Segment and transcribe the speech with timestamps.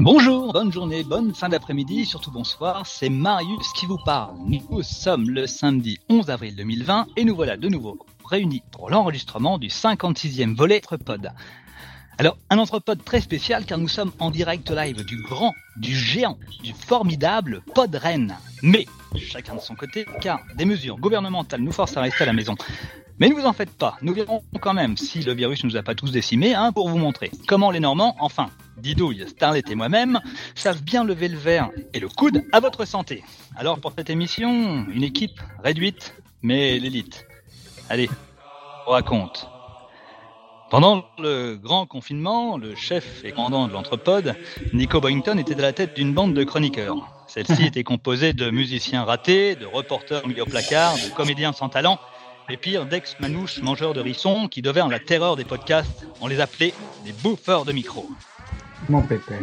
[0.00, 4.34] Bonjour, bonne journée, bonne fin d'après-midi, surtout bonsoir, c'est Marius qui vous parle.
[4.44, 9.56] Nous sommes le samedi 11 avril 2020 et nous voilà de nouveau réunis pour l'enregistrement
[9.56, 11.30] du 56e volet Entrepod.
[12.18, 16.38] Alors, un Entrepod très spécial car nous sommes en direct live du grand, du géant,
[16.64, 18.36] du formidable Podren.
[18.62, 18.86] Mais,
[19.16, 22.56] chacun de son côté, car des mesures gouvernementales nous forcent à rester à la maison.
[23.20, 25.76] Mais ne vous en faites pas, nous verrons quand même si le virus ne nous
[25.76, 29.74] a pas tous décimés, hein, pour vous montrer comment les Normands, enfin, Didouille, Starlet et
[29.76, 30.20] moi-même,
[30.56, 33.22] savent bien lever le verre et le coude à votre santé.
[33.56, 37.26] Alors pour cette émission, une équipe réduite, mais l'élite.
[37.88, 38.10] Allez,
[38.88, 39.48] on raconte.
[40.70, 44.34] Pendant le grand confinement, le chef et commandant de l'entrepode,
[44.72, 46.96] Nico Boynton, était à la tête d'une bande de chroniqueurs.
[47.28, 52.00] Celle-ci était composée de musiciens ratés, de reporters mis au placard, de comédiens sans talent,
[52.48, 56.06] et pire d'ex-manouches mangeurs de rissons qui devinrent la terreur des podcasts.
[56.20, 58.08] On les appelait les bouffeurs de micro.
[58.88, 59.40] Mon pépère.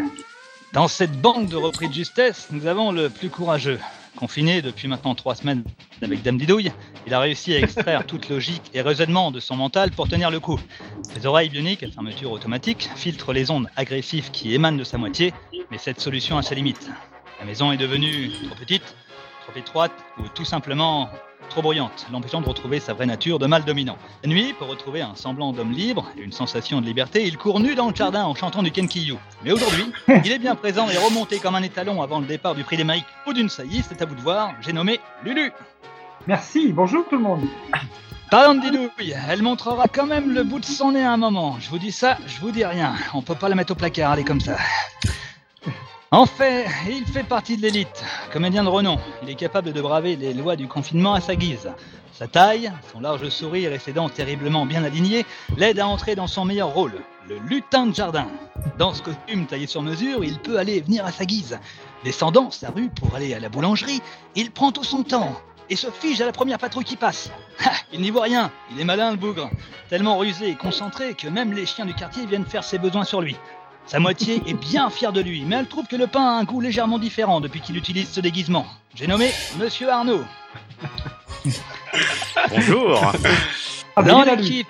[0.73, 3.79] Dans cette bande de repris de justesse, nous avons le plus courageux.
[4.15, 5.63] Confiné depuis maintenant trois semaines
[6.01, 6.71] avec Dame Didouille,
[7.07, 10.39] il a réussi à extraire toute logique et raisonnement de son mental pour tenir le
[10.39, 10.59] coup.
[11.13, 15.33] Ses oreilles bioniques à fermeture automatique filtrent les ondes agressives qui émanent de sa moitié,
[15.71, 16.89] mais cette solution a ses limites.
[17.39, 18.95] La maison est devenue trop petite,
[19.45, 21.09] trop étroite ou tout simplement
[21.51, 23.97] trop bruyante, l'empêchant de retrouver sa vraie nature de mâle dominant.
[24.23, 27.59] La nuit, pour retrouver un semblant d'homme libre et une sensation de liberté, il court
[27.59, 29.17] nu dans le jardin en chantant du Kenkiyu.
[29.43, 29.91] Mais aujourd'hui,
[30.23, 33.05] il est bien présent et remonté comme un étalon avant le départ du prix d'Amérique
[33.27, 35.51] ou d'une saillie, c'est à vous de voir, j'ai nommé Lulu.
[36.25, 37.41] Merci, bonjour tout le monde.
[38.31, 41.57] Parlant de Didouille, elle montrera quand même le bout de son nez à un moment.
[41.59, 42.93] Je vous dis ça, je vous dis rien.
[43.13, 44.55] On peut pas la mettre au placard, elle est comme ça.
[46.13, 48.03] En fait, il fait partie de l'élite.
[48.33, 51.71] Comédien de renom, il est capable de braver les lois du confinement à sa guise.
[52.11, 56.27] Sa taille, son large sourire et ses dents terriblement bien alignées l'aident à entrer dans
[56.27, 56.95] son meilleur rôle,
[57.29, 58.27] le lutin de jardin.
[58.77, 61.57] Dans ce costume taillé sur mesure, il peut aller et venir à sa guise.
[62.03, 64.01] Descendant sa rue pour aller à la boulangerie,
[64.35, 65.31] il prend tout son temps
[65.69, 67.31] et se fige à la première patrouille qui passe.
[67.63, 69.49] Ha, il n'y voit rien, il est malin le bougre,
[69.89, 73.21] tellement rusé et concentré que même les chiens du quartier viennent faire ses besoins sur
[73.21, 73.37] lui.
[73.91, 76.45] Sa moitié est bien fière de lui, mais elle trouve que le pain a un
[76.45, 78.65] goût légèrement différent depuis qu'il utilise ce déguisement.
[78.95, 79.29] J'ai nommé
[79.59, 80.23] Monsieur Arnaud.
[82.51, 83.01] Bonjour.
[83.97, 84.69] Ah, bah, Dans l'équipe,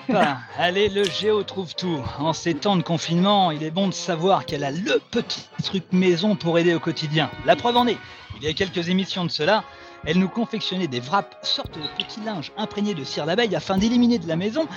[0.57, 2.01] allez, le Géo trouve tout.
[2.17, 5.83] En ces temps de confinement, il est bon de savoir qu'elle a le petit truc
[5.91, 7.29] maison pour aider au quotidien.
[7.45, 7.99] La preuve en est,
[8.37, 9.63] il y a quelques émissions de cela,
[10.05, 14.19] elle nous confectionnait des wraps, sorte de petits linges imprégnés de cire d'abeille afin d'éliminer
[14.19, 14.67] de la maison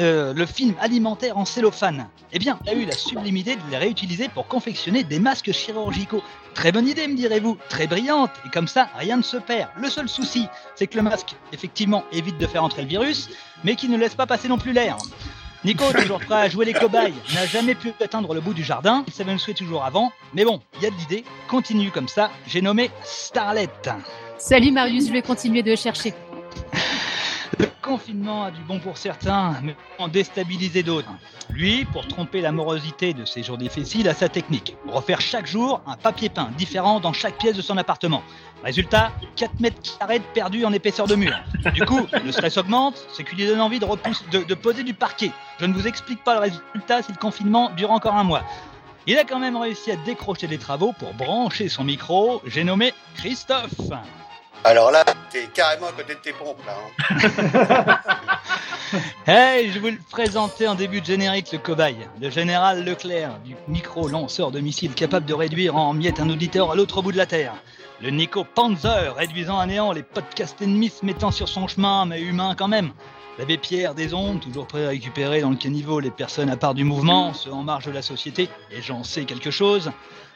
[0.00, 2.08] euh, le film alimentaire en cellophane.
[2.32, 6.22] Eh bien, elle a eu la sublimité de les réutiliser pour confectionner des masques chirurgicaux.
[6.54, 9.70] Très bonne idée, me direz-vous, très brillante, et comme ça, rien ne se perd.
[9.76, 13.30] Le seul souci, c'est que le masque, effectivement, évite de faire entrer le virus,
[13.64, 14.96] mais qui ne laisse pas passer non plus l'air.
[15.64, 19.04] Nico, toujours prêt à jouer les cobayes, n'a jamais pu atteindre le bout du jardin,
[19.06, 22.08] il savait le souhait toujours avant, mais bon, il y a de l'idée, continue comme
[22.08, 23.68] ça, j'ai nommé Starlet.
[24.42, 26.12] Salut Marius, je vais continuer de chercher.
[27.60, 31.12] Le confinement a du bon pour certains, mais en déstabiliser d'autres.
[31.48, 34.76] Lui, pour tromper la morosité de ses jours difficiles, a sa technique.
[34.88, 38.24] Refaire chaque jour un papier peint différent dans chaque pièce de son appartement.
[38.64, 41.38] Résultat, 4 mètres carrés perdus en épaisseur de mur.
[41.72, 45.30] Du coup, le stress augmente, ce qui lui donne envie de, de poser du parquet.
[45.60, 48.42] Je ne vous explique pas le résultat si le confinement dure encore un mois.
[49.06, 52.42] Il a quand même réussi à décrocher des travaux pour brancher son micro.
[52.44, 53.70] J'ai nommé Christophe.
[54.64, 56.74] Alors là, t'es carrément à côté de tes pompes, là.
[57.10, 57.98] hein.
[59.26, 63.56] Hey, je vous le présentais en début de générique, le cobaye, le général Leclerc, du
[63.66, 67.24] micro-lanceur de missiles capable de réduire en miettes un auditeur à l'autre bout de la
[67.24, 67.54] Terre.
[68.02, 72.20] Le Nico Panzer, réduisant à néant les podcasts ennemis se mettant sur son chemin, mais
[72.20, 72.92] humain quand même.
[73.38, 76.74] L'abbé Pierre des ondes, toujours prêt à récupérer dans le caniveau les personnes à part
[76.74, 79.90] du mouvement, ceux en marge de la société, et j'en sais quelque chose.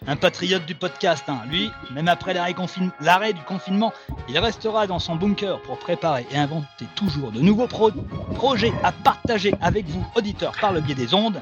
[0.07, 1.41] Un patriote du podcast, hein.
[1.49, 3.93] lui, même après l'arrêt confine- l'arrêt du confinement,
[4.29, 7.91] il restera dans son bunker pour préparer et inventer toujours de nouveaux pro-
[8.35, 11.41] projets à partager avec vous, auditeurs, par le biais des ondes.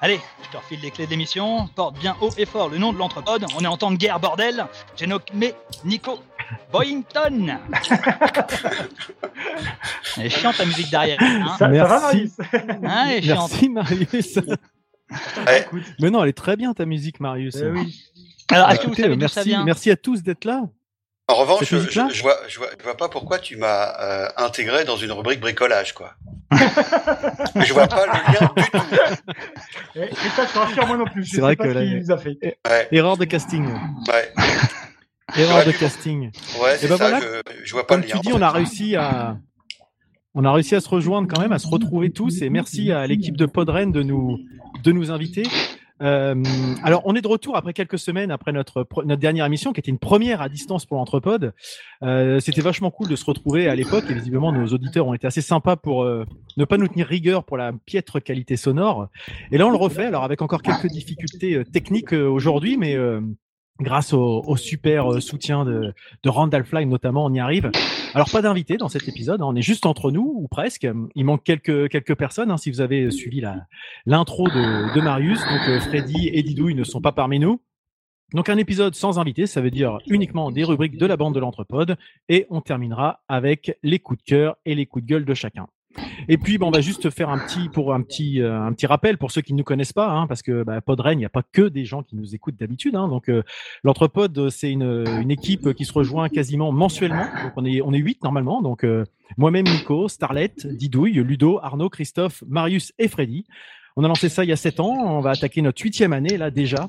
[0.00, 2.92] Allez, je te refile les clés de l'émission, porte bien haut et fort le nom
[2.92, 4.66] de l'entrepode, on est en temps de guerre, bordel
[4.96, 5.54] J'ai nommé
[5.84, 6.18] Nico
[6.72, 7.58] Boyington
[10.18, 11.96] Elle est chiante ta musique derrière, hein, Ça, ça va, Merci.
[12.06, 12.32] Marius?
[12.84, 13.20] Hein.
[13.24, 14.38] Merci Marius.
[15.46, 15.66] Ouais.
[16.00, 17.56] Mais non, elle est très bien ta musique, Marius.
[17.60, 18.02] Eh oui.
[18.50, 20.62] Alors, est-ce que vous Écoutez, savez d'où ça merci, vient merci à tous d'être là.
[21.26, 24.28] En revanche, je, je, je vois, je, vois, je vois pas pourquoi tu m'as euh,
[24.36, 26.12] intégré dans une rubrique bricolage, quoi.
[26.52, 28.78] je vois pas le lien du tout.
[29.96, 31.24] Et, et ça, je moi non plus.
[31.24, 32.36] C'est vrai pas que ce là, qu'il nous a fait.
[32.68, 33.66] Ouais, Erreur de casting.
[33.66, 34.32] ouais,
[35.38, 36.30] Erreur de casting.
[36.62, 37.20] ouais, c'est ben ça, voilà.
[37.20, 38.20] je, je vois pas Comme le tu lien.
[38.20, 39.38] dis, en on a réussi à,
[40.34, 42.42] on a réussi à se rejoindre quand même, à se retrouver tous.
[42.42, 44.38] Et merci à l'équipe de Podren de nous,
[44.82, 45.44] de nous inviter.
[46.02, 46.42] Euh,
[46.82, 49.92] alors, on est de retour après quelques semaines après notre notre dernière émission, qui était
[49.92, 51.52] une première à distance pour l'Entrepode.
[52.02, 55.26] Euh, C'était vachement cool de se retrouver à l'époque, et visiblement nos auditeurs ont été
[55.26, 56.26] assez sympas pour euh,
[56.56, 59.08] ne pas nous tenir rigueur pour la piètre qualité sonore.
[59.52, 62.96] Et là, on le refait, alors avec encore quelques difficultés euh, techniques euh, aujourd'hui, mais
[63.80, 67.70] grâce au, super soutien de, de Randall Fly notamment, on y arrive.
[68.14, 70.86] Alors pas d'invité dans cet épisode, hein, on est juste entre nous ou presque.
[71.16, 72.50] Il manque quelques quelques personnes.
[72.52, 73.66] hein, si vous avez suivi la
[74.06, 77.60] l'intro de, de Marius, donc euh, Freddy et Didouille ne sont pas parmi nous.
[78.32, 81.40] Donc un épisode sans invité, ça veut dire uniquement des rubriques de la bande de
[81.40, 81.96] l'Entrepode,
[82.28, 85.66] et on terminera avec les coups de cœur et les coups de gueule de chacun.
[86.28, 88.86] Et puis, bon, on va juste faire un petit pour un petit euh, un petit
[88.86, 91.24] rappel pour ceux qui ne nous connaissent pas, hein, parce que bah, Podren, il n'y
[91.24, 92.96] a pas que des gens qui nous écoutent d'habitude.
[92.96, 93.42] Hein, donc, euh,
[93.82, 97.26] l'Entrepode, euh, c'est une, une équipe qui se rejoint quasiment mensuellement.
[97.56, 98.62] On est on est huit normalement.
[98.62, 98.86] Donc,
[99.36, 103.44] moi-même, Nico, Starlet, Didouille, Ludo, Arnaud, Christophe, Marius et Freddy.
[103.96, 104.92] On a lancé ça il y a sept ans.
[104.92, 106.88] On va attaquer notre huitième année là déjà.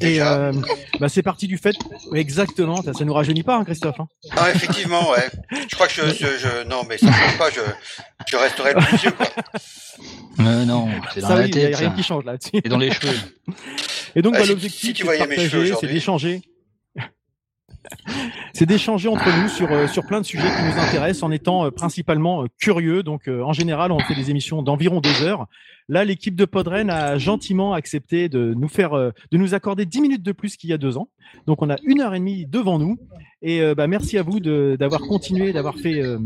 [0.00, 0.52] Et Déjà euh,
[1.00, 1.76] bah, c'est parti du fait,
[2.14, 2.80] exactement.
[2.82, 4.00] Ça, ça nous rajeunit pas, hein, Christophe.
[4.00, 5.28] hein Ah, effectivement, ouais.
[5.68, 7.60] Je crois que je, je, je- non, mais ça ne change pas, je,
[8.30, 9.26] je resterai le plus vieux, quoi.
[10.40, 11.94] Euh, non, c'est dans ça, la oui, il y a tête, rien ça.
[11.96, 12.50] qui change là-dessus.
[12.64, 13.14] Et dans les cheveux.
[14.16, 15.70] Et donc, Ah, bah, si- l'objectif, si tu c'est de voyais mes cheveux partager, c'est
[15.72, 15.92] aujourd'hui.
[15.92, 16.42] d'échanger.
[18.54, 21.66] c'est d'échanger entre nous sur euh, sur plein de sujets qui nous intéressent en étant
[21.66, 23.02] euh, principalement euh, curieux.
[23.02, 25.46] Donc, euh, en général, on fait des émissions d'environ deux heures.
[25.92, 30.00] Là, l'équipe de Podren a gentiment accepté de nous faire, euh, de nous accorder 10
[30.00, 31.10] minutes de plus qu'il y a deux ans.
[31.46, 32.96] Donc, on a une heure et demie devant nous.
[33.42, 36.18] Et euh, bah, merci à vous d'avoir continué, d'avoir fait, euh,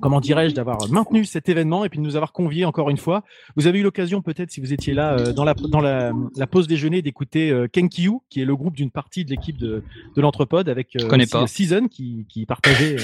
[0.00, 3.24] comment dirais-je, d'avoir maintenu cet événement et puis de nous avoir conviés encore une fois.
[3.56, 6.12] Vous avez eu l'occasion, peut-être, si vous étiez là dans la dans la,
[6.46, 9.82] pause déjeuner, d'écouter Kenkyu, qui est le groupe d'une partie de l'équipe de,
[10.14, 10.96] de l'Entrepode avec
[11.30, 11.46] pas.
[11.48, 12.96] Season qui, qui partageait.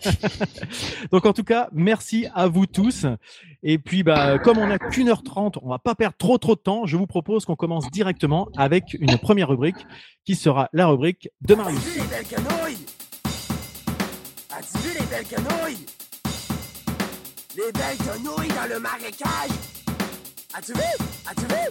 [1.12, 3.06] Donc, en tout cas, merci à vous tous.
[3.62, 5.58] Et puis, bah, comme on a 1h30.
[5.62, 6.86] On va pas perdre trop trop de temps.
[6.86, 9.86] Je vous propose qu'on commence directement avec une première rubrique
[10.24, 11.78] qui sera la rubrique de Marius.
[11.78, 12.86] As-tu vu les belles canouilles?
[14.50, 15.86] As-tu vu les belles canouilles?
[17.56, 19.50] Les belles canouilles dans le marécage
[20.54, 20.80] As-tu vu?
[21.28, 21.70] As-tu vu?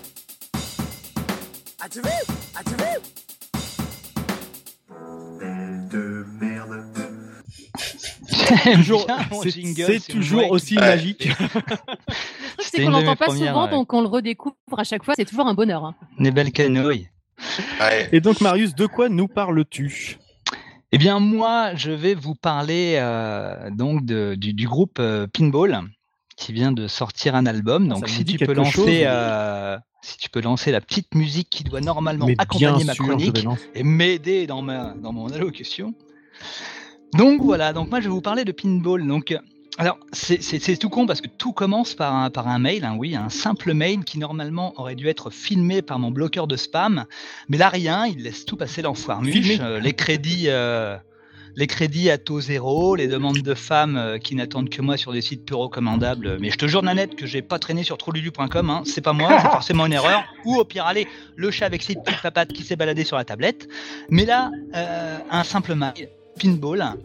[1.81, 2.09] As-tu vu?
[2.55, 2.99] As-tu vu?
[8.75, 9.07] Toujours-
[9.43, 10.81] c'est jingle, c'est c'est toujours aussi Ouais.
[10.81, 11.25] magique.
[11.25, 11.49] Le truc,
[12.59, 13.71] C'était c'est qu'on l'entend pas souvent, ouais.
[13.71, 15.13] donc on le redécouvre à chaque fois.
[15.15, 15.85] C'est toujours un bonheur.
[15.85, 15.95] hein.
[16.19, 17.09] Des belles canouilles.
[17.79, 18.09] Ouais.
[18.11, 20.17] Et donc, Marius, de quoi nous parles-tu?
[20.91, 25.81] Eh bien, moi, je vais vous parler euh, donc de- du, du groupe euh, Pinball
[26.35, 27.87] qui vient de sortir un album.
[27.87, 28.77] Donc, ça si tu peux chose.
[28.77, 32.95] lancer, euh, si tu peux lancer la petite musique qui doit normalement Mais accompagner ma
[32.95, 33.45] chronique
[33.75, 35.93] et m'aider dans ma dans mon allocution.
[37.13, 37.73] Donc voilà.
[37.73, 39.05] Donc moi, je vais vous parler de Pinball.
[39.07, 39.37] Donc euh,
[39.77, 43.15] alors, c'est- tout con parce que tout commence par un, par un mail, hein, oui,
[43.15, 47.05] un simple mail qui normalement aurait dû être filmé par mon bloqueur de spam,
[47.47, 50.97] mais là rien, il laisse tout passer l'enfoirmuche, euh, les crédits, euh,
[51.55, 55.13] les crédits à taux zéro, les demandes de femmes euh, qui n'attendent que moi sur
[55.13, 56.37] des sites peu recommandables.
[56.41, 59.39] Mais je te jure, Nanette, que j'ai pas traîné sur trollulu.com, hein, c'est pas moi,
[59.41, 60.23] c'est forcément une erreur.
[60.43, 61.07] Ou au pire, allez,
[61.37, 63.67] le chat avec ses petites papates qui s'est baladé sur la tablette.
[64.09, 64.51] Mais là,
[65.31, 66.95] un simple mail, pinball.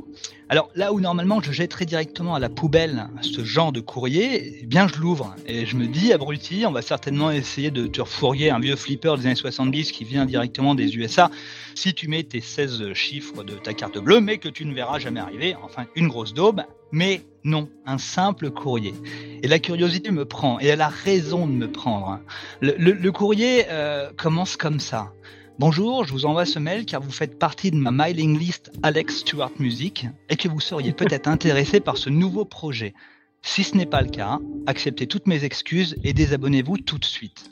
[0.48, 4.66] Alors là où normalement je jetterais directement à la poubelle ce genre de courrier, eh
[4.66, 8.50] bien je l'ouvre et je me dis abruti, on va certainement essayer de te refourguer
[8.50, 11.30] un vieux flipper des années 70 qui vient directement des USA
[11.74, 14.98] si tu mets tes 16 chiffres de ta carte bleue mais que tu ne verras
[14.98, 16.62] jamais arriver, enfin une grosse daube,
[16.92, 18.94] mais non, un simple courrier.
[19.42, 22.20] Et la curiosité me prend et elle a raison de me prendre.
[22.60, 25.12] Le, courrier euh, commence comme ça.
[25.58, 29.18] Bonjour, je vous envoie ce mail car vous faites partie de ma mailing list Alex
[29.18, 32.94] Stewart Music et que vous seriez peut-être intéressé par ce nouveau projet.
[33.42, 37.50] Si ce n'est pas le cas, acceptez toutes mes excuses et désabonnez-vous tout de suite.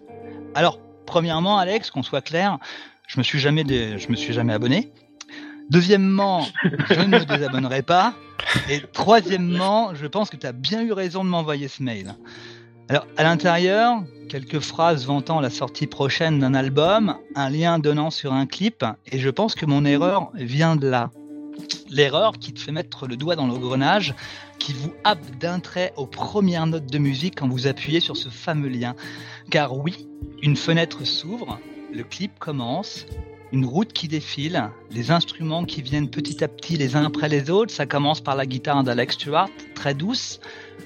[0.54, 2.58] Alors, premièrement, Alex, qu'on soit clair,
[3.06, 4.90] je me suis jamais, dé- je me suis jamais abonné.
[5.70, 6.46] Deuxièmement,
[6.90, 8.14] je ne me désabonnerai pas.
[8.68, 12.14] Et troisièmement, je pense que tu as bien eu raison de m'envoyer ce mail.
[12.88, 18.32] Alors, à l'intérieur, quelques phrases vantant la sortie prochaine d'un album, un lien donnant sur
[18.32, 21.10] un clip, et je pense que mon erreur vient de là.
[21.90, 24.14] L'erreur qui te fait mettre le doigt dans l'engrenage,
[24.58, 28.28] qui vous happe d'un trait aux premières notes de musique quand vous appuyez sur ce
[28.28, 28.94] fameux lien.
[29.50, 30.08] Car oui,
[30.42, 31.58] une fenêtre s'ouvre,
[31.92, 33.06] le clip commence,
[33.52, 37.50] une route qui défile, les instruments qui viennent petit à petit les uns après les
[37.50, 40.40] autres, ça commence par la guitare d'Alex Stewart, très douce,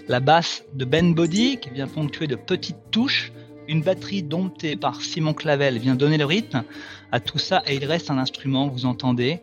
[0.09, 3.33] la basse de Ben Body qui vient ponctuer de petites touches,
[3.69, 6.63] une batterie domptée par Simon Clavel vient donner le rythme
[7.11, 9.41] à tout ça et il reste un instrument, vous entendez,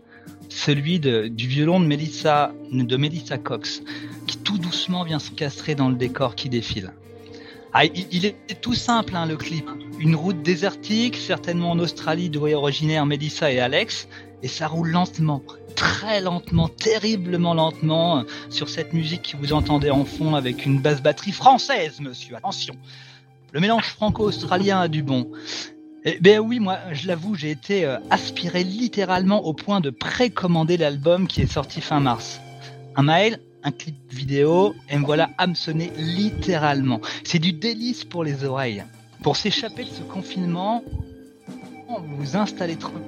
[0.47, 3.83] celui du violon de Melissa, de Melissa Cox
[4.27, 6.93] qui tout doucement vient s'encastrer dans le décor qui défile.
[7.73, 9.67] Ah, il, il est tout simple hein, le clip.
[9.99, 14.07] une route désertique, certainement en Australie, d'où est originaire Melissa et Alex,
[14.43, 15.41] et ça roule lentement,
[15.75, 21.01] très lentement, terriblement lentement, sur cette musique que vous entendez en fond avec une basse
[21.01, 22.75] batterie française, monsieur, attention.
[23.53, 25.31] Le mélange franco-australien a du bon.
[26.03, 30.75] Eh ben oui, moi, je l'avoue, j'ai été euh, aspiré littéralement au point de précommander
[30.75, 32.41] l'album qui est sorti fin mars.
[32.97, 36.99] Un mail, un clip vidéo, et me voilà hameçonné littéralement.
[37.23, 38.83] C'est du délice pour les oreilles.
[39.21, 40.83] Pour s'échapper de ce confinement,
[41.87, 42.99] vous vous installez tranquille,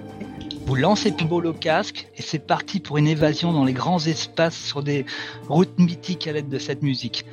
[0.65, 4.57] vous lancez Pinball au casque, et c'est parti pour une évasion dans les grands espaces
[4.57, 5.05] sur des
[5.47, 7.23] routes mythiques à l'aide de cette musique.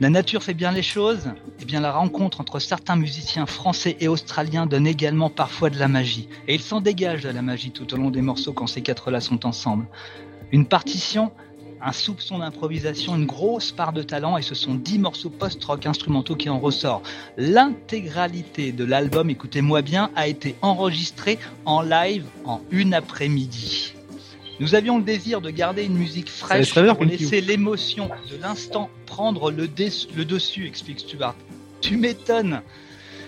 [0.00, 4.08] La nature fait bien les choses, et bien la rencontre entre certains musiciens français et
[4.08, 6.28] australiens donne également parfois de la magie.
[6.46, 9.20] Et il s'en dégage de la magie tout au long des morceaux quand ces quatre-là
[9.20, 9.86] sont ensemble.
[10.52, 11.32] Une partition,
[11.84, 16.34] un soupçon d'improvisation, une grosse part de talent, et ce sont dix morceaux post-rock instrumentaux
[16.34, 17.06] qui en ressortent.
[17.36, 23.92] L'intégralité de l'album, écoutez-moi bien, a été enregistrée en live en une après-midi.
[24.60, 28.88] Nous avions le désir de garder une musique fraîche bien, pour laisser l'émotion de l'instant
[29.04, 31.34] prendre le, dessus, explique Stuart.
[31.80, 32.62] Tu m'étonnes.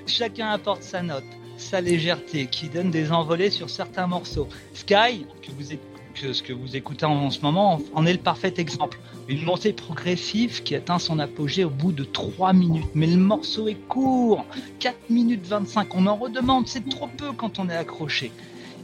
[0.06, 1.24] Chacun apporte sa note,
[1.58, 4.48] sa légèreté, qui donne des envolées sur certains morceaux.
[4.72, 5.78] Sky, que vous, éc-
[6.18, 8.98] ce que vous écoutez en, ce moment, en, en est le parfait exemple.
[9.28, 12.86] Une montée progressive qui atteint son apogée au bout de 3 minutes.
[12.94, 14.44] Mais le morceau est court,
[14.80, 15.94] 4 minutes 25.
[15.94, 18.32] On en redemande, c'est trop peu quand on est accroché.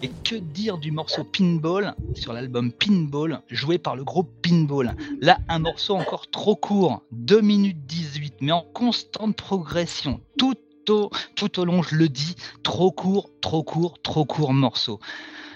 [0.03, 5.39] Et que dire du morceau Pinball sur l'album Pinball, joué par le groupe Pinball Là,
[5.49, 10.21] un morceau encore trop court, 2 minutes 18, mais en constante progression.
[10.37, 10.57] Tout
[10.89, 12.35] au, tout au long, je le dis,
[12.65, 14.99] trop court, trop court, trop court morceau.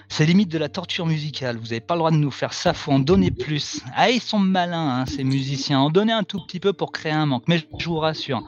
[0.09, 1.57] C'est limite de la torture musicale.
[1.57, 3.81] Vous n'avez pas le droit de nous faire ça, faut en donner plus.
[3.95, 5.81] Ah, ils sont malins, hein, ces musiciens.
[5.81, 7.45] En donner un tout petit peu pour créer un manque.
[7.49, 8.43] Mais je vous rassure,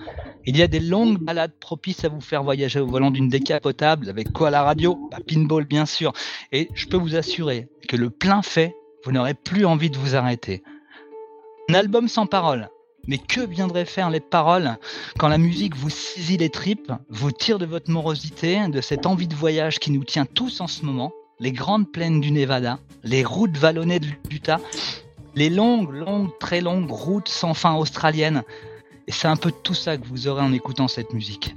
[0.46, 4.08] il y a des longues balades propices à vous faire voyager au volant d'une décapotable.
[4.08, 4.98] Avec quoi la radio?
[5.10, 6.12] Bah, Pinball, bien sûr.
[6.52, 8.74] Et je peux vous assurer que le plein fait,
[9.04, 10.62] vous n'aurez plus envie de vous arrêter.
[11.68, 12.70] Un album sans paroles.
[13.06, 14.76] Mais que viendraient faire les paroles
[15.18, 19.28] quand la musique vous saisit les tripes, vous tire de votre morosité, de cette envie
[19.28, 23.24] de voyage qui nous tient tous en ce moment, les grandes plaines du Nevada, les
[23.24, 24.60] routes vallonnées de l'Utah,
[25.34, 28.42] les longues, longues, très longues routes sans fin australiennes.
[29.06, 31.54] Et c'est un peu tout ça que vous aurez en écoutant cette musique.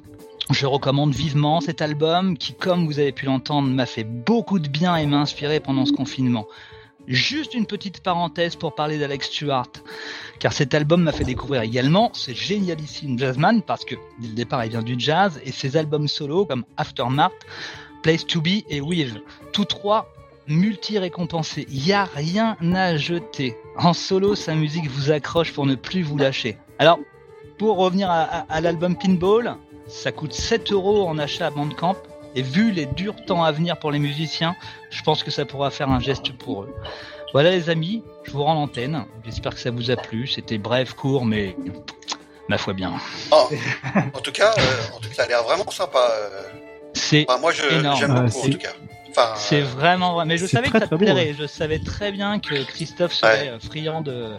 [0.51, 4.67] Je recommande vivement cet album qui, comme vous avez pu l'entendre, m'a fait beaucoup de
[4.67, 6.45] bien et m'a inspiré pendant ce confinement.
[7.07, 9.71] Juste une petite parenthèse pour parler d'Alex Stewart,
[10.39, 14.63] car cet album m'a fait découvrir également ce génialissime jazzman, parce que dès le départ
[14.65, 17.33] il vient du jazz, et ses albums solo comme Aftermath,
[18.03, 19.19] Place to Be et Weave,
[19.53, 20.11] tous trois
[20.47, 21.67] multi-récompensés.
[21.69, 23.55] Il n'y a rien à jeter.
[23.77, 26.57] En solo, sa musique vous accroche pour ne plus vous lâcher.
[26.79, 26.99] Alors,
[27.57, 29.55] pour revenir à, l'album Pinball,
[29.87, 31.95] ça coûte 7 euros en achat à Bandcamp.
[32.33, 34.55] Et vu les durs temps à venir pour les musiciens,
[34.89, 36.73] je pense que ça pourra faire un geste pour eux.
[37.33, 39.05] Voilà les amis, je vous rends l'antenne.
[39.25, 40.27] J'espère que ça vous a plu.
[40.27, 41.57] C'était bref, court, mais
[42.47, 42.93] ma foi bien.
[43.31, 43.49] Oh,
[44.13, 46.09] en tout cas, euh, en tout cas, ça a l'air vraiment sympa.
[46.09, 46.70] euh.
[46.93, 47.99] C'est Enfin, moi, je Énorme.
[47.99, 48.69] j'aime Ouais, beaucoup en tout cas.
[49.09, 50.25] Enfin, C'est euh, vraiment vrai.
[50.25, 51.35] Mais je savais très, que ça te très beau, plairait.
[51.37, 54.29] Je savais très bien que Christophe serait euh, friand de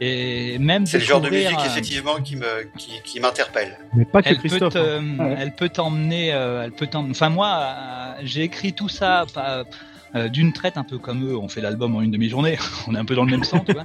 [0.00, 3.78] et même c'est le genre de musique euh, effectivement qui me qui, qui m'interpelle.
[3.94, 4.74] Mais pas que Elle peut, Christophe.
[4.74, 5.16] te- hein.
[5.18, 5.36] Ouais.
[5.40, 7.10] elle peut t'emmener, euh, elle peut t'emmener.
[7.10, 9.64] Enfin moi, euh, j'ai écrit tout ça pas,
[10.14, 11.36] euh, d'une traite, un peu comme eux.
[11.36, 12.58] On fait l'album en une demi-journée.
[12.86, 13.84] on est un peu dans le même sens, tu vois.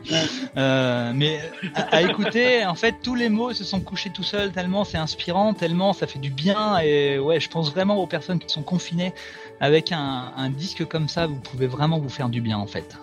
[0.57, 1.39] Euh, mais
[1.75, 4.98] à, à écouter, en fait, tous les mots se sont couchés tout seuls tellement c'est
[4.98, 6.79] inspirant, tellement ça fait du bien.
[6.79, 9.13] Et ouais, je pense vraiment aux personnes qui sont confinées
[9.60, 11.27] avec un, un disque comme ça.
[11.27, 12.96] Vous pouvez vraiment vous faire du bien, en fait.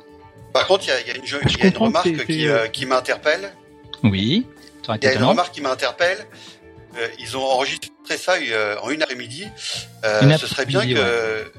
[0.52, 1.72] Par contre, il y a, il y a une, je- Je il y a une
[1.72, 3.52] comprends que remarque qui, euh, m'interpelle.
[4.02, 4.46] Oui.
[5.00, 6.18] Il y a une remarque qui m'interpelle.
[6.96, 9.46] Euh, ils ont enregistré ça euh, en une après-midi.
[10.04, 11.50] Euh, ce serait bien que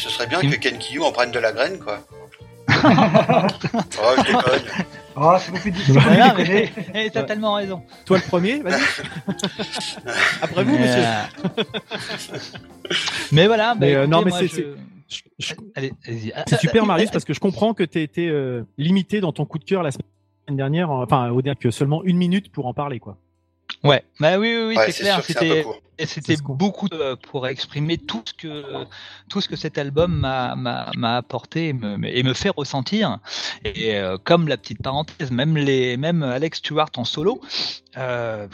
[0.00, 2.00] ce serait bien Une- que Ken Kiyou en prenne de la graine, quoi.
[2.70, 2.72] oh,
[4.18, 4.62] je déconne.
[5.16, 5.68] Oh, c'est beaucoup.
[6.94, 7.82] Eh, t'as tellement raison.
[8.06, 8.80] Toi le premier, vas-y.
[10.42, 11.02] Après vous, monsieur.
[11.02, 11.64] Euh,
[13.32, 13.74] mais voilà.
[13.74, 14.62] bah, Mais, euh, non, mais c'est- je-
[15.08, 16.32] Je- je- Allez, allez-y.
[16.46, 19.58] C'est super Marius parce que je comprends que tu été euh, limité dans ton coup
[19.58, 22.74] de cœur la semaine dernière, en- enfin au dernier que seulement une minute pour en
[22.74, 23.16] parler quoi.
[23.82, 25.22] Ouais, bah oui, oui, oui, Ouais, c'est clair.
[25.24, 25.64] C'était,
[26.04, 28.64] c'était beaucoup euh, pour exprimer tout ce que
[29.28, 33.18] tout ce que cet album m'a m'a m'a apporté et me, et me fait ressentir.
[33.64, 37.40] Et euh, comme la petite parenthèse, même les même Alex Stewart en solo,
[37.96, 38.48] euh,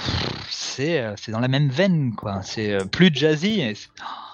[0.48, 2.42] c'est euh, c'est dans la même veine quoi.
[2.42, 3.60] C'est plus jazzy.
[3.60, 4.26] et oh,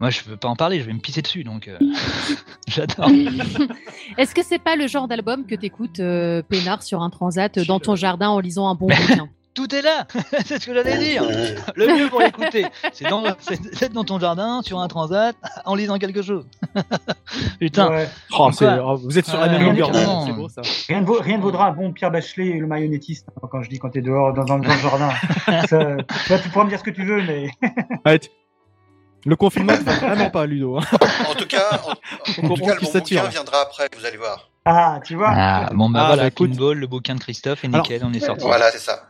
[0.00, 1.76] moi, je veux pas en parler, je vais me pisser dessus, donc euh,
[2.68, 3.08] j'adore.
[4.16, 7.64] Est-ce que c'est pas le genre d'album que t'écoutes euh, peinard sur un transat euh,
[7.64, 9.28] dans ton jardin en lisant un bon bouquin?
[9.58, 10.06] Tout est là.
[10.46, 11.24] c'est ce que j'allais dire.
[11.74, 15.34] Le mieux pour l'écouter, c'est dans, c'est d'être dans ton jardin, sur un transat,
[15.64, 16.46] en lisant quelque chose.
[17.60, 17.88] Putain.
[17.90, 18.08] Ouais.
[18.38, 20.24] Oh, Quoi oh, vous êtes sur la même longueur carrément.
[20.26, 20.62] d'onde, c'est beau ça.
[20.88, 23.68] Rien ne, vaut- rien ne vaudra un bon Pierre Bachelet, le marionnettiste, hein, quand je
[23.68, 25.10] dis quand t'es dehors dans, dans, dans le jardin.
[25.68, 27.50] Ça, tu pourras me dire ce que tu veux, mais
[28.04, 28.30] Arrête.
[29.24, 30.78] Le confinement, ne va vraiment pas, Ludo.
[30.78, 30.82] hein.
[31.28, 34.16] En tout cas, en, en On tout cas, le bon bouquin viendra après, vous allez
[34.16, 34.48] voir.
[34.64, 35.32] ah, tu vois.
[35.34, 36.50] Ah, bon bah Ah, voilà, bah, écoute.
[36.52, 38.44] Pinball, le bouquin de Christophe, et Alors, nickel, on est sorti.
[38.46, 39.02] Voilà, c'est ça.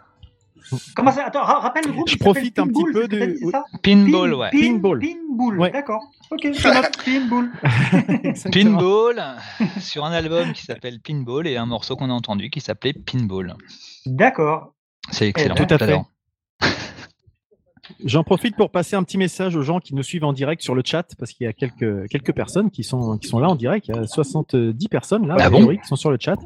[0.95, 2.09] Comment ça Attends, ra- rappelle le groupe.
[2.09, 4.51] Je profite un petit Pinball, peu de- dit, ça Pinball, Pin- ouais.
[4.51, 4.99] Pin- Pinball.
[5.01, 5.59] Pinball.
[5.59, 5.71] Ouais.
[5.71, 6.03] D'accord.
[6.31, 6.41] Ok.
[6.53, 7.05] je note.
[7.05, 7.51] Pinball.
[8.53, 9.37] Pinball,
[9.81, 13.55] sur un album qui s'appelle Pinball, et un morceau qu'on a entendu qui s'appelait Pinball.
[14.07, 14.75] D'accord.
[15.11, 15.55] C'est excellent.
[15.55, 15.99] Tout à fait.
[18.05, 20.75] J'en profite pour passer un petit message aux gens qui nous suivent en direct sur
[20.75, 23.55] le chat, parce qu'il y a quelques, quelques personnes qui sont, qui sont là en
[23.55, 23.89] direct.
[23.89, 26.37] Il y a 70 personnes là, Ah bon qui sont sur le chat.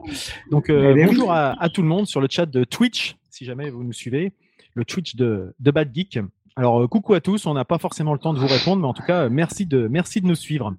[0.50, 1.04] Donc, euh, oui.
[1.06, 3.92] bonjour à, à tout le monde sur le chat de Twitch, si jamais vous nous
[3.92, 4.32] suivez,
[4.74, 6.18] le Twitch de, de Bad Geek.
[6.56, 7.46] Alors, euh, coucou à tous.
[7.46, 9.66] On n'a pas forcément le temps de vous répondre, mais en tout cas, euh, merci
[9.66, 10.74] de, merci de nous suivre.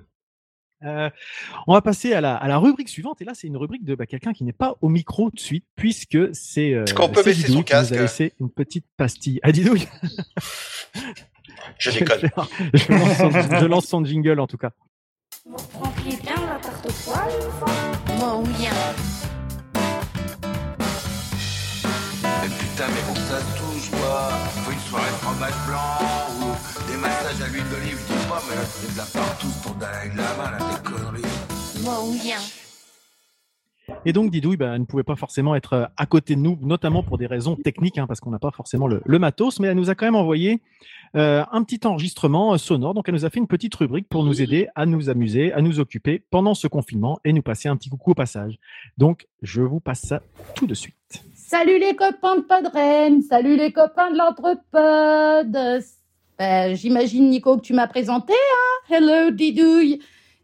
[0.83, 1.09] Euh,
[1.67, 3.21] on va passer à la, à la rubrique suivante.
[3.21, 5.41] Et là, c'est une rubrique de bah, quelqu'un qui n'est pas au micro tout de
[5.41, 8.49] suite, puisque c'est euh, Est-ce qu'on peut baisser son qui nous casque a laissé une
[8.49, 9.39] petite pastille.
[9.43, 9.87] Ah, Didouille
[11.79, 12.21] Je déconne.
[12.73, 14.71] je, lance son, je lance son jingle en tout cas.
[15.45, 18.67] Vous prendriez bien la tarte aux poils Moi, oui.
[22.41, 24.29] Mais putain, mais bon, ça touche, quoi.
[24.63, 25.99] Faut une soirée fromage blanc
[26.39, 27.99] ou des massages à l'huile d'olive,
[28.33, 31.83] dis pas, mais là, c'est de la partout ton Dalai Lama, là, des conneries.
[31.83, 32.33] Moi, oui.
[34.05, 37.03] Et donc Didouille bah, ne pouvait pas forcément être euh, à côté de nous, notamment
[37.03, 39.75] pour des raisons techniques, hein, parce qu'on n'a pas forcément le, le matos, mais elle
[39.75, 40.61] nous a quand même envoyé
[41.15, 42.93] euh, un petit enregistrement euh, sonore.
[42.93, 45.61] Donc elle nous a fait une petite rubrique pour nous aider à nous amuser, à
[45.61, 48.57] nous occuper pendant ce confinement et nous passer un petit coucou au passage.
[48.97, 50.21] Donc je vous passe ça
[50.55, 50.95] tout de suite.
[51.35, 55.83] Salut les copains de Podren, salut les copains de l'entrepode.
[56.43, 59.99] Euh, J'imagine, Nico, que tu m'as présenté, hein Hello, Didouille.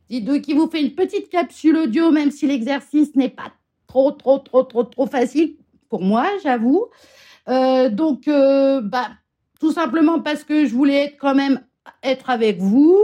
[0.10, 3.52] Didouille qui vous fait une petite capsule audio, même si l'exercice n'est pas
[3.88, 5.56] trop, trop, trop, trop, trop facile
[5.90, 6.88] pour moi, j'avoue.
[7.50, 9.10] Euh, donc, euh, bah,
[9.60, 11.62] tout simplement parce que je voulais être quand même
[12.04, 12.98] être avec vous.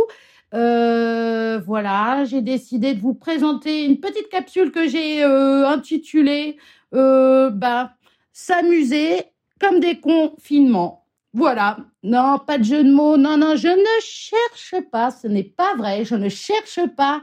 [0.54, 6.58] Euh, voilà, j'ai décidé de vous présenter une petite capsule que j'ai intitulée
[6.92, 7.92] bah,
[8.32, 9.24] s'amuser
[9.60, 11.05] comme des confinements.
[11.36, 11.78] Voilà.
[12.02, 13.18] Non, pas de jeu de mots.
[13.18, 15.12] Non, non, je ne cherche pas.
[15.12, 16.06] Ce n'est pas vrai.
[16.06, 17.22] Je ne cherche pas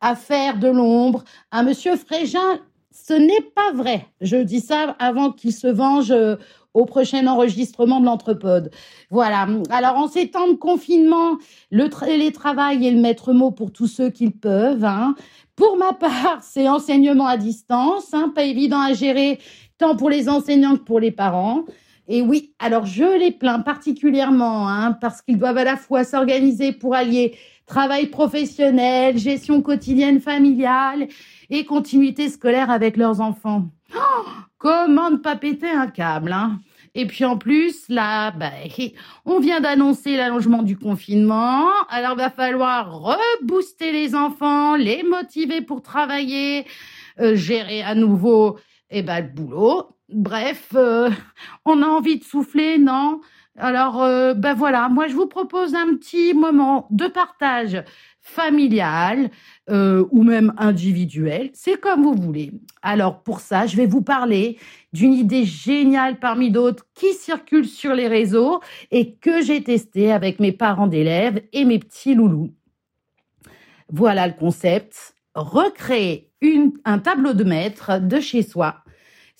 [0.00, 1.22] à faire de l'ombre
[1.52, 2.58] à Monsieur Frégin.
[2.90, 4.06] Ce n'est pas vrai.
[4.20, 6.34] Je dis ça avant qu'il se venge euh,
[6.74, 8.72] au prochain enregistrement de l'Entrepode.
[9.10, 9.46] Voilà.
[9.70, 11.38] Alors, en ces temps de confinement,
[11.70, 14.84] le télétravail est le maître mot pour tous ceux qui le peuvent.
[14.84, 15.14] Hein.
[15.54, 19.38] Pour ma part, c'est enseignement à distance, hein, pas évident à gérer
[19.78, 21.64] tant pour les enseignants que pour les parents.
[22.14, 26.72] Et oui, alors je les plains particulièrement hein, parce qu'ils doivent à la fois s'organiser
[26.72, 31.08] pour allier travail professionnel, gestion quotidienne familiale
[31.48, 33.64] et continuité scolaire avec leurs enfants.
[33.96, 34.24] Oh,
[34.58, 36.58] comment ne pas péter un câble hein
[36.94, 38.50] et puis en plus, là, bah,
[39.24, 41.70] on vient d'annoncer l'allongement du confinement.
[41.88, 46.66] Alors, va falloir rebooster les enfants, les motiver pour travailler,
[47.18, 48.58] euh, gérer à nouveau
[48.90, 49.96] eh ben, le boulot.
[50.12, 51.10] Bref, euh,
[51.64, 53.20] on a envie de souffler, non?
[53.58, 57.82] Alors, euh, ben voilà, moi, je vous propose un petit moment de partage
[58.20, 59.30] familial
[59.68, 61.50] euh, ou même individuel.
[61.52, 62.52] C'est comme vous voulez.
[62.80, 64.58] Alors, pour ça, je vais vous parler
[64.92, 70.40] d'une idée géniale parmi d'autres qui circule sur les réseaux et que j'ai testé avec
[70.40, 72.50] mes parents d'élèves et mes petits loulous.
[73.90, 75.14] Voilà le concept.
[75.34, 76.30] Recréer
[76.84, 78.81] un tableau de maître de chez soi.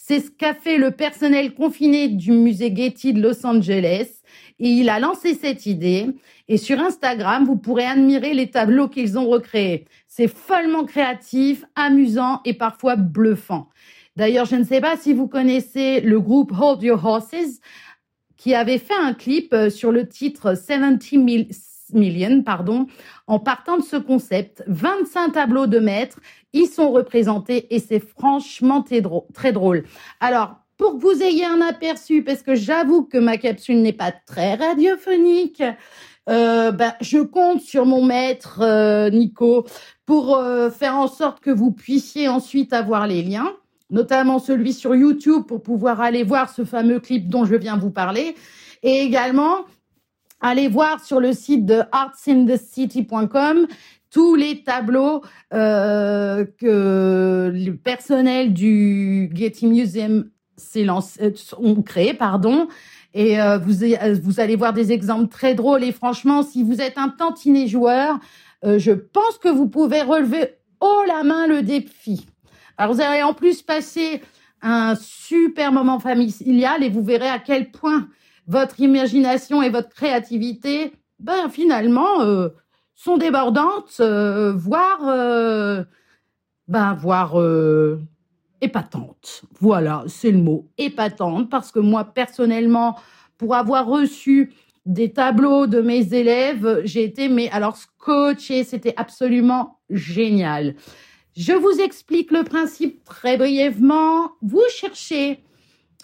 [0.05, 4.09] C'est ce qu'a fait le personnel confiné du musée Getty de Los Angeles.
[4.59, 6.09] Et il a lancé cette idée.
[6.49, 9.85] Et sur Instagram, vous pourrez admirer les tableaux qu'ils ont recréés.
[10.09, 13.69] C'est follement créatif, amusant et parfois bluffant.
[14.17, 17.61] D'ailleurs, je ne sais pas si vous connaissez le groupe Hold Your Horses,
[18.37, 21.49] qui avait fait un clip euh, sur le titre 70 mil-
[21.93, 22.87] Million, pardon,
[23.27, 24.63] en partant de ce concept.
[24.67, 26.21] 25 tableaux de maîtres
[26.53, 28.85] y sont représentés et c'est franchement
[29.33, 29.85] très drôle-.
[30.21, 34.11] Alors, pour que vous ayez un aperçu, parce que j'avoue que ma capsule n'est pas
[34.11, 35.63] très radiophonique,
[36.29, 39.67] euh, ben, je compte sur mon maître euh, Nico
[40.07, 43.53] pour euh, faire en sorte que vous puissiez ensuite avoir les liens,
[43.91, 47.91] notamment celui sur YouTube pour pouvoir aller voir ce fameux clip dont je viens vous
[47.91, 48.35] parler,
[48.83, 49.65] et également
[50.43, 53.67] allez voir sur le site de artsinthecity.com
[54.13, 55.23] tous les tableaux
[55.55, 60.29] euh, que le personnel du Getty Museum
[60.77, 62.69] euh, ont créé, pardon.
[63.15, 65.83] Et euh, vous, allez voir des exemples très drôles.
[65.83, 68.19] Et franchement, si vous êtes un tantinet joueur,
[68.65, 72.27] je pense que vous pouvez relever haut la main le défi.
[72.79, 74.23] Alors, vous allez en plus passer
[74.63, 78.09] un super moment familial et vous verrez à quel point
[78.47, 82.49] votre imagination et votre créativité, ben, finalement, euh,
[82.95, 85.85] sont débordantes, euh, voire, euh,
[86.69, 87.37] ben, voire
[88.61, 89.43] épatantes.
[89.61, 92.97] Voilà, c'est le mot, épatante, parce que moi, personnellement,
[93.39, 94.53] pour avoir reçu
[94.87, 100.75] des tableaux de mes élèves, j'ai été, mais alors, scotché, c'était absolument génial.
[101.37, 104.33] Je vous explique le principe très brièvement.
[104.43, 105.43] Vous cherchez,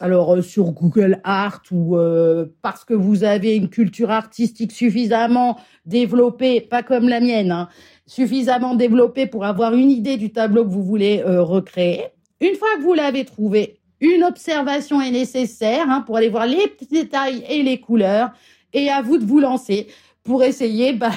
[0.00, 5.58] alors euh, sur Google Art ou euh, parce que vous avez une culture artistique suffisamment
[5.86, 7.68] développée, pas comme la mienne, hein,
[8.06, 12.06] suffisamment développée pour avoir une idée du tableau que vous voulez euh, recréer.
[12.40, 16.68] Une fois que vous l'avez trouvé, une observation est nécessaire hein, pour aller voir les
[16.68, 18.30] petits détails et les couleurs.
[18.72, 19.88] Et à vous de vous lancer
[20.22, 21.10] pour essayer bah,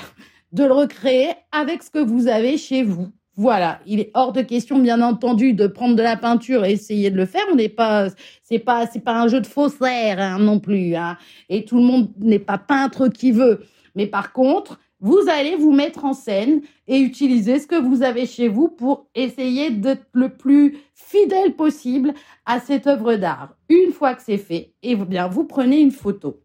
[0.52, 3.10] de le recréer avec ce que vous avez chez vous.
[3.42, 7.10] Voilà, il est hors de question, bien entendu, de prendre de la peinture et essayer
[7.10, 7.42] de le faire.
[7.52, 8.10] On n'est pas,
[8.44, 10.94] c'est pas, c'est pas un jeu de faussaire hein, non plus.
[10.94, 11.18] Hein.
[11.50, 13.64] Et tout le monde n'est pas peintre qui veut.
[13.96, 18.28] Mais par contre, vous allez vous mettre en scène et utiliser ce que vous avez
[18.28, 22.14] chez vous pour essayer d'être le plus fidèle possible
[22.46, 23.56] à cette œuvre d'art.
[23.70, 26.44] Une fois que c'est fait, et bien, vous prenez une photo.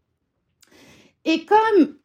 [1.27, 1.97] Et comme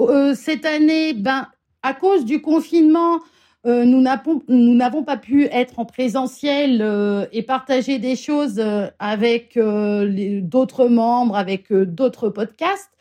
[0.00, 1.48] euh, cette année, ben,
[1.82, 3.20] à cause du confinement,
[3.66, 9.58] euh, nous n'avons pas pu être en présentiel euh, et partager des choses euh, avec
[9.58, 12.92] d'autres membres, avec d'autres podcasts.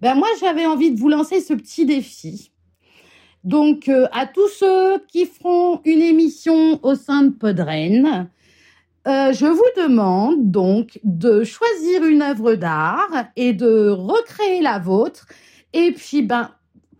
[0.00, 2.52] Ben moi, j'avais envie de vous lancer ce petit défi.
[3.42, 8.28] Donc, à tous ceux qui feront une émission au sein de Podren,
[9.06, 15.26] je vous demande donc de choisir une œuvre d'art et de recréer la vôtre.
[15.74, 16.50] Et puis, ben,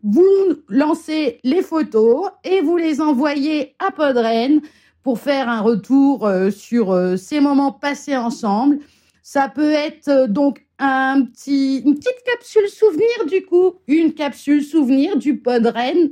[0.05, 4.61] vous lancez les photos et vous les envoyez à Podren
[5.03, 8.81] pour faire un retour euh, sur euh, ces moments passés ensemble.
[9.23, 15.17] Ça peut être euh, donc un une petite capsule souvenir du coup, une capsule souvenir
[15.17, 16.11] du Podren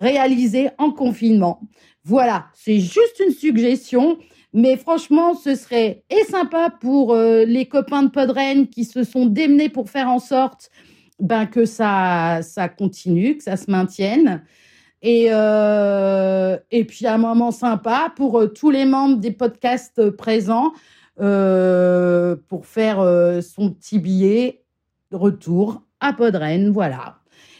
[0.00, 1.60] réalisé en confinement.
[2.04, 4.18] Voilà, c'est juste une suggestion,
[4.54, 9.68] mais franchement, ce serait et sympa pour les copains de Podren qui se sont démenés
[9.68, 10.70] pour faire en sorte
[11.20, 14.42] ben, que ça, ça continue, que ça se maintienne.
[15.00, 20.10] Et, euh, et puis un moment sympa pour euh, tous les membres des podcasts euh,
[20.10, 20.72] présents
[22.48, 22.98] pour faire
[23.42, 24.62] son petit billet
[25.10, 26.70] de retour à Podren.
[26.70, 27.18] Voilà.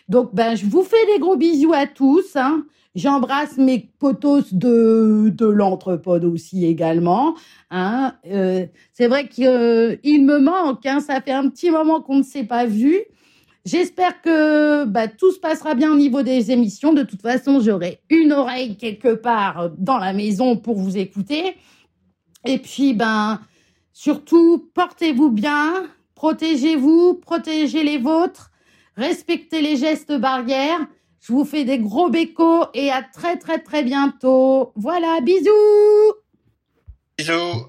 [0.09, 2.37] Donc, ben, je vous fais des gros bisous à tous.
[2.37, 2.65] hein.
[2.95, 7.35] J'embrasse mes potos de, de l'entrepode aussi également.
[7.73, 8.15] hein.
[8.93, 9.45] C'est vrai qu'il
[10.25, 10.87] me manque.
[10.87, 11.01] hein.
[11.01, 12.95] Ça fait un petit moment qu'on ne s'est pas vu.
[13.65, 16.93] J'espère que bah, tout se passera bien au niveau des émissions.
[16.93, 21.57] De toute façon, j'aurai une oreille quelque part dans la maison pour vous écouter.
[22.45, 23.41] Et puis, ben,
[23.93, 28.51] surtout, portez-vous bien, protégez-vous, protégez les vôtres,
[28.97, 30.87] respectez les gestes barrières.
[31.21, 34.73] Je vous fais des gros bécos et à très très très bientôt.
[34.77, 36.15] Voilà, bisous
[37.19, 37.67] Bisous.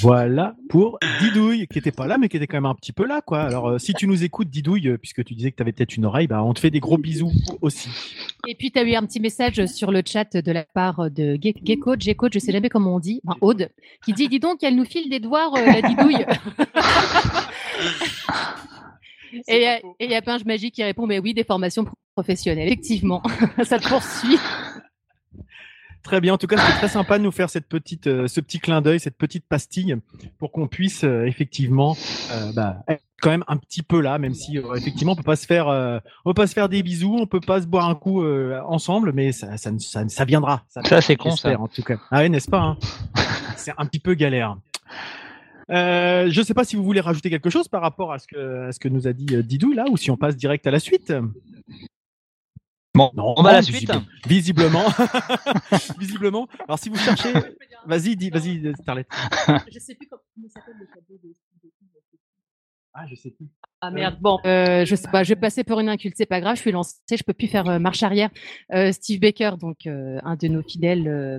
[0.00, 3.06] Voilà pour Didouille, qui était pas là, mais qui était quand même un petit peu
[3.06, 3.42] là, quoi.
[3.42, 5.96] Alors, euh, si tu nous écoutes, Didouille, euh, puisque tu disais que tu avais peut-être
[5.96, 7.90] une oreille, bah, on te fait des gros bisous aussi.
[8.48, 11.36] Et puis, tu as eu un petit message sur le chat de la part de
[11.36, 13.68] Ge- Gecko, Gecko, je sais jamais comment on dit, enfin, Aude,
[14.04, 16.24] qui dit Dis donc, elle nous file des doigts, euh, la didouille.
[19.46, 21.84] Et euh, et il y a Pinge Magique qui répond Mais oui, des formations
[22.16, 22.66] professionnelles.
[22.66, 23.22] Effectivement,
[23.62, 24.36] ça te poursuit.
[26.02, 26.34] Très bien.
[26.34, 28.80] En tout cas, c'était très sympa de nous faire cette petite, euh, ce petit clin
[28.80, 29.96] d'œil, cette petite pastille,
[30.38, 31.96] pour qu'on puisse euh, effectivement,
[32.32, 35.36] euh, bah, être quand même un petit peu là, même si effectivement on peut pas
[35.36, 35.66] se faire,
[36.24, 39.12] on peut pas se faire des bisous, on peut pas se boire un coup ensemble,
[39.12, 40.62] mais ça, ça, ça, ça viendra.
[40.68, 41.60] Ça, c'est con, ça.
[41.60, 41.98] En tout cas.
[42.10, 42.78] Ah ouais, n'est-ce pas hein?
[43.56, 44.56] C'est un petit peu galère.
[45.70, 48.68] Euh, je sais pas si vous voulez rajouter quelque chose par rapport à ce que,
[48.68, 50.80] à ce que nous a dit Didou là, ou si on passe direct à la
[50.80, 51.12] suite.
[52.94, 54.26] Bon, Non, on va à la visible- suite.
[54.26, 54.84] Visiblement.
[55.98, 56.48] visiblement.
[56.66, 57.32] Alors, si vous cherchez,
[57.86, 59.06] vas-y, dis, vas-y, Starlet.
[59.72, 61.34] Je sais plus comment s'appelle le tableau de
[62.92, 63.46] Ah, je sais plus.
[63.80, 66.40] Ah merde, bon, euh, je sais pas, je vais passer pour une inculte, c'est pas
[66.40, 68.28] grave, je suis lancée, je peux plus faire euh, marche arrière.
[68.74, 71.38] Euh, Steve Baker, donc euh, un de nos fidèles euh,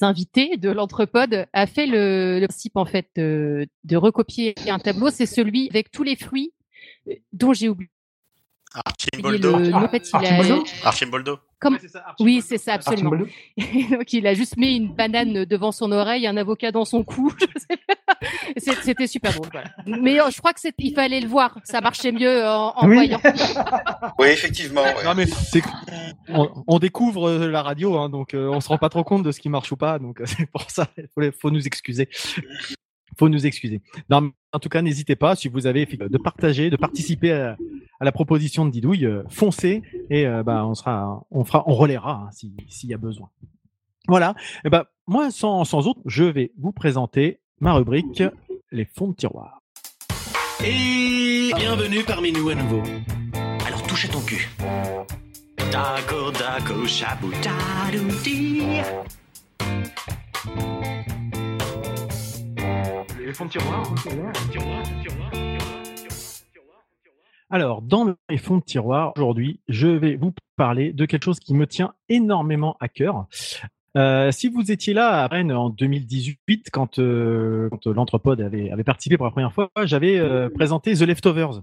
[0.00, 5.10] invités de l'entrepode, a fait le, le principe en fait de, de recopier un tableau,
[5.10, 6.54] c'est celui avec tous les fruits
[7.08, 7.90] euh, dont j'ai oublié
[8.74, 9.58] Archimboldo.
[9.58, 9.78] le nom.
[9.84, 11.38] En fait, il a- Archimboldo Archimboldo.
[11.60, 11.78] Comme...
[12.20, 13.12] Oui, c'est ça, absolument.
[13.12, 16.84] Archimboldo Et donc, il a juste mis une banane devant son oreille, un avocat dans
[16.84, 17.32] son cou.
[18.56, 19.48] C'était super drôle.
[19.52, 19.70] voilà.
[20.00, 21.58] Mais euh, je crois que c'est, il fallait le voir.
[21.64, 22.94] Ça marchait mieux en, en Oui.
[22.94, 23.20] voyant.
[24.18, 24.82] Oui, effectivement.
[24.82, 25.04] ouais.
[25.04, 25.62] Non mais c'est
[26.28, 29.22] on, on découvre euh, la radio, hein, donc euh, on se rend pas trop compte
[29.22, 31.66] de ce qui marche ou pas, donc euh, c'est pour ça il faut, faut nous
[31.66, 32.08] excuser.
[33.18, 33.80] Faut nous excuser.
[34.10, 37.56] Non, en tout cas, n'hésitez pas si vous avez de partager, de participer à,
[38.00, 42.24] la proposition de Didouille, euh, foncez et euh, bah on sera, on fera, on relaiera
[42.26, 43.30] hein, si- s'il y a besoin.
[44.08, 44.34] Voilà.
[44.64, 48.22] Et ben moi, sans sans autre, je vais vous présenter ma rubrique
[48.72, 49.62] les fonds de tiroir.
[50.64, 52.82] Et bienvenue parmi nous à nouveau.
[53.66, 54.48] Alors touche à ton cul.
[55.70, 56.84] Taco, taco,
[63.26, 63.94] de tiroir.
[67.50, 71.54] Alors, dans les fonds de tiroir, aujourd'hui, je vais vous parler de quelque chose qui
[71.54, 73.26] me tient énormément à cœur.
[73.96, 78.84] Euh, si vous étiez là à Rennes en 2018, quand, euh, quand l'Entrepode avait, avait
[78.84, 81.62] participé pour la première fois, j'avais euh, présenté The Leftovers.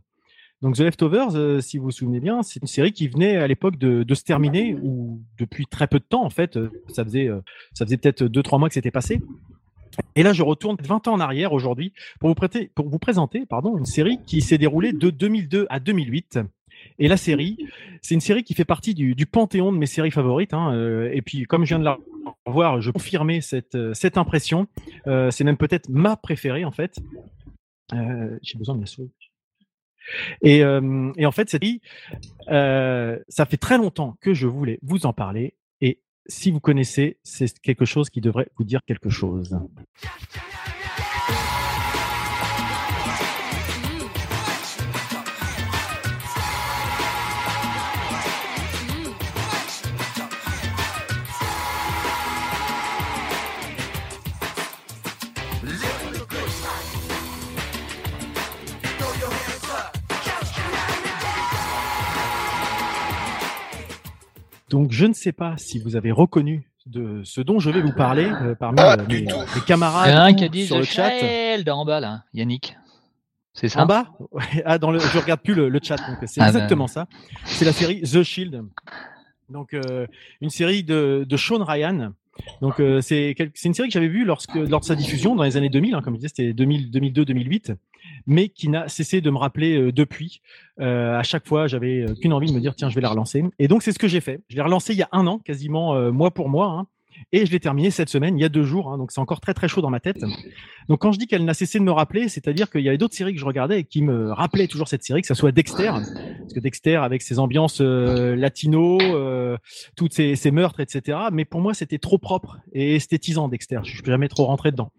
[0.62, 3.47] Donc The Leftovers, euh, si vous vous souvenez bien, c'est une série qui venait à
[3.47, 7.04] l'époque de, de se terminer, ou depuis très peu de temps en fait, euh, ça
[7.04, 7.41] faisait, euh,
[7.74, 9.21] ça faisait peut-être deux trois mois que c'était passé.
[10.16, 13.46] Et là, je retourne 20 ans en arrière aujourd'hui pour vous, prêter, pour vous présenter
[13.46, 16.40] pardon, une série qui s'est déroulée de 2002 à 2008.
[17.00, 17.58] Et la série,
[18.02, 20.54] c'est une série qui fait partie du, panthéon de mes séries favorites.
[20.54, 21.98] hein, euh, et puis, comme je viens de la
[22.46, 24.68] revoir, je confirmais cette, euh, cette impression.
[25.08, 27.00] Euh, c'est même peut-être ma préférée, en fait.
[28.42, 29.12] J'ai besoin de la souris.
[30.42, 31.82] Et, et en fait, cette série,
[32.48, 35.56] ça fait très longtemps que je voulais vous en parler.
[36.28, 39.58] Si vous connaissez, c'est quelque chose qui devrait vous dire quelque chose.
[64.72, 67.92] Donc, je ne sais pas si vous avez reconnu de ce dont je vais vous
[67.92, 70.50] parler euh, parmi Pas euh, mes, mes Il y en camarades a un qui a
[70.50, 71.12] dit sur The le chat.
[71.20, 72.76] Child en bas là, Yannick.
[73.54, 74.08] C'est ça En bas?
[74.66, 77.08] Ah, dans le, Je regarde plus le, le chat, donc c'est Ah, exactement ça.
[77.44, 78.64] C'est la série The Shield.
[79.50, 80.08] Donc, euh,
[80.40, 82.14] une série de, de Sean Ryan.
[82.62, 85.58] Donc, euh, c'est une série que j'avais vue lorsque, lors de sa diffusion dans les
[85.58, 87.74] années 2000, hein, comme je disais, c'était 2000, 2002, 2008,
[88.26, 90.42] mais qui n'a cessé de me rappeler euh, depuis.
[90.80, 93.10] Euh, à chaque fois, j'avais euh, qu'une envie de me dire, tiens, je vais la
[93.10, 93.44] relancer.
[93.60, 94.42] Et donc, c'est ce que j'ai fait.
[94.50, 96.68] Je l'ai relancée il y a un an, quasiment mois pour mois.
[96.68, 96.88] hein.
[97.32, 99.40] Et je l'ai terminée cette semaine, il y a deux jours, hein, donc c'est encore
[99.40, 100.24] très très chaud dans ma tête.
[100.90, 103.16] Donc quand je dis qu'elle n'a cessé de me rappeler, c'est-à-dire qu'il y avait d'autres
[103.16, 105.92] séries que je regardais et qui me rappelaient toujours cette série, que ce soit Dexter,
[105.92, 109.58] parce que Dexter avec ses ambiances euh, latino, euh,
[109.96, 111.18] toutes ces, ces meurtres, etc.
[111.32, 113.80] Mais pour moi, c'était trop propre et esthétisant Dexter.
[113.84, 114.92] Je suis jamais trop rentré dedans.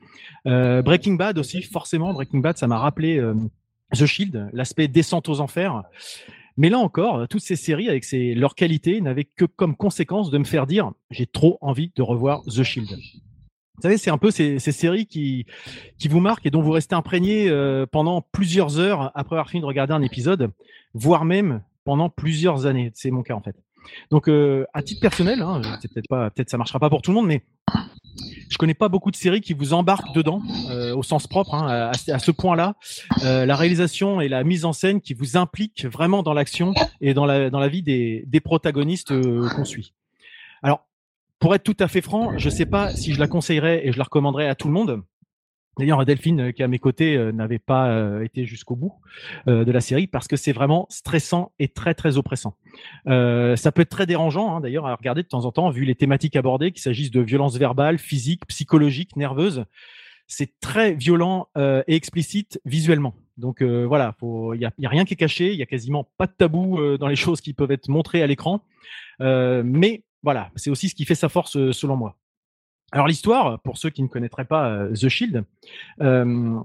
[0.46, 3.34] Euh, Breaking Bad aussi, forcément, Breaking Bad, ça m'a rappelé euh,
[3.92, 5.82] The Shield, l'aspect descente aux enfers.
[6.56, 10.38] Mais là encore, toutes ces séries avec ces, leur qualité n'avaient que comme conséquence de
[10.38, 12.88] me faire dire j'ai trop envie de revoir The Shield.
[12.88, 15.46] Vous savez, c'est un peu ces, ces séries qui,
[15.98, 19.62] qui vous marquent et dont vous restez imprégné euh, pendant plusieurs heures après avoir fini
[19.62, 20.50] de regarder un épisode,
[20.94, 22.92] voire même pendant plusieurs années.
[22.94, 23.56] C'est mon cas en fait.
[24.10, 27.16] Donc, euh, à titre personnel, hein, peut-être pas, peut-être ça marchera pas pour tout le
[27.16, 27.42] monde, mais
[28.48, 31.90] je connais pas beaucoup de séries qui vous embarquent dedans, euh, au sens propre, hein,
[31.90, 32.74] à, ce point-là.
[33.24, 37.14] Euh, la réalisation et la mise en scène qui vous impliquent vraiment dans l'action et
[37.14, 39.12] dans la, dans la vie des, des protagonistes
[39.50, 39.94] qu'on suit.
[40.62, 40.86] Alors,
[41.38, 43.98] pour être tout à fait franc, je sais pas si je la conseillerais et je
[43.98, 45.02] la recommanderais à tout le monde.
[45.78, 48.94] D'ailleurs, Delphine, euh, qui est à mes côtés, euh, n'avait pas euh, été jusqu'au bout
[49.46, 52.56] de la série parce que c'est vraiment stressant et très très oppressant.
[53.06, 55.94] Ça peut être très dérangeant, hein, d'ailleurs, à regarder de temps en temps, vu les
[55.94, 59.64] thématiques abordées, qu'il s'agisse de violences verbales, physiques, psychologiques, nerveuses.
[60.26, 63.14] C'est très violent et explicite visuellement.
[63.36, 66.32] Donc voilà, il n'y a, rien qui est caché, il y a quasiment pas de
[66.32, 68.64] tabou dans les choses qui peuvent être montrées à l'écran.
[69.20, 72.16] Mais voilà, c'est aussi ce qui fait sa force selon moi.
[72.92, 75.44] Alors l'histoire, pour ceux qui ne connaîtraient pas euh, The Shield,
[76.02, 76.60] euh,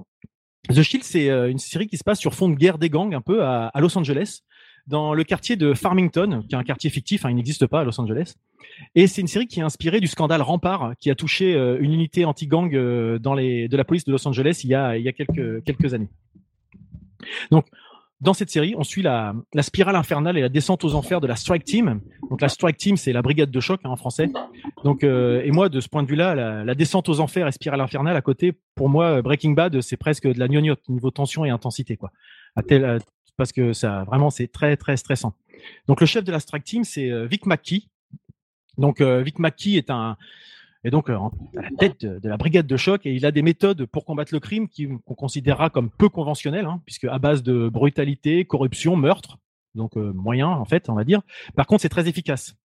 [0.70, 3.16] The Shield c'est euh, une série qui se passe sur fond de guerre des gangs
[3.16, 4.42] un peu à, Los Angeles,
[4.88, 7.84] dans le quartier de Farmington, qui est un quartier fictif, hein, il n'existe pas à
[7.86, 8.36] Los Angeles.
[8.96, 12.26] Et c'est une série qui est inspirée du scandale Rempart, qui a touché une unité
[12.26, 15.14] anti-gang dans les de la police de Los Angeles il y a il y a
[15.14, 16.10] quelques quelques années.
[17.52, 17.66] Donc
[18.20, 21.36] dans cette série, on suit la, spirale infernale et la descente aux enfers de la
[21.36, 22.02] Strike Team.
[22.30, 24.30] Donc la Strike Team, c'est la brigade de choc hein, en français.
[24.84, 27.82] Donc euh, et moi, de ce point de vue-là, la, descente aux enfers et spirale
[27.82, 31.50] infernale à côté, pour moi, Breaking Bad, c'est presque de la gnognotte niveau tension et
[31.50, 32.12] intensité, quoi.
[33.38, 35.34] Parce que ça, vraiment, c'est très très stressant.
[35.88, 37.88] Donc le chef de la Strike Team, c'est euh, Vic McKee.
[38.78, 40.18] Donc euh, Vic McKee est un
[40.88, 41.18] et donc euh,
[41.58, 44.34] à la tête de, la brigade de choc, et il a des méthodes pour combattre
[44.34, 44.68] le crime
[45.06, 49.38] qu'on considérera comme peu conventionnelles, hein, puisque à base de brutalité, corruption, meurtre,
[49.76, 51.22] donc euh, moyen en fait, on va dire.
[51.56, 52.56] Par contre, c'est très efficace.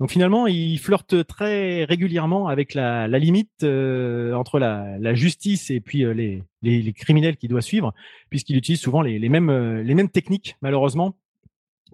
[0.00, 6.04] Donc finalement, il flirte très régulièrement avec la, limite euh, entre la, justice et puis
[6.04, 7.94] euh, les, criminels qu'il doit suivre,
[8.30, 11.16] puisqu'il utilise souvent les, mêmes techniques malheureusement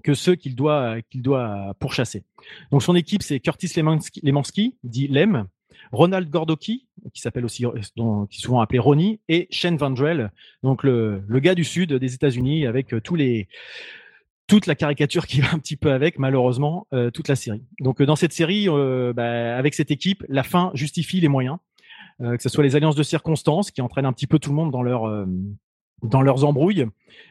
[0.03, 0.97] que ceux qu'il doit
[1.81, 2.23] pourchasser.
[2.71, 5.49] Donc son équipe c'est Curtis Lemanski, Lemanski dit Lem,
[5.92, 7.64] Ronald Gordoki qui s'appelle aussi
[7.96, 10.31] dont- qui est souvent appelé Ronnie et Shane Vandrell,
[10.62, 13.01] donc le, le gars du sud des États-Unis avec euh,
[14.49, 17.62] toute la caricature qui va un petit peu avec, malheureusement, euh, toute la série.
[17.81, 21.59] Donc euh, dans cette série, euh, bah, avec cette équipe, la fin justifie les moyens,
[22.20, 24.57] euh, que ce soit les alliances de circonstances qui entraînent un petit peu tout le
[24.57, 25.27] monde dans leur euh,
[26.03, 26.85] dans leurs embrouilles,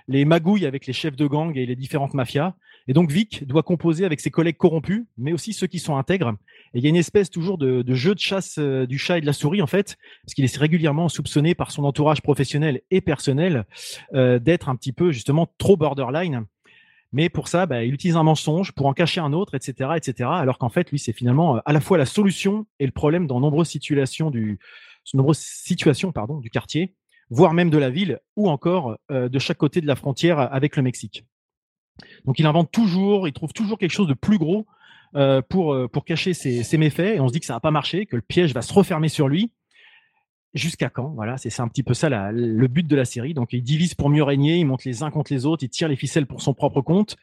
[0.07, 2.55] les magouilles avec les chefs de gang et les différentes mafias.
[2.88, 6.36] Et donc Vic doit composer avec ses collègues corrompus, mais aussi ceux qui sont intègres.
[6.74, 9.21] Et il y a une espèce toujours de, jeu de chasse euh, du chat et
[9.21, 13.02] de la souris en fait, parce qu'il est régulièrement soupçonné par son entourage professionnel et
[13.02, 13.65] personnel
[14.13, 16.45] euh, d'être un petit peu justement trop borderline.
[17.12, 20.30] Mais pour ça, bah, il utilise un mensonge pour en cacher un autre, etc., etc.
[20.32, 23.26] Alors qu'en fait, lui, c'est finalement euh, à la fois la solution et le problème
[23.26, 24.60] dans nombreuses situations du,
[25.13, 26.93] nombreuses situations, pardon, du quartier,
[27.32, 30.84] voire même de la ville, ou encore de chaque côté de la frontière avec le
[30.84, 31.26] Mexique.
[32.25, 34.65] Donc, il invente toujours, il trouve toujours quelque chose de plus gros
[35.15, 37.15] euh, pour euh, pour cacher ses, ses méfaits.
[37.15, 39.10] Et on se dit que ça va pas marcher, que le piège va se refermer
[39.10, 39.51] sur lui.
[40.53, 41.10] Jusqu'à quand?
[41.10, 43.34] Voilà, c'est un petit peu ça le but de la série.
[43.34, 45.89] Donc, il divise pour mieux régner, il monte les uns contre les autres, il tire
[45.89, 47.17] les ficelles pour son propre compte.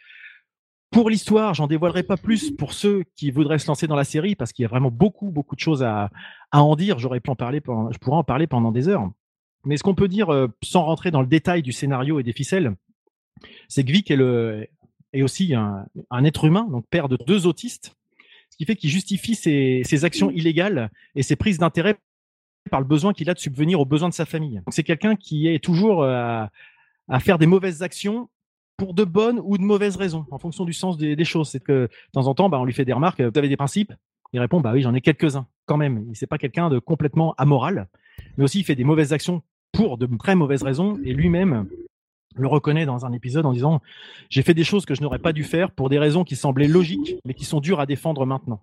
[0.91, 4.35] Pour l'histoire, j'en dévoilerai pas plus pour ceux qui voudraient se lancer dans la série
[4.35, 6.11] parce qu'il y a vraiment beaucoup, beaucoup de choses à,
[6.51, 6.99] à en dire.
[6.99, 9.11] J'aurais pu en parler, pendant, je pourrais en parler pendant des heures.
[9.65, 12.35] Mais ce qu'on peut dire, euh, sans rentrer dans le détail du scénario et des
[12.35, 12.75] ficelles,
[13.69, 14.67] c'est que Vic est, le,
[15.13, 17.95] est aussi un, un être humain, donc père de deux autistes,
[18.51, 21.97] ce qui fait qu'il justifie ses, ses actions illégales et ses prises d'intérêt
[22.71, 24.63] par le besoin qu'il a de subvenir aux besoins de sa famille.
[24.71, 26.51] C'est quelqu'un qui est toujours euh, à,
[27.09, 28.29] à faire des mauvaises actions
[28.77, 31.49] pour de bonnes ou de mauvaises raisons, en fonction du sens des, des choses.
[31.51, 33.21] C'est que de temps en temps, bah, on lui fait des remarques.
[33.21, 33.93] Vous avez des principes?
[34.33, 36.07] Il répond bah oui, j'en ai quelques-uns quand même.
[36.15, 37.89] C'est pas quelqu'un de complètement amoral,
[38.37, 41.67] mais aussi il fait des mauvaises actions pour de très mauvaises raisons et lui-même
[42.35, 43.81] le reconnaît dans un épisode en disant
[44.31, 46.69] j'ai fait des choses que je n'aurais pas dû faire pour des raisons qui semblaient
[46.69, 48.63] logiques mais qui sont dures à défendre maintenant.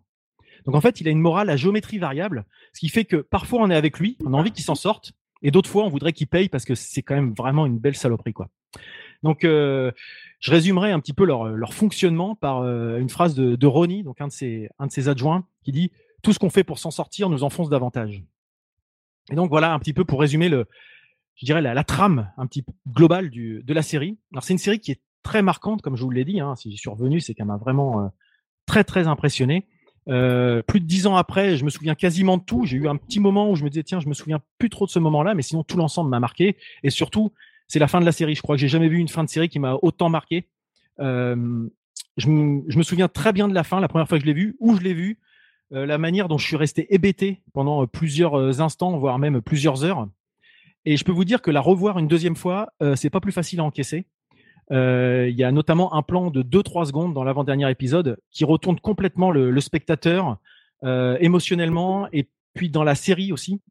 [0.65, 3.61] Donc en fait, il a une morale à géométrie variable, ce qui fait que parfois
[3.61, 6.13] on est avec lui, on a envie qu'il s'en sorte, et d'autres fois on voudrait
[6.13, 8.49] qu'il paye parce que c'est quand même vraiment une belle saloperie quoi.
[9.23, 9.91] Donc euh,
[10.39, 14.03] je résumerai un petit peu leur, leur fonctionnement par euh, une phrase de, de Ronnie,
[14.03, 16.79] donc un de ses un de ses adjoints, qui dit tout ce qu'on fait pour
[16.79, 18.23] s'en sortir nous enfonce davantage.
[19.31, 20.67] Et donc voilà un petit peu pour résumer le,
[21.39, 24.17] je dirais la, trame un petit peu globale de la série.
[24.33, 26.39] Alors c'est une série qui est très marquante, comme je vous l'ai dit.
[26.39, 28.07] Hein, si j'y suis revenu, c'est qu'elle m'a vraiment euh,
[28.65, 29.65] très très impressionné.
[30.09, 32.65] Euh, plus de dix ans après, je me souviens quasiment de tout.
[32.65, 34.85] J'ai eu un petit moment où je me disais tiens, je me souviens plus trop
[34.85, 36.57] de ce moment-là, mais sinon tout l'ensemble m'a marqué.
[36.83, 37.31] Et surtout,
[37.67, 38.35] c'est la fin de la série.
[38.35, 40.47] Je crois que j'ai jamais vu une fin de série qui m'a autant marqué.
[40.97, 44.27] Je, me, je me souviens très bien de la fin, la première fois que je
[44.27, 45.19] l'ai vue, où je l'ai vue,
[45.71, 50.07] euh, la manière dont je suis resté hébété pendant plusieurs instants, voire même plusieurs heures.
[50.85, 53.31] Et je peux vous dire que la revoir une deuxième fois, euh, c'est pas plus
[53.31, 54.05] facile à encaisser.
[54.71, 58.79] Euh, Il y a notamment un plan de 2-3 secondes dans l'avant-dernier épisode qui retourne
[58.79, 60.37] complètement le, spectateur
[60.83, 63.61] euh, émotionnellement et puis dans la série aussi,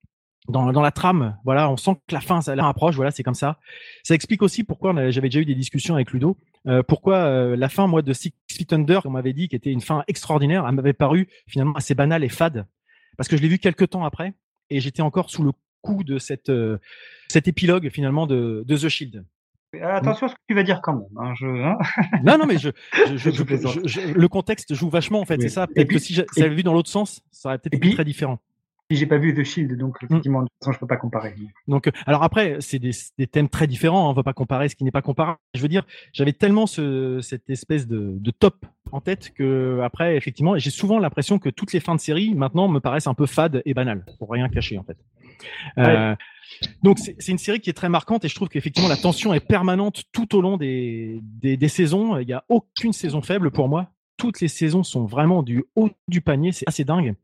[0.49, 1.37] dans, dans la trame.
[1.45, 2.55] Voilà, on sent que la fin, ça.
[2.55, 3.59] Voilà, c'est comme ça.
[4.03, 6.37] Ça explique aussi pourquoi j'avais déjà eu des discussions avec Ludo.
[6.67, 9.81] euh, pourquoi la fin, moi, de Six Feet Under, on m'avait dit, qui était une
[9.81, 12.67] fin extraordinaire, elle m'avait paru finalement assez banale et fade,
[13.17, 14.35] parce que je l'ai vu quelques temps après
[14.71, 16.79] et j'étais encore sous le coup de cette euh,
[17.29, 19.25] cet épilogue finalement de, de The Shield.
[19.75, 21.09] Euh, Attention à ce que tu vas dire quand même.
[21.19, 21.77] hein, je, hein.
[22.25, 22.71] Non, non, mais je,
[23.17, 25.43] je, je- le contexte joue vachement en fait, Oui.
[25.43, 25.67] c'est ça.
[25.67, 27.91] Peut-être que si j'a- et- ça avait vu dans l'autre sens, ça aurait peut-être été
[27.95, 28.39] très différent.
[28.91, 30.07] J'ai pas vu The Shield, donc Mm.
[30.07, 31.35] effectivement, de toute façon, je peux pas comparer.
[31.67, 34.07] Donc, euh, alors après, c'est des, des thèmes très différents.
[34.07, 35.39] hein, On va pas comparer ce qui n'est pas comparable.
[35.55, 40.17] Je veux dire, j'avais tellement ce, cette espèce de, de top en tête que après,
[40.17, 43.27] effectivement, j'ai souvent l'impression que toutes les fins de série maintenant me paraissent un peu
[43.27, 44.97] fades et banales, pour rien cacher en fait.
[45.77, 46.17] Euh,
[46.83, 49.33] donc c'est c'est une série qui est très marquante et je trouve qu'effectivement la tension
[49.35, 52.17] est permanente tout au long des, des, des saisons.
[52.19, 53.91] Il n'y a aucune saison faible pour moi.
[54.17, 56.51] Toutes les saisons sont vraiment du haut du panier.
[56.53, 57.15] C'est assez dingue.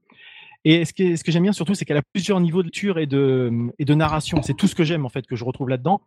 [0.65, 2.99] Et ce que, ce que j'aime bien surtout, c'est qu'elle a plusieurs niveaux de lecture
[2.99, 4.41] et de, et de narration.
[4.43, 6.01] C'est tout ce que j'aime en fait que je retrouve là-dedans,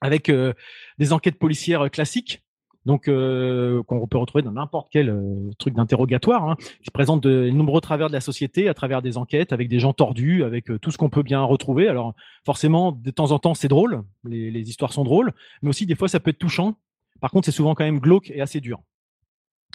[0.00, 0.52] avec euh,
[0.98, 2.42] des enquêtes policières euh, classiques,
[2.86, 7.50] donc euh, qu'on peut retrouver dans n'importe quel euh, truc d'interrogatoire, hein, qui présente de
[7.50, 10.78] nombreux travers de la société à travers des enquêtes, avec des gens tordus, avec euh,
[10.78, 11.86] tout ce qu'on peut bien retrouver.
[11.86, 12.14] Alors
[12.46, 15.96] forcément, de temps en temps, c'est drôle, les, les histoires sont drôles, mais aussi des
[15.96, 16.78] fois, ça peut être touchant.
[17.20, 18.80] Par contre, c'est souvent quand même glauque et assez dur.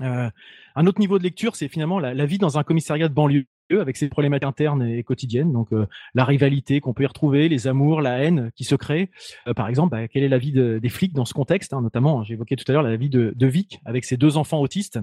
[0.01, 0.29] Euh,
[0.75, 3.45] un autre niveau de lecture, c'est finalement la, la vie dans un commissariat de banlieue.
[3.71, 5.51] Avec ses problématiques internes et quotidiennes.
[5.51, 9.09] Donc euh, la rivalité qu'on peut y retrouver, les amours, la haine qui se crée.
[9.47, 11.81] Euh, par exemple, bah, quelle est la vie de- des flics dans ce contexte hein,
[11.81, 14.99] Notamment, j'évoquais tout à l'heure la vie de, Vic avec ses deux enfants autistes.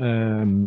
[0.00, 0.66] Euh,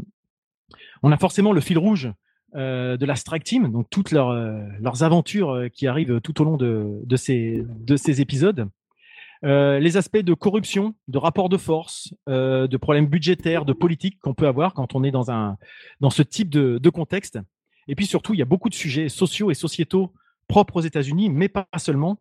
[1.03, 2.11] on a forcément le fil rouge
[2.53, 8.21] de la Strike Team, donc toutes leurs, aventures qui arrivent tout au long de ces
[8.21, 8.67] épisodes.
[9.43, 14.19] Euh, les aspects de corruption, de rapport de force, euh, de problèmes budgétaires, de politique
[14.19, 15.57] qu'on peut avoir quand on est dans, un,
[15.99, 17.39] dans ce type de, de contexte.
[17.87, 20.13] Et puis surtout, il y a beaucoup de sujets sociaux et sociétaux
[20.47, 22.17] propres aux États-Unis, mais pas seulement.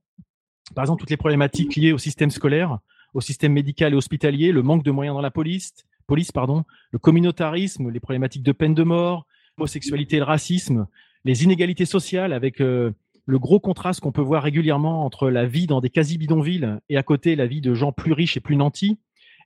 [0.75, 2.79] Par exemple, toutes les problématiques liées au système scolaire,
[3.13, 5.75] au système médical et hospitalier, le manque de moyens dans la police,
[6.07, 9.27] police pardon, le communautarisme, les problématiques de peine de mort,
[9.59, 10.87] l'homosexualité et le racisme,
[11.25, 12.93] les inégalités sociales avec euh,
[13.27, 17.03] le gros contraste qu'on peut voir régulièrement entre la vie dans des quasi-bidonvilles et à
[17.03, 18.99] côté la vie de gens plus riches et plus nantis.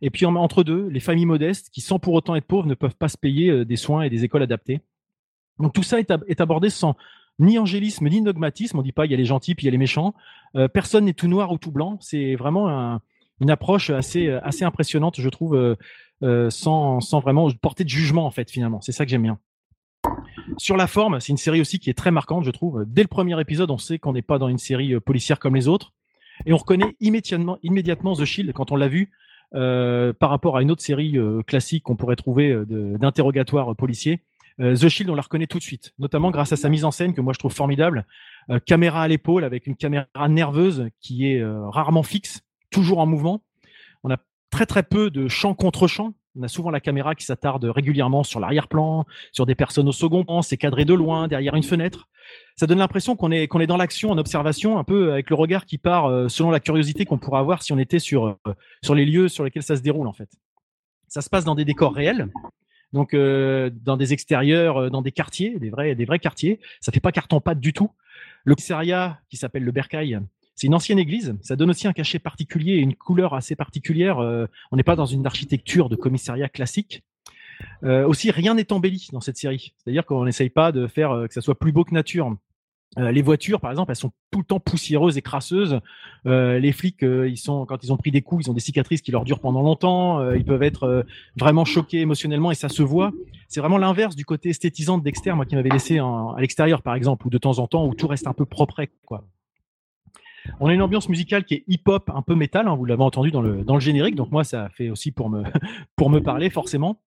[0.03, 2.75] Et puis en- entre deux, les familles modestes qui, sans pour autant être pauvres, ne
[2.75, 4.81] peuvent pas se payer euh, des soins et des écoles adaptées.
[5.59, 6.97] Donc tout ça est, ab- est abordé sans
[7.39, 8.79] ni angélisme ni dogmatisme.
[8.79, 10.15] On dit pas il y a les gentils puis il y a les méchants.
[10.57, 11.99] Euh, personne n'est tout noir ou tout blanc.
[12.01, 13.01] C'est vraiment un-
[13.41, 14.31] une approche assez,
[14.63, 15.77] impressionnante, je trouve,
[16.23, 18.81] euh, sans, sans vraiment porter de jugement en fait finalement.
[18.81, 19.39] C'est ça que j'aime bien.
[20.57, 22.85] Sur la forme, c'est une série aussi qui est très marquante, je trouve.
[22.87, 25.57] Dès le premier épisode, on sait qu'on n'est pas dans une série euh, policière comme
[25.57, 25.93] les autres.
[26.47, 27.59] Et on reconnaît immédiatement,
[28.15, 29.11] The Shield quand on l'a vu
[29.55, 34.21] euh, par rapport à une autre série euh, classique qu'on pourrait trouver d'interrogatoire policier.
[34.59, 37.13] The Shield, on la reconnaît tout de suite, notamment grâce à sa mise en scène
[37.13, 38.07] que moi je trouve formidable.
[38.67, 43.43] Caméra à l'épaule avec une caméra nerveuse qui est rarement fixe, toujours en mouvement.
[44.05, 44.17] On a
[44.51, 46.15] très très peu de champ contre champ.
[46.37, 50.25] On a souvent la caméra qui s'attarde régulièrement sur l'arrière-plan, sur des personnes au second
[50.25, 52.09] plan, c'est cadré de loin, derrière une fenêtre.
[52.57, 55.65] Ça donne l'impression qu'on est, est dans l'action, en observation, un peu avec le regard
[55.65, 58.97] qui part euh, selon la curiosité qu'on pourrait avoir si on était sur, euh, sur
[58.97, 60.29] les lieux sur lesquels ça se déroule en fait.
[61.07, 62.29] Ça se passe dans des décors réels,
[62.93, 66.59] donc euh, dans des extérieurs, dans des quartiers, des vrais, des vrais quartiers.
[66.81, 67.91] Ça fait pas carton-pâte du tout.
[68.45, 70.21] Le qui s'appelle le Bercail,
[70.55, 71.37] c'est une ancienne église.
[71.43, 74.19] Ça donne aussi un cachet particulier et une couleur assez particulière.
[74.19, 77.03] Euh, on n'est pas dans une architecture de commissariat classique.
[77.83, 79.75] Euh, aussi, rien n'est embelli dans cette série.
[79.79, 82.37] C'est-à-dire qu'on n'essaye pas de faire euh, que ça soit plus beau que nature.
[82.97, 85.81] Les voitures, par exemple, elles sont tout le temps poussiéreuses et crasseuses.
[86.25, 89.11] Les flics, ils sont quand ils ont pris des coups, ils ont des cicatrices qui
[89.11, 90.31] leur durent pendant longtemps.
[90.31, 93.11] Ils peuvent être vraiment choqués émotionnellement et ça se voit.
[93.49, 96.95] C'est vraiment l'inverse du côté esthétisant de Dexter, moi qui m'avait laissé à l'extérieur, par
[96.95, 99.25] exemple, ou de temps en temps où tout reste un peu propre, quoi.
[100.61, 102.69] On a une ambiance musicale qui est hip-hop, un peu métal.
[102.69, 105.31] hein, vous l'avez entendu dans le dans le générique, donc moi ça fait aussi pour
[105.31, 105.43] me
[105.97, 107.01] pour me parler forcément.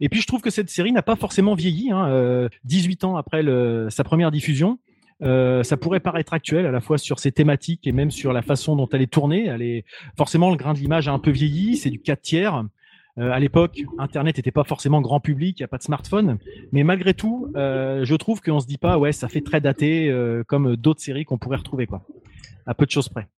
[0.00, 1.90] Et puis je trouve que cette série n'a pas forcément vieilli.
[1.90, 3.42] Hein, euh, 18 ans après
[3.90, 4.78] sa première diffusion,
[5.22, 8.42] euh, ça pourrait paraître actuel à la fois sur ses thématiques et même sur la
[8.42, 9.46] façon dont elle est tournée.
[9.46, 9.84] Elle est
[10.16, 11.76] forcément le grain de l'image a un peu vieilli.
[11.76, 12.64] C'est du 4 tiers.
[13.18, 16.38] Euh, à l'époque, Internet n'était pas forcément grand public, il n'y a pas de smartphone,
[16.72, 20.10] mais malgré tout, euh, je trouve qu'on se dit pas ouais ça fait très daté
[20.10, 22.02] euh, comme d'autres séries qu'on pourrait retrouver quoi,
[22.66, 23.28] à peu de choses près.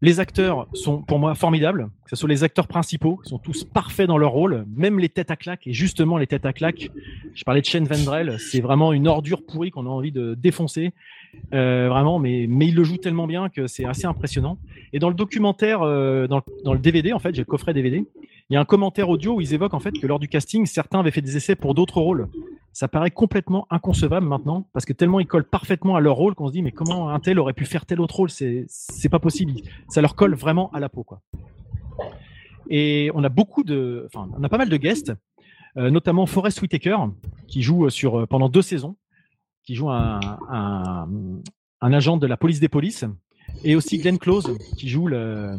[0.00, 3.64] Les acteurs sont pour moi formidables, que ce soit les acteurs principaux, ils sont tous
[3.64, 5.66] parfaits dans leur rôle, même les têtes à claque.
[5.66, 6.90] Et justement, les têtes à claque,
[7.34, 10.92] je parlais de Shane Vendrell, c'est vraiment une ordure pourrie qu'on a envie de défoncer,
[11.54, 12.18] euh, vraiment.
[12.18, 14.58] Mais mais il le joue tellement bien que c'est assez impressionnant.
[14.92, 17.74] Et dans le documentaire, euh, dans, le, dans le DVD en fait, j'ai le coffret
[17.74, 18.04] DVD.
[18.50, 20.64] Il y a un commentaire audio où ils évoquent en fait que lors du casting,
[20.66, 22.28] certains avaient fait des essais pour d'autres rôles.
[22.72, 26.48] Ça paraît complètement inconcevable maintenant parce que tellement ils collent parfaitement à leur rôle qu'on
[26.48, 28.30] se dit mais comment un tel aurait pu faire tel autre rôle?
[28.30, 29.52] C'est pas possible.
[29.88, 31.20] Ça leur colle vraiment à la peau quoi.
[32.70, 35.12] Et on a beaucoup de, enfin, on a pas mal de guests,
[35.76, 36.98] euh, notamment Forrest Whitaker
[37.46, 38.96] qui joue sur pendant deux saisons,
[39.68, 40.38] qui joue un,
[41.82, 43.04] agent de la police des polices,
[43.64, 45.58] et aussi Glenn Close qui joue la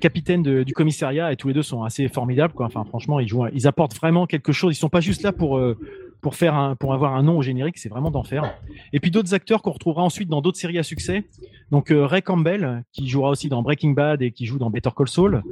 [0.00, 1.30] capitaine du commissariat.
[1.30, 2.54] Et tous les deux sont assez formidables.
[2.54, 2.64] Quoi.
[2.64, 4.74] Enfin, franchement, ils jouent, ils apportent vraiment quelque chose.
[4.74, 5.76] Ils sont pas juste là pour euh,
[6.22, 7.76] pour faire un, pour avoir un nom au générique.
[7.76, 8.54] C'est vraiment d'en faire.
[8.94, 11.24] Et puis d'autres acteurs qu'on retrouvera ensuite dans d'autres séries à succès.
[11.70, 14.90] Donc euh, Ray Campbell qui jouera aussi dans Breaking Bad et qui joue dans Better
[14.96, 15.42] Call Saul.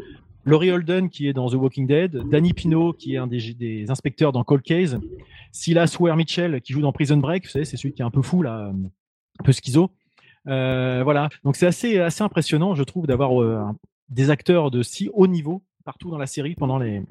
[0.47, 3.91] Laurie Holden qui est dans The Walking Dead, Danny Pino qui est un des, des
[3.91, 4.99] inspecteurs dans Cold Case,
[5.53, 8.11] Silas Ware Mitchell qui joue dans Prison Break, vous savez, c'est celui qui est un
[8.11, 9.91] peu fou là, un peu schizo.
[10.47, 13.65] Euh, voilà, donc c'est assez assez impressionnant, je trouve, d'avoir euh,
[14.09, 17.03] des acteurs de si haut niveau partout dans la série pendant les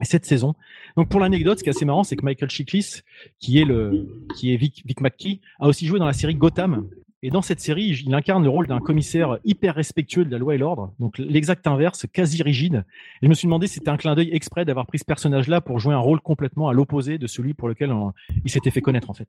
[0.00, 0.54] cette saison.
[0.96, 3.02] Donc pour l'anecdote, ce qui est assez marrant, c'est que Michael Chiklis,
[3.38, 6.88] qui est le qui est Vic, Vic McKee, a aussi joué dans la série Gotham.
[7.24, 10.56] Et dans cette série, il incarne le rôle d'un commissaire hyper respectueux de la loi
[10.56, 12.84] et l'ordre, donc l'exact inverse, quasi rigide.
[13.22, 15.60] Et je me suis demandé si c'était un clin d'œil exprès d'avoir pris ce personnage-là
[15.60, 18.12] pour jouer un rôle complètement à l'opposé de celui pour lequel on-
[18.44, 19.28] il s'était fait connaître en fait.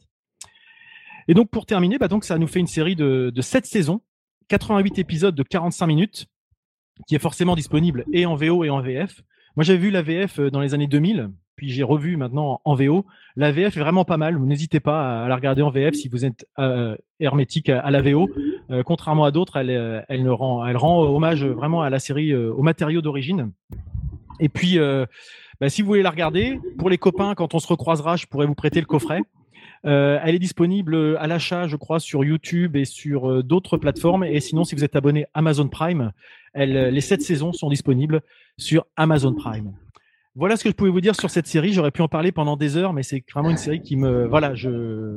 [1.28, 4.02] Et donc pour terminer, bah donc ça nous fait une série de, de 7 saisons,
[4.48, 6.26] 88 épisodes de 45 minutes,
[7.08, 9.22] qui est forcément disponible et en VO et en VF.
[9.56, 12.76] Moi j'avais vu la VF euh, dans les années 2000, puis j'ai revu maintenant en
[12.76, 13.06] VO.
[13.36, 14.40] La VF est vraiment pas mal.
[14.40, 18.30] N'hésitez pas à la regarder en VF si vous êtes euh, hermétique à, la VO.
[18.72, 22.36] Euh, contrairement à d'autres, elle, euh, elle, rend, elle rend hommage vraiment à la série,
[22.36, 23.52] aux matériaux d'origine.
[24.40, 24.78] Et puis,
[25.62, 28.48] bah, si vous voulez la regarder, pour les copains, quand on se recroisera, je pourrais
[28.48, 29.22] vous prêter le coffret.
[29.84, 34.24] Elle est disponible à l'achat, je crois, sur YouTube et sur d'autres plateformes.
[34.24, 36.12] Et sinon, si vous êtes abonné Amazon Prime,
[36.56, 38.22] les sept saisons sont disponibles
[38.58, 39.74] sur Amazon Prime.
[40.36, 41.74] Voilà ce que je pouvais vous dire sur cette série.
[41.74, 44.56] J'aurais pu en parler pendant des heures, mais c'est vraiment une série qui me, voilà,
[44.56, 45.16] je,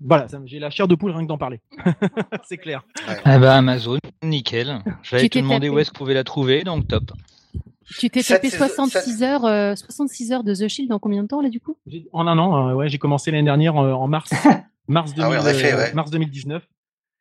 [0.00, 1.60] voilà, j'ai la chair de poule rien que d'en parler.
[2.44, 2.84] c'est clair.
[3.08, 4.82] Eh ben Amazon, nickel.
[5.02, 5.68] J'allais Tu te tapé.
[5.68, 7.12] où est-ce qu'on pouvait la trouver, donc top.
[7.98, 11.28] Tu t'es tapé saisons- 66 heures, euh, 66 heures de The Shield dans combien de
[11.28, 11.76] temps là du coup?
[12.12, 14.30] En un an, euh, ouais, j'ai commencé l'année dernière euh, en mars,
[14.88, 15.92] mars, Ah oui, 2000, en effet, euh, ouais.
[15.94, 16.66] mars 2019.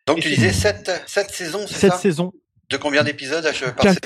[0.07, 1.97] Donc Et tu disais 7, sept saisons, c'est ça?
[1.97, 2.33] saison,
[2.69, 3.45] De combien d'épisodes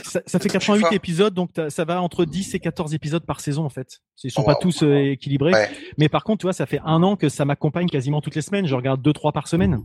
[0.03, 3.25] ça, ça fait Chaque 88 fois épisodes, donc ça va entre 10 et 14 épisodes
[3.25, 3.99] par saison en fait.
[4.23, 5.69] Ils sont Oh, pas tous euh, équilibrés, Ouais.
[5.97, 8.41] mais par contre, tu vois, ça fait un an que ça m'accompagne quasiment toutes les
[8.41, 8.65] semaines.
[8.67, 9.79] Je regarde deux trois par semaine.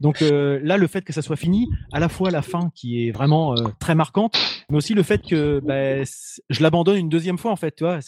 [0.00, 3.06] Donc euh, là, le fait que ça soit fini, à la fois la fin qui
[3.06, 4.36] est vraiment euh, très marquante,
[4.70, 6.04] mais aussi le fait que bah,
[6.50, 7.74] je l'abandonne une deuxième fois en fait.
[7.76, 7.98] Tu vois,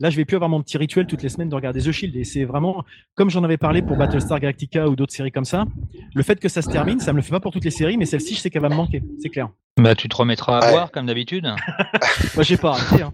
[0.00, 2.16] là, je vais plus avoir mon petit rituel toutes les semaines de regarder The Shield
[2.16, 5.64] et c'est vraiment comme j'en avais parlé pour Battlestar Galactica ou d'autres séries comme ça.
[6.14, 7.96] Le fait que ça se termine, ça me le fait pas pour toutes les séries,
[7.96, 9.48] mais celle-ci, je sais qu'elle va me manquer, c'est clair.
[9.78, 10.70] Bah tu te remettras à Ouais.
[10.72, 11.44] voir comme d'habitude.
[12.34, 13.02] Moi, j'ai pas arrêté.
[13.04, 13.12] Hein.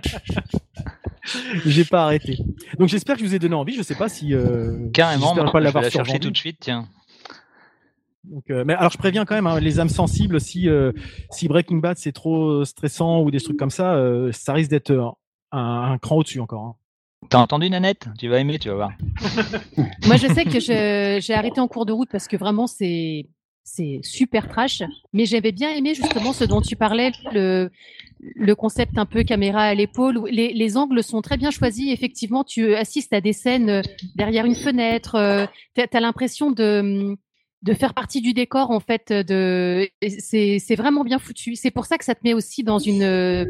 [1.66, 2.38] j'ai pas arrêté.
[2.78, 3.74] Donc, j'espère que je vous ai donné envie.
[3.74, 4.34] Je sais pas si.
[4.34, 6.86] Euh, Carrément, moi, pas je vais l'avoir la chercher tout de suite, tiens.
[8.24, 10.40] Donc, euh, mais alors, je préviens quand même hein, les âmes sensibles.
[10.40, 10.92] Si euh,
[11.30, 14.92] si Breaking Bad c'est trop stressant ou des trucs comme ça, euh, ça risque d'être
[15.52, 16.62] un, un cran au-dessus encore.
[16.64, 16.74] hein.
[17.28, 18.08] T'as entendu Nanette?
[18.18, 18.90] Tu vas aimer, tu vas voir.
[20.06, 23.26] Moi, je sais que j'ai arrêté en cours de route parce que vraiment, c'est
[23.72, 24.82] c'est super trash.
[25.12, 27.70] Mais j'avais bien aimé justement ce dont tu parlais, le,
[28.20, 30.24] le concept un peu caméra à l'épaule.
[30.30, 31.92] Les, les angles sont très bien choisis.
[31.92, 33.82] Effectivement, tu assistes à des scènes euh,
[34.16, 35.14] derrière une fenêtre.
[35.14, 37.16] euh, T'as as, l'impression de
[37.62, 41.98] de faire partie du décor en fait de c'est vraiment bien foutu c'est pour ça
[41.98, 43.44] que ça te met aussi dans une euh,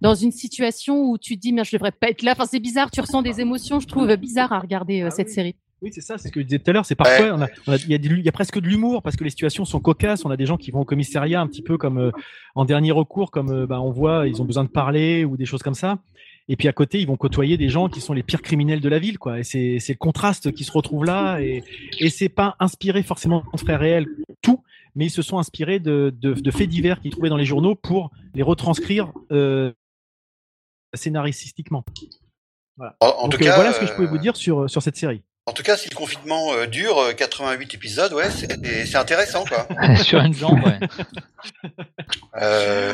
[0.00, 2.58] dans une situation où tu te dis mais je devrais pas être là enfin c'est
[2.58, 5.32] bizarre tu ressens des émotions je trouve bizarre à regarder Ah cette oui.
[5.32, 6.86] série Oui, c'est ça, c'est ce que je disais tout à l'heure.
[6.86, 9.24] C'est parfois, on a, on a- il y, a y presque de l'humour parce que
[9.24, 10.24] les situations sont cocasses.
[10.24, 12.10] On a des gens qui vont au commissariat un petit peu comme euh,
[12.54, 15.44] en dernier recours, comme euh, bah, on voit, ils ont besoin de parler ou des
[15.44, 15.98] choses comme ça.
[16.48, 18.88] Et puis à côté, ils vont côtoyer des gens qui sont les pires criminels de
[18.88, 19.40] la ville, quoi.
[19.40, 21.40] Et c'est le contraste qui se retrouve là.
[21.40, 21.62] Et,
[21.98, 24.06] et c'est pas inspiré forcément de faits réels,
[24.42, 24.62] tout,
[24.94, 27.74] mais ils se sont inspirés de, de, de faits divers qu'ils trouvaient dans les journaux
[27.74, 29.72] pour les retranscrire euh,
[30.94, 31.84] scénaristiquement.
[32.76, 32.96] Voilà.
[33.00, 34.96] En, en Donc tout cas, voilà ce que je pouvais vous dire sur, sur cette
[34.96, 35.22] série.
[35.48, 39.68] En tout cas, si le confinement euh, dure euh, 88 épisodes, ouais, c'est intéressant, quoi.
[40.02, 40.80] Sur une jambe, ouais.
[42.42, 42.92] Euh,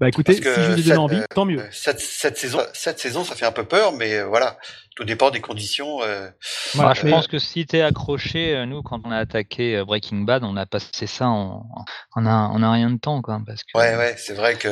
[0.00, 1.62] Bah écoutez, si je vous ai donné envie, euh, tant mieux.
[1.70, 4.56] Cette, cette saison, cette saison, ça fait un peu peur, mais euh, voilà,
[4.96, 6.02] tout dépend des conditions.
[6.02, 6.28] euh,
[6.74, 9.84] Voilà, je mais- pense que si t'es accroché, euh, nous, quand on a attaqué euh,
[9.84, 11.68] Breaking Bad, on a passé ça en,
[12.14, 13.40] en, un, en un rien de temps, quoi.
[13.46, 13.76] Parce que...
[13.78, 14.68] Ouais, ouais, c'est vrai que.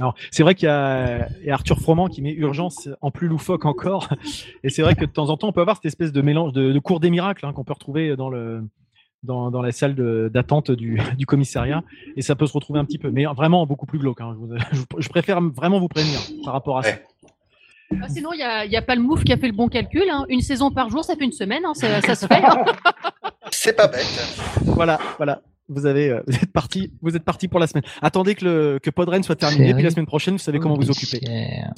[0.00, 3.10] Alors, c'est vrai qu'il y a, il y a Arthur Froment qui met urgence en
[3.10, 4.08] plus loufoque encore.
[4.64, 6.52] Et c'est vrai que de temps en temps, on peut avoir cette espèce de mélange
[6.52, 8.62] de, de cours des miracles hein, qu'on peut retrouver dans le
[9.22, 11.84] dans, dans la salle de- d'attente du, du commissariat.
[12.16, 14.20] Et ça peut se retrouver un petit peu, mais vraiment beaucoup plus glauque.
[14.20, 14.34] hein.
[14.34, 14.56] Je, vous-
[14.98, 16.94] je- je préfère vraiment vous prévenir par rapport à ça.
[18.02, 19.52] Ah, sinon il y a, il y a pas le mouf qui a fait le
[19.52, 20.24] bon calcul hein.
[20.30, 21.74] une saison par jour ça fait une semaine hein.
[21.74, 22.64] ça, ça se fait hein.
[23.50, 24.06] C'est pas bête.
[24.64, 25.42] Voilà, voilà.
[25.68, 27.84] Vous avez, euh, vous êtes parti, vous êtes parti pour la semaine.
[28.02, 30.76] Attendez que le que Podren soit terminé, Série puis la semaine prochaine, vous savez comment
[30.76, 31.18] vous occuper.
[31.20, 31.72] policière.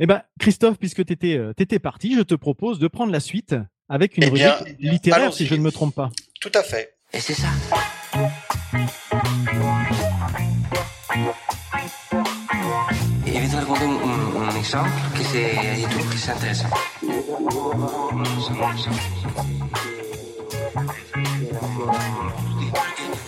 [0.00, 3.54] Eh ben, Christophe, puisque tu étais, étais parti, je te propose de prendre la suite
[3.88, 6.10] avec une Eh bien, rubrique littéraire, si je ne me trompe pas.
[6.40, 6.94] Tout à fait.
[7.12, 7.48] Et c'est ça.
[13.26, 15.54] Et je vais te raconter un, un exemple que c'est,
[16.10, 16.68] que c'est intéressant.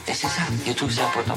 [0.09, 1.37] Et c'est ça, je trouve que c'est important.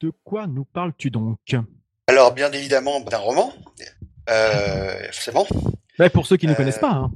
[0.00, 1.38] De quoi nous parles-tu donc?
[2.06, 3.52] Alors, bien évidemment, d'un roman.
[4.30, 5.46] Euh, forcément.
[5.98, 6.90] Ben, Pour ceux qui ne Euh, connaissent pas.
[6.92, 7.10] hein.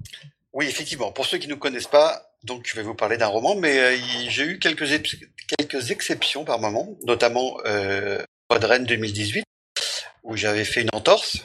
[0.53, 1.13] Oui, effectivement.
[1.13, 3.79] Pour ceux qui ne nous connaissent pas, donc je vais vous parler d'un roman, mais
[3.79, 3.97] euh,
[4.29, 4.85] j'ai eu quelques,
[5.59, 9.45] quelques exceptions par moment, notamment euh, Podren 2018,
[10.25, 11.39] où j'avais fait une entorse.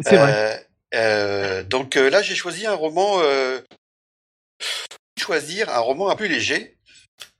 [0.00, 0.65] C'est vrai.
[0.94, 3.60] Euh, donc euh, là, j'ai choisi un roman, euh,
[5.18, 6.78] choisir un roman un peu léger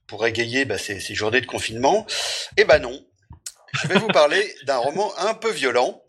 [0.07, 2.07] pour égayer bah, ces, ces journées de confinement.
[2.57, 3.05] Eh ben non,
[3.75, 6.03] je vais vous parler d'un roman un peu violent,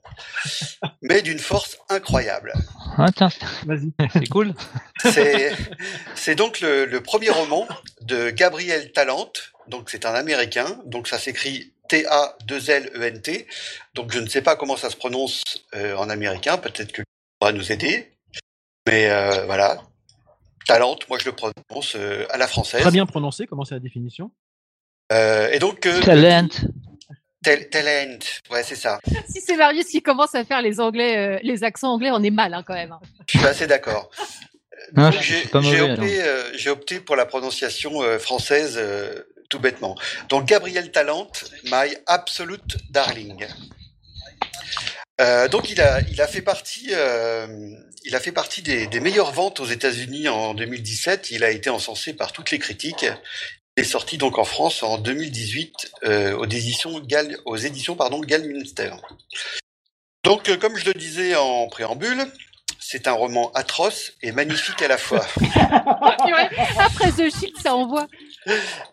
[1.02, 2.54] mais d'une force incroyable.
[2.98, 3.30] Ah, tiens,
[3.66, 3.92] Vas-y.
[4.14, 4.54] c'est cool.
[5.00, 5.56] C'est
[6.16, 7.68] c'est donc le, le premier roman
[8.02, 9.54] de Gabriel Talente.
[9.68, 10.80] Donc c'est un Américain.
[10.86, 13.48] Donc ça s'écrit T-A-2-L-E-N-T.
[13.94, 15.44] Donc je ne sais pas comment ça se prononce
[15.76, 17.02] euh, en américain, peut-être que
[17.40, 18.12] pourra nous aider.
[18.88, 19.82] Mais euh, voilà.
[20.66, 22.82] Talent, moi je le prononce euh, à la française.
[22.82, 24.32] Très bien prononcé, comment c'est la définition?
[25.14, 26.50] Euh, et donc, euh, Talent.
[27.44, 28.20] tel- talent,
[28.52, 29.00] ouais c'est ça.
[29.30, 32.30] Si c'est Marius qui commence à faire les anglais, euh, les accents anglais, on est
[32.30, 32.92] mal hein, quand même.
[32.92, 33.00] hein.
[33.30, 34.10] Je suis assez d'accord.
[34.96, 38.76] Je j'ai suis pas j'ai mauvais, opté, euh, j'ai opté pour la prononciation euh, française
[38.78, 39.96] euh, tout bêtement.
[40.30, 41.30] Donc Gabriel Talent,
[41.66, 43.46] my absolute darling.
[45.20, 47.48] Euh, donc il a, il a fait partie, euh,
[48.04, 51.32] il a fait partie des, des meilleures ventes aux États-Unis en 2017.
[51.32, 53.06] Il a été encensé par toutes les critiques.
[53.78, 58.22] Il est sorti donc en France en 2018 euh, aux éditions Gal, aux éditions pardon
[58.22, 58.92] Galminster.
[60.24, 62.26] Donc euh, comme je le disais en préambule,
[62.90, 65.26] c'est un roman atroce et magnifique à la fois.
[66.80, 68.08] Après The Shield, ça envoie.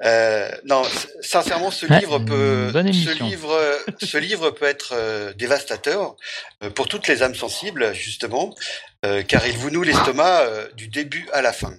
[0.03, 0.83] Euh, non,
[1.21, 3.25] sincèrement, ce Ouais, livre peut, ce émission.
[3.25, 6.17] livre, ce livre peut être euh, dévastateur
[6.65, 8.53] euh, pour toutes les âmes sensibles, justement,
[9.07, 11.73] euh, car il vous noue l'estomac euh, du début à la fin.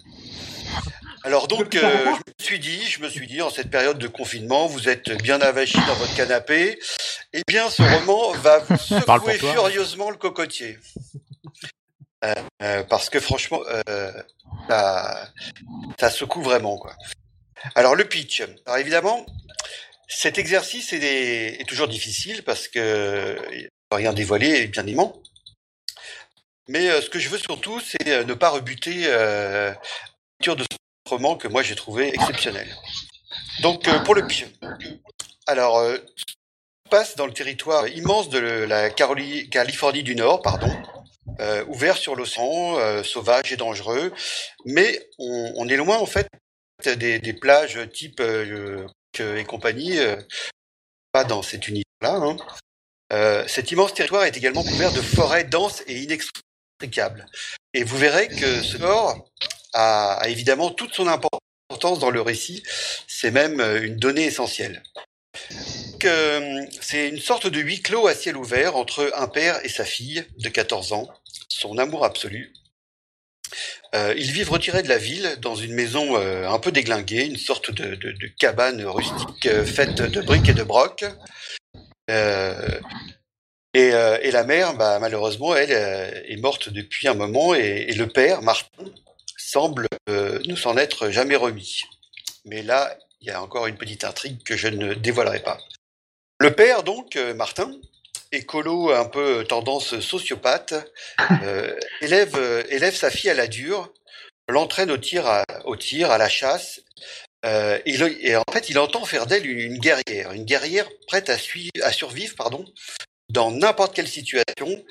[1.26, 4.08] Alors donc, euh, je me suis dit, je me suis dit, en cette période de
[4.08, 6.80] confinement, vous êtes bien avachi dans votre canapé,
[7.34, 10.78] eh bien, ce roman va vous secouer furieusement le cocotier.
[12.24, 14.12] Euh, euh, parce que franchement, euh,
[14.70, 15.32] ça,
[16.00, 16.96] ça secoue vraiment, quoi.
[17.76, 18.44] Alors le pitch.
[18.66, 19.26] Alors évidemment,
[20.08, 23.38] cet exercice est, toujours difficile parce que
[23.92, 25.22] rien dévoiler, évidemment.
[26.68, 29.76] Mais euh, ce que je veux surtout, c'est ne pas rebuter la
[30.40, 32.68] lecture de ce roman que moi j'ai trouvé exceptionnel.
[33.62, 34.46] Donc pour le pitch.
[35.48, 35.84] Alors,
[36.90, 40.72] passe dans le territoire immense de la Californie du Nord, pardon,
[41.40, 44.14] euh, ouvert sur l'océan, euh, sauvage et dangereux,
[44.66, 46.28] mais on, est loin en fait
[46.86, 48.88] des, plages type euh,
[49.20, 49.98] et compagnie,
[51.12, 52.38] pas dans cet univers-là.
[53.12, 53.46] hein.
[53.48, 57.26] Cet immense territoire est également couvert de forêts denses et inextricables.
[57.74, 59.26] Et vous verrez que ce corps
[59.74, 62.64] a, évidemment toute son importance dans le récit.
[63.08, 64.84] C'est même une donnée essentielle.
[65.96, 69.70] Donc, euh, C'est une sorte de huis clos à ciel ouvert entre un père et
[69.70, 71.08] sa fille de 14 ans,
[71.48, 72.52] son amour absolu.
[73.94, 77.38] Euh, ils vivent retirés de la ville dans une maison euh, un peu déglinguée, une
[77.38, 77.98] sorte de,
[78.38, 81.06] cabane rustique faite de briques et de brocs.
[83.74, 83.92] Et,
[84.32, 88.84] la mère, bah, malheureusement, elle est morte depuis un moment et, le père, Martin,
[89.38, 91.84] semble ne s'en être jamais remis.
[92.44, 95.58] Mais là, il y a encore une petite intrigue que je ne dévoilerai pas.
[96.40, 97.72] Le père, donc, euh, Martin,
[98.32, 100.74] écolo un peu tendance sociopathe,
[101.44, 103.94] euh, élève, euh, élève sa fille à la dure,
[104.50, 106.82] l'entraîne au tir, à, au tir, à la chasse.
[107.46, 111.30] Euh, il- et en fait, il entend faire d'elle une, une guerrière, une guerrière prête
[111.30, 111.38] à,
[111.92, 112.66] survivre, pardon,
[113.30, 114.84] dans n'importe quelle situation,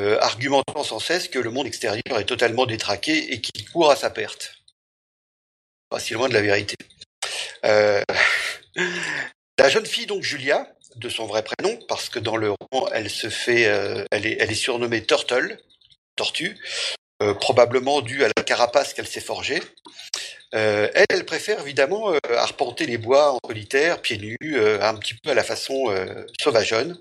[0.00, 3.96] euh, argumentant sans cesse que le monde extérieur est totalement détraqué et qu'il court à
[3.96, 4.54] sa perte.
[5.90, 6.76] Pas si loin de la vérité.
[7.64, 8.02] Euh,
[9.58, 13.10] la jeune fille, donc Julia, de son vrai prénom, parce que dans le roman, elle
[13.10, 15.58] se fait, euh, elle, est, surnommée Turtle,
[16.16, 16.58] tortue,
[17.22, 19.62] euh, probablement due à la carapace qu'elle s'est forgée.
[20.54, 24.38] Euh, elle, elle préfère évidemment arpenter les bois en solitaire, pieds nus,
[24.80, 25.94] un petit peu à la façon
[26.40, 26.98] sauvageonne.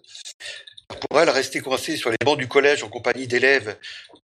[1.09, 3.77] Pour elle, rester coincée sur les bancs du collège en compagnie d'élèves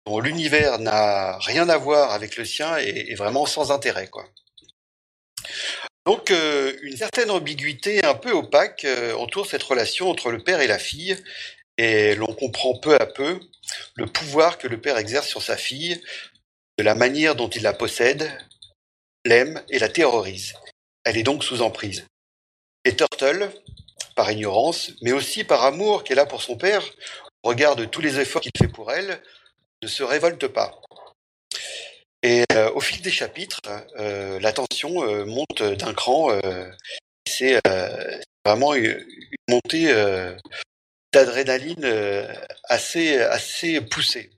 [0.04, 4.24] dont l'univers n'a rien à voir avec le sien est, est vraiment sans intérêt, quoi.
[6.06, 10.60] Donc, euh, une certaine ambiguïté un peu opaque euh, entoure cette relation entre le père
[10.60, 11.16] et la fille,
[11.78, 13.40] et l'on comprend peu à peu
[13.96, 16.00] le pouvoir que le père exerce sur sa fille,
[16.78, 18.30] de la manière dont il la possède,
[19.24, 20.54] l'aime et la terrorise.
[21.04, 22.06] Elle est donc sous emprise.
[22.84, 23.50] Et Turtle,
[24.14, 26.84] par ignorance, mais aussi par amour qu'elle a pour son père,
[27.42, 29.20] au regard de tous les efforts qu'il fait pour elle,
[29.82, 30.80] ne se révolte pas.
[32.26, 33.60] Et euh, au fil des chapitres,
[34.00, 36.36] euh, la tension euh, monte d'un cran.
[37.24, 37.60] c'est
[38.44, 39.00] vraiment une,
[39.48, 39.94] montée
[41.12, 41.86] d'adrénaline
[42.64, 44.30] assez, assez poussée.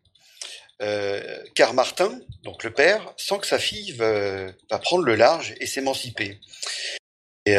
[1.55, 5.67] Car Martin, donc le père, sent que sa fille va, va prendre le large et
[5.67, 6.41] s'émanciper.
[7.47, 7.55] Et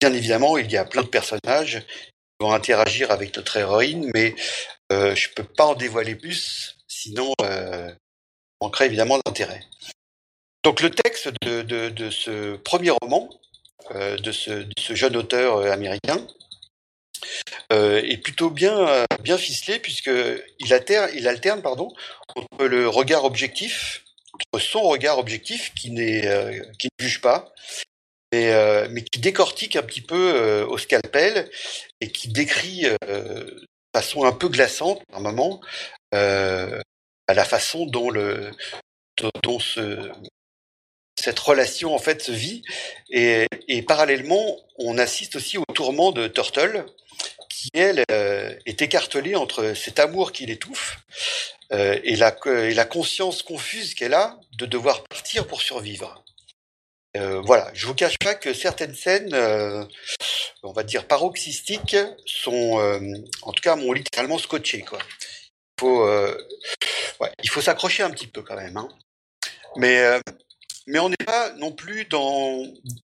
[0.00, 4.36] bien évidemment, il y a plein de personnages qui vont interagir avec notre héroïne, mais
[4.90, 7.34] je peux pas en dévoiler plus, sinon
[8.60, 9.62] manquerait évidemment d'intérêt.
[10.66, 13.30] Donc le texte de, de, ce premier roman,
[13.92, 16.26] euh, de, ce, jeune auteur euh, américain,
[17.72, 20.10] euh, est plutôt bien, bien ficelé puisque
[20.58, 21.94] il alterne, il alterne pardon,
[22.34, 24.02] entre le regard objectif,
[24.34, 27.52] entre son regard objectif qui, qui ne juge pas,
[28.32, 31.48] mais, mais qui décortique un petit peu au scalpel
[32.00, 35.60] et qui décrit de façon un peu glaçante par moment
[37.34, 38.50] la façon dont le
[39.16, 40.10] dont, dont ce,
[41.18, 42.62] cette relation en fait se vit
[43.10, 43.46] et,
[43.82, 46.84] parallèlement on assiste aussi au tourment de Turtle
[47.48, 50.98] qui elle euh, est écartelée entre cet amour qui l'étouffe
[51.72, 56.22] euh, et, la, et la conscience confuse qu'elle a de devoir partir pour survivre.
[57.16, 59.34] Euh, voilà, je vous cache pas que certaines scènes,
[60.62, 61.96] on va dire paroxystiques,
[62.26, 62.78] sont,
[63.42, 64.82] en tout cas, m'ont littéralement scotché.
[64.82, 64.98] Quoi.
[65.00, 66.06] Il faut,
[67.20, 68.76] ouais, il faut s'accrocher un petit peu quand même.
[68.76, 68.88] Hein.
[69.76, 70.20] Mais, euh,
[70.86, 72.62] mais on n'est pas non plus dans,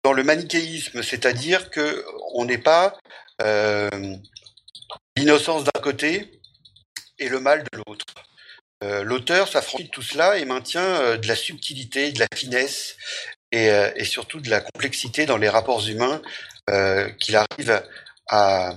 [0.04, 2.98] dans le manichéisme, c'est-à-dire que on n'est pas
[3.42, 3.90] euh,
[5.16, 6.42] l'innocence d'un côté
[7.18, 8.06] et le mal de l'autre.
[8.84, 12.96] Euh, L'auteur s'affranchit de tout cela et maintient de la subtilité, de la finesse
[13.52, 16.22] et, et surtout de la complexité dans les rapports humains
[17.20, 17.84] qu'il arrive
[18.28, 18.74] à,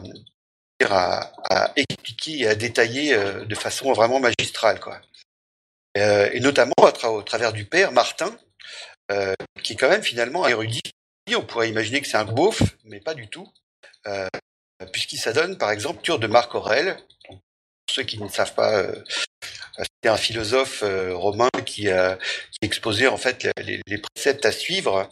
[0.84, 4.80] à, à expliquer et à détailler de façon vraiment magistrale.
[4.80, 5.00] Quoi.
[5.98, 8.34] Euh, et notamment au travers du père Martin,
[9.10, 10.80] euh, qui est quand même finalement un érudit.
[11.34, 13.48] On pourrait imaginer que c'est un beauf, mais pas du tout,
[14.06, 14.28] euh,
[14.92, 16.96] puisqu'il s'adonne par exemple sur de Marc Aurèle.
[17.28, 17.38] Pour
[17.90, 18.86] ceux qui ne savent pas,
[19.76, 21.88] c'était un philosophe romain qui,
[22.62, 25.10] exposait en fait les, préceptes à suivre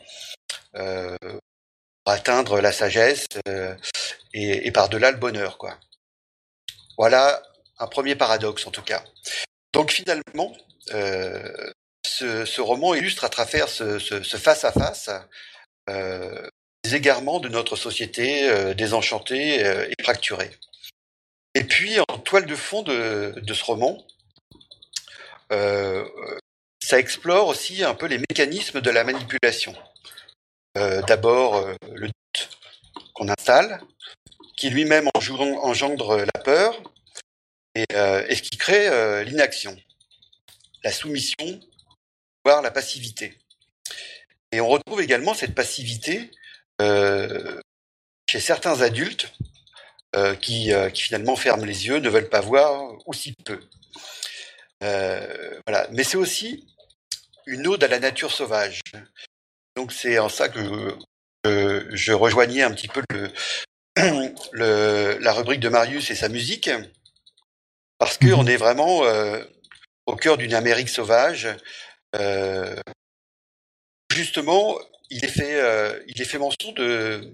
[0.73, 3.27] pour atteindre la sagesse
[4.33, 5.59] et, et par-delà le bonheur.
[5.59, 5.79] Quoi.
[6.97, 7.43] Voilà
[7.79, 9.05] un premier paradoxe en tout cas.
[9.73, 10.57] Donc finalement,
[10.89, 15.11] ce, ce roman illustre à travers ce, ce, ce face-à-face
[15.89, 16.49] euh,
[16.85, 20.51] les égarements de notre société euh, désenchantée euh, et fracturée.
[21.55, 24.03] Et puis, en toile de fond de, ce roman,
[25.53, 26.07] euh,
[26.83, 29.75] ça explore aussi un peu les mécanismes de la manipulation.
[30.79, 32.59] Euh, D'abord, euh, le doute
[33.15, 33.81] qu'on installe,
[34.57, 36.81] qui lui-même engendre la peur,
[37.75, 39.77] et, euh, ce qui crée euh, l'inaction,
[40.83, 41.61] la soumission,
[42.45, 43.39] voire la passivité.
[44.53, 46.31] Et on retrouve également cette passivité
[46.81, 47.61] euh,
[48.29, 49.33] chez certains adultes
[50.17, 53.61] euh, qui, euh, qui finalement ferment les yeux, ne veulent pas voir, ou si peu.
[54.81, 55.87] Voilà.
[55.93, 56.67] Mais c'est aussi
[57.47, 58.81] une ode à la nature sauvage.
[59.77, 60.97] Donc c'est en ça que
[61.45, 63.31] je, je rejoignais un petit peu le,
[64.53, 66.71] le, la rubrique de Marius et sa musique,
[67.99, 69.03] parce qu'on est vraiment
[70.11, 71.49] au cœur d'une Amérique sauvage.
[72.17, 72.77] Euh,
[74.13, 76.01] justement, il est fait, euh,
[76.39, 77.31] mention de,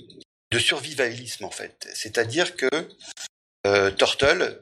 [0.59, 1.87] survivalisme en fait.
[1.93, 2.69] C'est-à-dire que
[3.67, 4.59] euh, Turtle,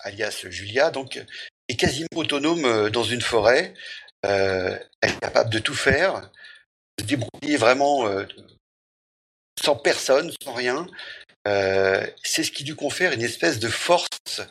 [0.00, 1.20] alias Julia, donc,
[1.68, 3.74] est quasiment autonome dans une forêt.
[4.22, 6.30] Elle est capable de tout faire,
[6.98, 8.08] de se débrouiller vraiment
[9.60, 10.86] sans personne, sans rien.
[12.22, 14.42] C'est ce qui lui confère une espèce de force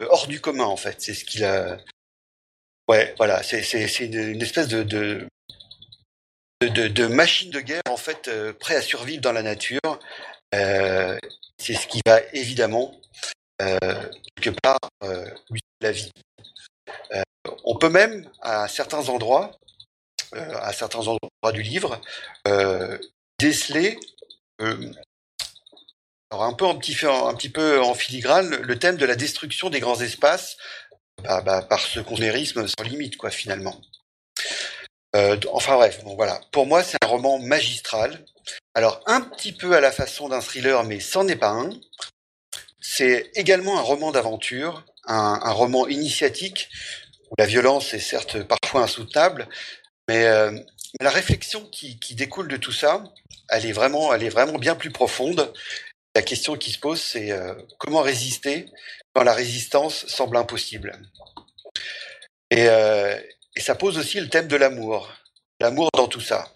[0.00, 1.00] hors du commun en fait.
[1.00, 1.78] C'est ce qu'il a.
[2.90, 3.60] Ouais, voilà, c'est
[4.00, 5.28] une, espèce de,
[7.06, 10.00] machine de guerre en fait euh, prêt à survivre dans la nature.
[10.56, 11.16] Euh,
[11.56, 13.00] c'est ce qui va évidemment
[13.62, 13.78] euh,
[14.34, 14.80] quelque part
[15.80, 16.10] la vie.
[17.62, 19.52] On peut même à certains endroits,
[20.32, 22.00] à certains endroits du livre,
[23.38, 24.00] déceler
[24.58, 24.90] un
[26.32, 30.56] un petit peu en filigrane le thème de la destruction des grands espaces
[31.24, 33.80] bah, bah, par ce consumérisme sans limite quoi finalement.
[35.16, 36.40] Euh, enfin bref, bon voilà.
[36.52, 38.24] Pour moi, c'est un roman magistral.
[38.74, 41.70] Alors un petit peu à la façon d'un thriller, mais c'en est pas un.
[42.80, 46.68] C'est également un roman d'aventure, un, roman initiatique
[47.30, 49.48] où la violence est certes parfois insoutenable,
[50.08, 50.52] mais, euh,
[51.00, 53.04] la réflexion qui, qui, découle de tout ça,
[53.48, 55.52] elle est vraiment, elle est vraiment bien plus profonde.
[56.14, 58.66] La question qui se pose, c'est euh, comment résister
[59.14, 61.00] quand la résistance semble impossible?
[62.50, 63.16] Et, euh,
[63.54, 65.12] et ça pose aussi le thème de l'amour,
[65.60, 66.52] l'amour dans tout ça.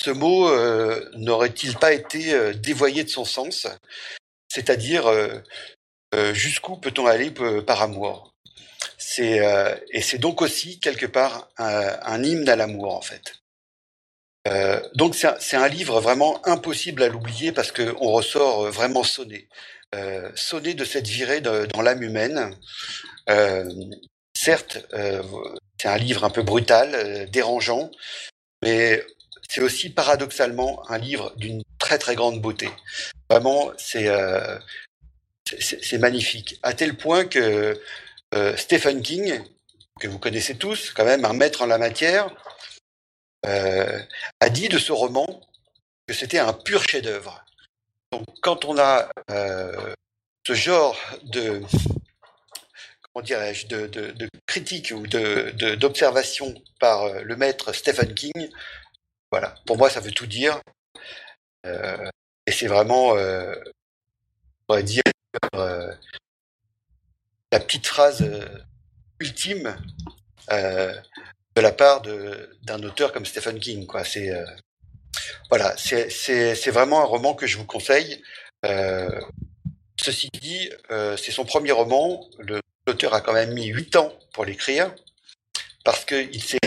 [0.00, 3.66] Ce mot euh, n'aurait-il pas été dévoyé de son sens?
[4.48, 5.10] C'est-à-dire,
[6.32, 8.32] jusqu'où peut-on aller par amour?
[8.98, 9.40] C'est
[9.90, 13.34] Et c'est donc aussi, quelque part, un hymne à l'amour, en fait.
[14.46, 19.48] Euh, donc c'est un, livre vraiment impossible à l'oublier parce qu'on ressort vraiment sonné.
[19.94, 22.54] Euh, sonné de cette virée dans l'âme humaine.
[23.28, 23.68] Euh,
[24.36, 24.78] certes,
[25.80, 27.90] c'est un livre un peu brutal, dérangeant,
[28.62, 29.04] mais
[29.48, 32.68] c'est aussi paradoxalement un livre d'une très très grande beauté.
[33.30, 34.58] Vraiment, c'est euh,
[35.98, 36.58] magnifique.
[36.62, 37.78] À tel point que
[38.34, 39.40] euh, Stephen King,
[40.00, 42.30] que vous connaissez tous, quand même un maître en la matière, euh,
[43.46, 45.26] a dit de ce roman
[46.06, 47.44] que c'était un pur chef-d'œuvre.
[48.12, 49.94] Donc, quand on a euh,
[50.46, 51.60] ce genre de
[53.02, 58.48] comment dirais-je de, critique ou de d'observation par euh, le maître Stephen King,
[59.30, 59.54] voilà.
[59.66, 60.60] Pour moi, ça veut tout dire.
[61.66, 62.08] Euh,
[62.46, 65.02] et c'est vraiment, euh, on pourrait dire,
[65.56, 65.92] euh,
[67.50, 68.46] la petite phrase euh,
[69.18, 69.76] ultime
[70.52, 70.94] euh,
[71.56, 73.86] de la part d'un auteur comme Stephen King.
[73.86, 74.04] Quoi.
[74.04, 74.44] C'est euh,
[75.48, 78.22] voilà, c'est vraiment un roman que je vous conseille.
[78.66, 79.20] Euh,
[79.98, 82.28] ceci dit, euh, c'est son premier roman.
[82.86, 84.94] L'auteur a quand même mis huit ans pour l'écrire
[85.82, 86.58] parce qu'il s'est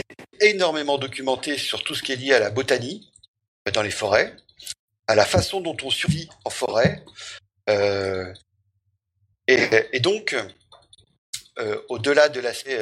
[0.42, 3.12] énormément documenté sur tout ce qui est lié à la botanie
[3.74, 4.36] dans les forêts,
[5.08, 7.04] à la façon dont on survit en forêt,
[9.48, 10.36] et, donc
[11.90, 12.80] au-delà de l'aspect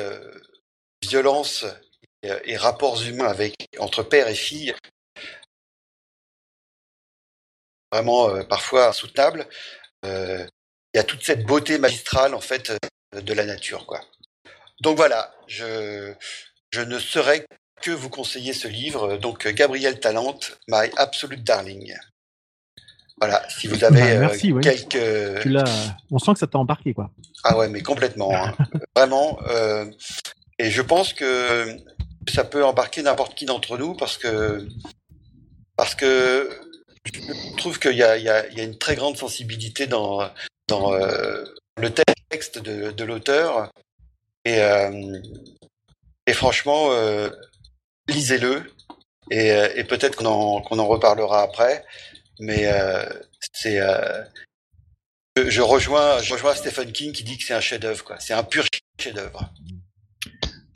[1.01, 1.65] violence
[2.27, 4.73] et, euh, et rapports humains avec entre père et fille,
[7.91, 9.47] vraiment euh, parfois insoutenable,
[10.05, 10.45] euh,
[10.93, 12.71] il y a toute cette beauté magistrale en fait
[13.15, 14.01] euh, de la nature, quoi.
[14.81, 16.13] Donc voilà, je
[16.71, 17.45] je ne saurais
[17.81, 21.95] que vous conseiller ce livre, donc Gabriel Talent, My Absolute Darling.
[23.19, 24.61] Voilà, si vous avez Bah, merci, oui.
[24.61, 25.55] quelques Tu.
[26.11, 27.09] On sent que ça t'a embarqué, quoi.
[27.43, 28.55] ah ouais, mais complètement, hein.
[28.95, 29.39] vraiment.
[30.59, 31.77] et je pense que
[32.29, 34.67] ça peut embarquer n'importe qui d'entre nous parce que
[35.75, 36.49] parce que
[37.05, 40.29] je trouve qu'il y y, y a une très grande sensibilité dans
[40.67, 41.43] dans euh,
[41.77, 41.91] le
[42.29, 43.71] texte de, de l'auteur
[44.45, 45.21] et euh,
[46.25, 47.29] et franchement euh,
[48.07, 48.63] lisez-le
[49.31, 51.85] et, et peut-être qu'on en qu'on en reparlera après
[52.39, 52.69] mais
[53.53, 53.79] c'est
[55.45, 58.15] je, rejoins, je rejoins Stephen King qui dit que c'est un chef-d'œuvre.
[58.19, 58.65] C'est un pur
[58.99, 59.51] chef-d'œuvre.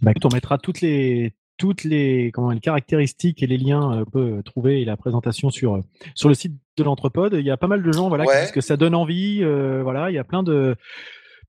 [0.02, 4.42] Bah, on mettra toutes les toutes les comment les caractéristiques et les liens euh, peut
[4.44, 5.82] trouver et la présentation sur euh,
[6.16, 7.34] sur le site de l'entrepode.
[7.40, 8.42] Il y a pas mal de gens voilà qui Ouais.
[8.42, 9.40] disent que ça donne envie.
[9.44, 10.76] euh, voilà, il y a plein de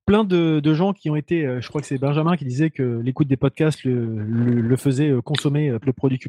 [0.05, 1.45] plein de, de gens qui ont été.
[1.45, 4.75] euh, je crois que c'est Benjamin qui disait que l'écoute des podcasts le, le, le
[4.77, 6.19] faisait euh, consommer euh, le produit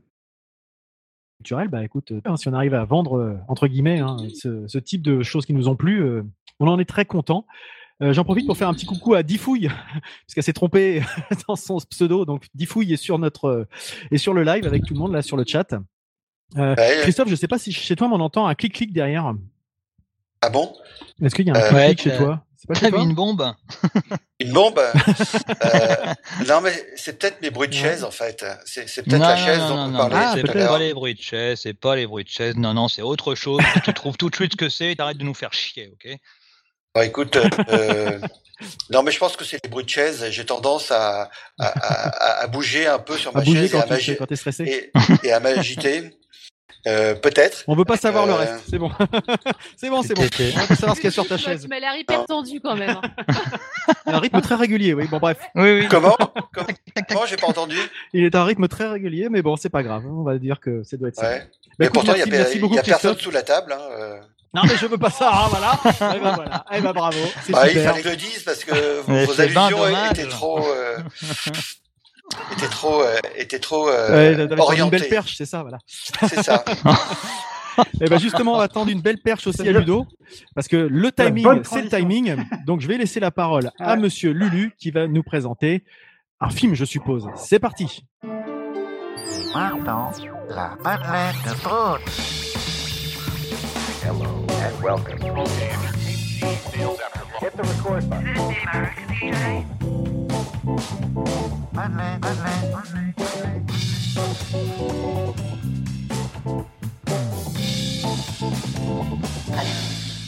[1.38, 1.68] culturel.
[1.68, 5.02] Bah écoute, euh, si on arrive à vendre euh, entre guillemets hein, ce, ce type
[5.02, 6.22] de choses qui nous ont plu, euh,
[6.60, 7.46] on en est très content.
[8.02, 9.68] Euh, J'en profite pour faire un petit coucou à Diffouille,
[10.26, 11.02] parce qu'elle s'est trompée
[11.48, 12.24] dans son pseudo.
[12.24, 13.68] Donc Diffouille est sur notre euh,
[14.10, 15.72] est sur le live avec tout le monde là sur le chat.
[15.72, 16.98] Euh, Ouais.
[17.02, 19.32] Christophe, je sais pas si chez toi on entend un clic clic derrière.
[20.42, 20.74] Ah bon?
[21.22, 22.44] Est-ce qu'il y a un Euh, clic Ouais, clic chez toi?
[22.56, 23.02] C'est pas chez vu toi?
[23.04, 23.54] Une bombe
[24.40, 24.78] Une bombe?
[24.78, 25.84] Euh,
[26.48, 28.44] Non, mais c'est peut-être mes bruits de chaise, en fait.
[28.66, 30.94] C'est peut-être la non, chaise non, dont non, on non, parlait Ah, c'est pas les
[30.94, 32.56] bruits de chaise, c'est pas les bruits de chaise.
[32.56, 33.60] Non, non, c'est autre chose.
[33.84, 36.18] tu trouves tout de suite ce que c'est et t'arrêtes de nous faire chier, ok?
[36.94, 37.36] Bon, écoute,
[37.70, 38.20] euh,
[38.90, 40.24] non, mais je pense que c'est les bruits de chaise.
[40.30, 41.28] J'ai tendance à,
[41.58, 44.26] à, à, à bouger un peu sur À ma chaise et quand à tu quand
[44.26, 44.90] t'es stressé.
[45.24, 46.10] et, et à m'agiter.
[46.86, 47.64] Euh, peut-être.
[47.66, 48.64] On veut pas savoir le Euh, reste.
[48.70, 48.90] C'est bon.
[49.76, 50.22] c'est bon, c'est bon.
[50.22, 51.66] On veut pas savoir ce qu'il y a sur ta Tu chaise.
[51.66, 52.90] m'as l'air hyper tendu quand même.
[53.02, 53.34] hein.
[54.06, 55.08] Un rythme très régulier, oui.
[55.08, 55.38] Bon, bref.
[55.56, 55.88] Oui, oui.
[55.88, 56.16] Comment?
[56.54, 57.26] Comment?
[57.26, 57.76] J'ai pas entendu.
[58.12, 60.04] Il est à un rythme très régulier, mais bon, c'est pas grave.
[60.06, 61.22] On va dire que ça doit être ça.
[61.28, 61.38] Ouais.
[61.40, 61.46] Bah,
[61.80, 63.72] Mais écoute, pourtant, il y a, merci, beaucoup, y a personne sous la table.
[63.72, 64.20] Hein.
[64.54, 65.78] Non, mais je veux pas ça, hein, voilà.
[65.84, 66.64] Eh ben, voilà.
[66.72, 67.18] Eh ben, bravo.
[67.42, 70.10] C'est Bah, il fallait que je le dise parce que vos, vos ben allusions dommage.
[70.12, 70.98] étaient trop, euh,
[72.52, 75.78] étaient trop, euh, étaient trop euh, Ouais, tendu une belle perche, c'est ça, voilà.
[75.88, 76.64] C'est ça.
[78.00, 80.06] Et ben justement, on va tendre une belle perche aussi à Ludo,
[80.54, 82.36] parce que le timing, c'est le timing.
[82.66, 84.00] Donc, je vais laisser la parole à Ouais.
[84.00, 85.82] Monsieur Lulu qui va nous présenter
[86.40, 87.26] un film, je suppose.
[87.34, 88.04] C'est parti.
[89.54, 90.12] Maintenant,
[90.48, 91.54] la Madeleine de
[94.84, 94.90] Il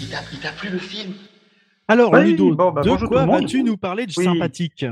[0.09, 1.13] t'a il t'a plu le film?
[1.89, 4.25] Alors, Oui, Ludo, bon, bah, de bonjour quoi vas-tu nous parler de Oui.
[4.25, 4.87] sympathique?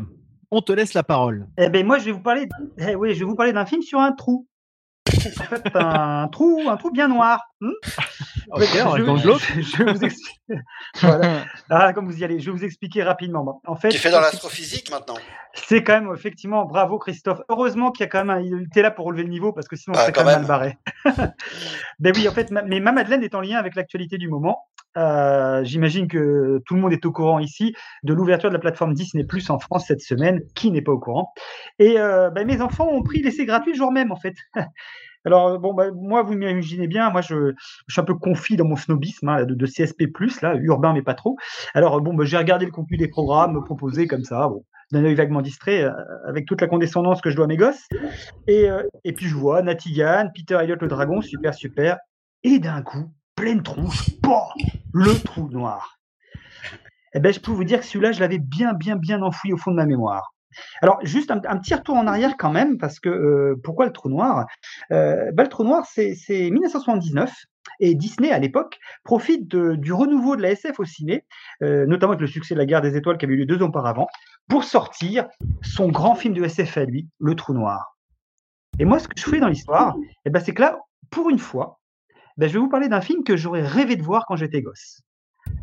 [0.50, 1.46] On te laisse la parole.
[1.56, 2.48] Eh ben moi je vais vous parler,
[2.78, 4.46] eh oui, je vais vous parler d'un film sur un trou.
[5.06, 7.40] En fait, un trou, un trou bien noir.
[7.60, 7.70] Hmm
[8.56, 10.58] je, vous.
[11.00, 11.44] Voilà.
[11.70, 13.60] Ah, comme vous y allez, je vais vous expliquer rapidement.
[13.66, 15.16] En fait, Tu fais dans l'astrophysique maintenant.
[15.54, 17.40] c'est quand même effectivement bravo Christophe.
[17.48, 19.68] Heureusement qu'il y a quand même, un, il était là pour relever le niveau parce
[19.68, 20.48] que sinon on Ah, serait quand quand même même.
[20.48, 21.28] mal barré.
[21.98, 24.66] ben oui, en fait, ma, mais ma Madeleine est en lien avec l'actualité du moment.
[24.96, 28.94] Euh, J'imagine que tout le monde est au courant ici de l'ouverture de la plateforme
[28.94, 30.40] Disney Plus en France cette semaine.
[30.54, 31.32] Qui n'est pas au courant?
[31.78, 34.34] Et euh, ben, mes enfants ont pris l'essai gratuit le jour même en fait.
[35.26, 37.54] Alors bon, bah, moi vous m'imaginez bien, moi je,
[37.88, 40.06] suis un peu confit dans mon snobisme hein, de, de CSP+,
[40.42, 41.36] là, urbain mais pas trop.
[41.72, 45.14] Alors bon, bah, j'ai regardé le contenu des programmes proposés comme ça, bon, d'un œil
[45.14, 45.92] vaguement distrait, euh,
[46.28, 47.88] avec toute la condescendance que je dois à mes gosses.
[48.48, 48.68] Et,
[49.04, 51.96] et puis je vois Natigan, Peter Elliott le dragon, super super.
[52.42, 54.10] et d'un coup, pleine tronche,
[54.92, 55.98] le trou noir.
[57.14, 59.56] Eh ben, je peux vous dire que celui-là, je l'avais bien, bien, bien enfoui au
[59.56, 60.34] fond de ma mémoire.
[60.82, 64.08] Alors, juste un, petit retour en arrière quand même, parce que euh, pourquoi le trou
[64.08, 64.46] noir?
[64.92, 67.32] Euh, ben, Le trou noir, c'est c'est 1979.
[67.80, 71.24] Et Disney, à l'époque, profite du renouveau de la SF au ciné,
[71.62, 73.62] euh, notamment avec le succès de la guerre des étoiles qui avait eu lieu deux
[73.62, 74.06] ans auparavant,
[74.48, 75.26] pour sortir
[75.62, 77.96] son grand film de SF à lui, Le Trou Noir.
[78.78, 80.78] Et moi, ce que je fais dans l'histoire, eh ben, c'est que là,
[81.10, 81.80] pour une fois,
[82.36, 85.00] ben, je vais vous parler d'un film que j'aurais rêvé de voir quand j'étais gosse.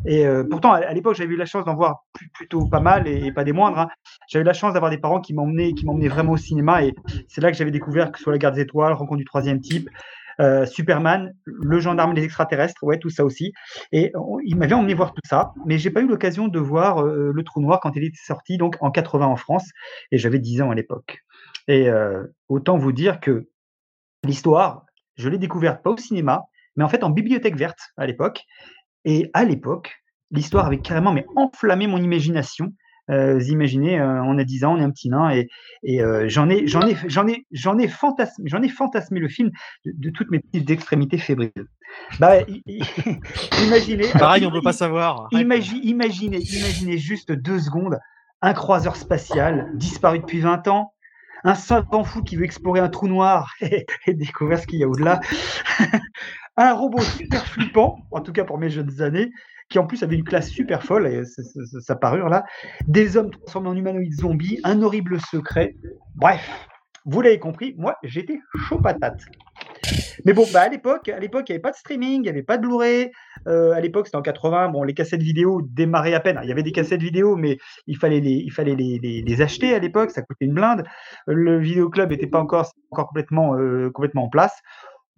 [0.06, 2.04] Et euh, pourtant, à, l'époque, j'avais eu la chance d'en voir
[2.34, 3.78] plutôt pas mal et, et pas des moindres.
[3.78, 3.88] hein.
[4.28, 6.84] J'avais eu la chance d'avoir des parents qui m'emmenaient, qui m'emmenaient vraiment au cinéma.
[6.84, 6.94] Et
[7.28, 9.88] c'est là que j'avais découvert que soit La Guerre des Étoiles, Rencontre du troisième type,
[10.40, 13.52] euh, Superman, Le Gendarme les extraterrestres, ouais, tout ça aussi.
[13.92, 17.02] Et on- ils m'avaient emmené voir tout ça, mais j'ai pas eu l'occasion de voir
[17.02, 19.68] euh, Le Trou Noir quand il était sorti, donc en 80 en France,
[20.10, 21.18] et j'avais 10 ans à l'époque.
[21.68, 23.48] Et euh, autant vous dire que
[24.24, 24.84] l'histoire,
[25.16, 26.44] je l'ai découverte pas au cinéma,
[26.76, 28.42] mais en fait en bibliothèque verte à l'époque.
[29.04, 29.96] Et à l'époque,
[30.30, 32.72] l'histoire avait carrément mais enflammé mon imagination.
[33.10, 35.48] Euh, vous imaginez, euh, on a 10 ans, on est un petit nain, et,
[35.82, 39.28] et euh, j'en ai, j'en ai, j'en ai, j'en ai fantasmé, j'en ai fantasmé le
[39.28, 39.50] film
[39.84, 41.50] de, de toutes mes petites extrémités fébriles.
[42.20, 42.36] Bah,
[43.64, 44.04] imaginez.
[44.06, 45.26] alors, Pareil, on i- peut pas savoir.
[45.32, 47.98] Imagine, imaginez, imaginez juste deux secondes
[48.40, 50.94] un croiseur spatial disparu depuis 20 ans,
[51.44, 54.84] un savant fou qui veut explorer un trou noir et, et découvrir ce qu'il y
[54.84, 55.20] a au-delà,
[56.70, 59.30] un robot super flippant, en tout cas pour mes jeunes années,
[59.68, 61.22] qui en plus avait une classe super folle, et
[61.80, 62.44] sa parure là,
[62.86, 65.74] des hommes transformés en humanoïdes zombies, un horrible secret.
[66.14, 66.68] Bref,
[67.04, 68.38] vous l'avez compris, moi j'étais
[68.68, 69.20] chaud patate.
[70.24, 72.28] Mais bon, bah à l'époque, à l'époque, il n'y avait pas de streaming, il n'y
[72.28, 73.10] avait pas de Blu-ray.
[73.48, 74.68] Euh, à l'époque, c'était en 80.
[74.68, 76.38] Bon, les cassettes vidéo démarraient à peine.
[76.42, 79.78] Il y avait des cassettes vidéo, mais il fallait les, il fallait les acheter à
[79.78, 80.10] l'époque.
[80.10, 80.84] Ça coûtait une blinde.
[81.26, 84.60] Le vidéoclub n'était pas encore, encore complètement, euh, complètement en place.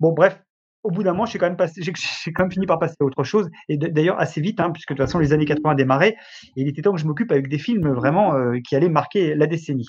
[0.00, 0.40] Bon, bref.
[0.84, 3.50] Au bout d'un moment, j'ai quand même fini par passer à autre chose.
[3.68, 6.16] Et d'ailleurs assez vite, hein, puisque de toute façon les années 80 démarraient.
[6.56, 9.34] Et il était temps que je m'occupe avec des films vraiment euh, qui allaient marquer
[9.34, 9.88] la décennie.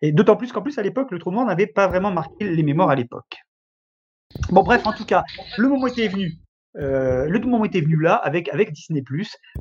[0.00, 2.90] Et d'autant plus qu'en plus à l'époque, le trou n'avait pas vraiment marqué les mémoires
[2.90, 3.36] à l'époque.
[4.50, 5.24] Bon, bref, en tout cas,
[5.58, 6.32] le moment était venu.
[6.78, 9.02] euh, le moment était venu là avec, avec Disney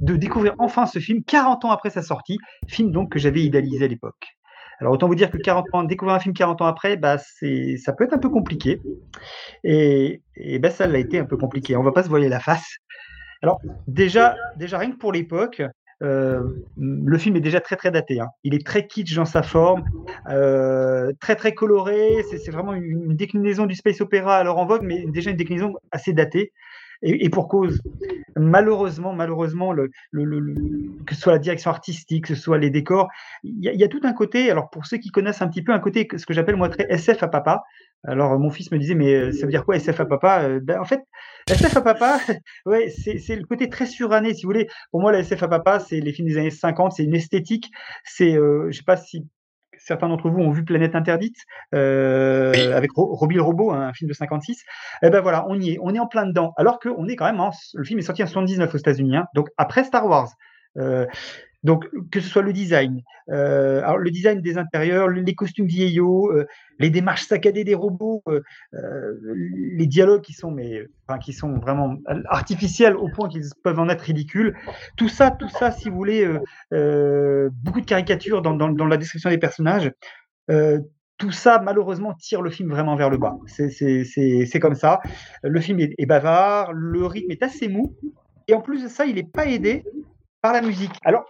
[0.02, 2.38] de découvrir enfin ce film 40 ans après sa sortie,
[2.68, 4.38] film donc que j'avais idéalisé à l'époque.
[4.82, 7.94] Alors autant vous dire que 40 ans, découvrir un film 40 ans après, bah ça
[7.94, 8.82] peut être un peu compliqué.
[9.64, 10.22] Et,
[10.60, 11.78] ben ça l'a été un peu compliqué.
[11.78, 12.78] On va pas se voiler la face.
[13.44, 15.62] Alors déjà, déjà rien que pour l'époque,
[16.02, 16.42] euh,
[16.78, 18.20] le film est déjà très très daté.
[18.20, 18.30] hein.
[18.44, 19.84] Il est très kitsch dans sa forme,
[20.30, 22.26] euh, très très coloré.
[22.32, 25.76] C'est, vraiment une, une déclinaison du space opéra alors en vogue, mais déjà une déclinaison
[25.92, 26.54] assez datée.
[27.04, 27.82] Et, pour cause,
[28.36, 33.08] malheureusement, malheureusement, que ce soit la direction artistique, que ce soit les décors,
[33.44, 34.52] il y, a, tout un côté.
[34.52, 36.86] Alors pour ceux qui connaissent un petit peu, un côté ce que j'appelle moi très
[36.92, 37.64] SF à papa.
[38.04, 40.44] Alors mon fils me disait mais euh, ça veut dire quoi SF à papa?
[40.44, 41.02] Euh, Ben en fait
[41.50, 42.20] SF à papa,
[42.66, 44.68] ouais, c'est c'est le côté très suranné si vous voulez.
[44.92, 47.72] Pour moi la SF à papa, c'est les films des années 50, c'est une esthétique.
[48.04, 49.26] C'est, euh, je sais pas si
[49.86, 51.38] certains d'entre vous ont vu Planète Interdite
[51.74, 54.64] euh, avec Ro- Robbie le robot, hein, un film de 56.
[55.04, 56.54] Eh ben voilà, on y est, on est en plein dedans.
[56.58, 59.26] Alors qu'on est quand même en, le film est sorti en 79 aux États-Unis, hein,
[59.36, 60.30] donc après Star Wars.
[60.78, 61.06] Euh,
[61.64, 66.32] donc que ce soit le design, euh, le design des intérieurs, le- les costumes vieillots,
[66.32, 66.46] euh,
[66.80, 68.42] les démarches saccadées des robots, euh,
[69.24, 70.88] les dialogues qui sont mais
[71.24, 71.98] qui sont vraiment
[72.30, 74.56] artificiels au point qu'ils peuvent en être ridicules.
[74.96, 76.26] Tout ça, tout ça, si vous voulez,
[76.72, 79.92] beaucoup de caricatures dans, la description des personnages.
[81.18, 83.36] Tout ça, malheureusement, tire le film vraiment vers le bas.
[83.46, 85.02] C'est- comme ça.
[85.44, 87.94] Le film est bavard, le rythme est assez mou.
[88.48, 89.84] Et en plus de ça, il n'est pas aidé
[90.42, 90.92] par la musique.
[91.04, 91.26] Alors,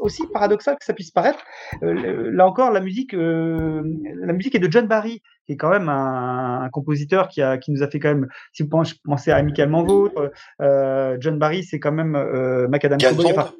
[0.00, 1.38] aussi, paradoxal que ça puisse paraître,
[1.82, 3.82] euh, là encore, la musique, euh,
[4.16, 7.58] la musique est de John Barry, qui est quand même un, un compositeur qui, a,
[7.58, 8.68] qui nous a fait quand même, si vous
[9.04, 12.12] pensez, à Amicalement Vôtre, euh, John Barry, c'est quand même
[12.68, 13.32] Macadam James Cowboy.
[13.32, 13.54] Bond enfin,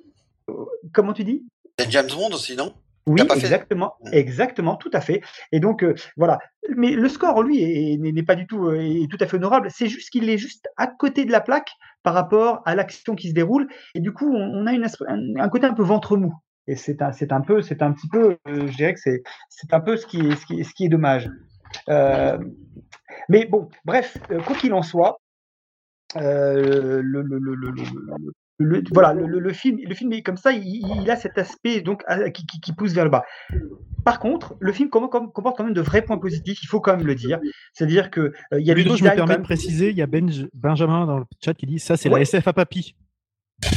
[0.93, 1.45] comment tu dis?
[1.78, 2.74] C'est James Bond aussi, non?
[3.12, 5.20] Oui, fait exactement, exactement, tout à fait.
[5.52, 6.38] Et donc euh, voilà.
[6.76, 9.68] Mais le score, lui, est- n'est pas du tout, euh, est tout à fait honorable.
[9.70, 11.70] C'est juste qu'il est juste à côté de la plaque
[12.02, 13.68] par rapport à l'action qui se déroule.
[13.94, 16.34] Et du coup, on, a une, un, un côté un peu ventre mou.
[16.66, 19.22] Et c'est un, c'est un peu, c'est un petit peu, euh, je dirais que c'est,
[19.48, 21.28] c'est un peu ce qui est, ce qui est, ce qui est dommage.
[21.88, 22.38] Euh,
[23.28, 25.20] mais bon, bref, quoi qu'il en soit,
[26.16, 27.54] euh, le, le, le,
[28.62, 31.38] le, voilà, le, le- le film, le film est comme ça, il, il a cet
[31.38, 32.02] aspect donc
[32.34, 33.24] qui, qui- qui pousse vers le bas.
[34.04, 36.80] Par contre, le film com- com- comporte quand même de vrais points positifs, il faut
[36.80, 37.40] quand même le dire.
[37.72, 39.42] C'est-à-dire que euh, il y a je me permets quand de même.
[39.42, 42.16] préciser, il y a Benj- Benjamin dans le chat qui dit ça, c'est Ouais.
[42.16, 42.94] la SF à papy.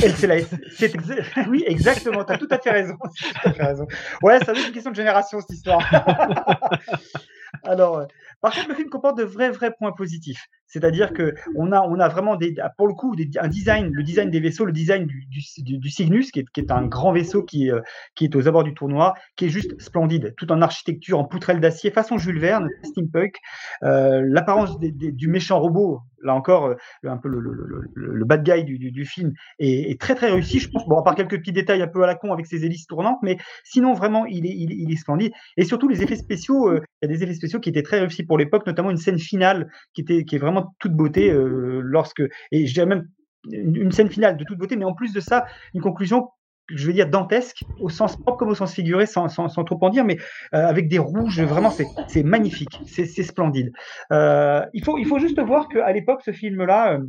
[0.02, 0.40] Elle, c'est la-
[0.78, 2.24] c'est exa- oui, exactement.
[2.26, 2.96] T'as tout à fait raison.
[3.44, 3.86] Tout à fait raison.
[4.22, 5.82] Ouais, ça doit être une question de génération cette histoire.
[7.64, 8.06] Alors, euh,
[8.42, 10.46] par contre, le film comporte de vrais, vrais points positifs.
[10.68, 14.30] C'est-à-dire que on a, on a vraiment des, pour le coup, un design, le design
[14.32, 17.44] des vaisseaux, le design du, du, du- Cygnus, qui est, qui est un grand vaisseau
[17.44, 17.82] qui, est, euh,
[18.16, 21.60] qui est aux abords du tournoi, qui est juste splendide, tout en architecture, en poutrelle
[21.60, 23.36] d'acier, façon Jules Verne, steampunk.
[23.84, 29.06] Euh, L'apparence du méchant robot, là encore, euh, un peu le, bad guy du, du,
[29.06, 30.88] film, est, très très réussi, je pense.
[30.88, 33.20] Bon, à part quelques petits détails un peu à la con avec ses hélices tournantes,
[33.22, 35.32] mais sinon vraiment, il est, il, est- il est splendide.
[35.58, 38.00] Et surtout les effets spéciaux, euh, il y a des effets spéciaux qui étaient très
[38.00, 41.82] réussis pour l'époque, notamment une scène finale qui était qui est vraiment toute beauté euh,
[41.84, 43.08] lorsque et je dirais même
[43.52, 46.30] une, scène finale de toute beauté, mais en plus de ça, une conclusion
[46.70, 49.90] je vais dire dantesque, au sens propre comme au sens figuré, sans, sans, trop en
[49.90, 50.18] dire, mais
[50.54, 51.70] euh, avec des rouges, vraiment,
[52.08, 53.74] c'est magnifique, c'est splendide.
[54.14, 57.00] Euh, il, faut, il faut juste voir qu'à l'époque, ce film-là,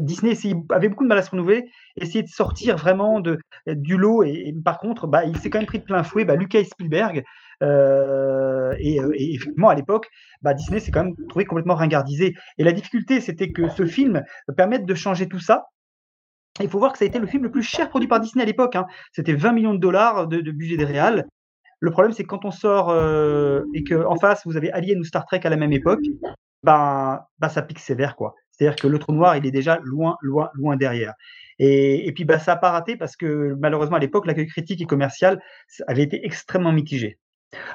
[0.00, 0.34] Disney
[0.70, 4.48] avait beaucoup de mal à se renouveler, essayait de sortir vraiment de, du lot, et,
[4.48, 7.22] et par contre, bah, il s'est quand même pris de plein fouet bah, Lucas Spielberg.
[7.64, 10.08] Euh, et, euh, et effectivement, à l'époque,
[10.42, 12.34] bah, Disney s'est quand même trouvé complètement ringardisé.
[12.58, 14.22] Et la difficulté, c'était que ce film
[14.56, 15.66] permette de changer tout ça.
[16.60, 18.42] Il faut voir que ça a été le film le plus cher produit par Disney
[18.42, 18.76] à l'époque.
[18.76, 18.86] hein.
[19.12, 21.26] C'était 20 millions de dollars de, budget des réals.
[21.80, 25.04] Le problème, c'est que quand on sort euh, et qu'en face, vous avez Alien ou
[25.04, 26.04] Star Trek à la même époque,
[26.62, 28.34] ben, ça pique sévère, quoi.
[28.52, 31.14] C'est-à-dire que le trou noir, il est déjà loin, loin, loin derrière.
[31.58, 35.40] Et, puis, ça n'a pas raté parce que malheureusement, à l'époque, l'accueil critique et commercial
[35.88, 37.18] avait été extrêmement mitigé.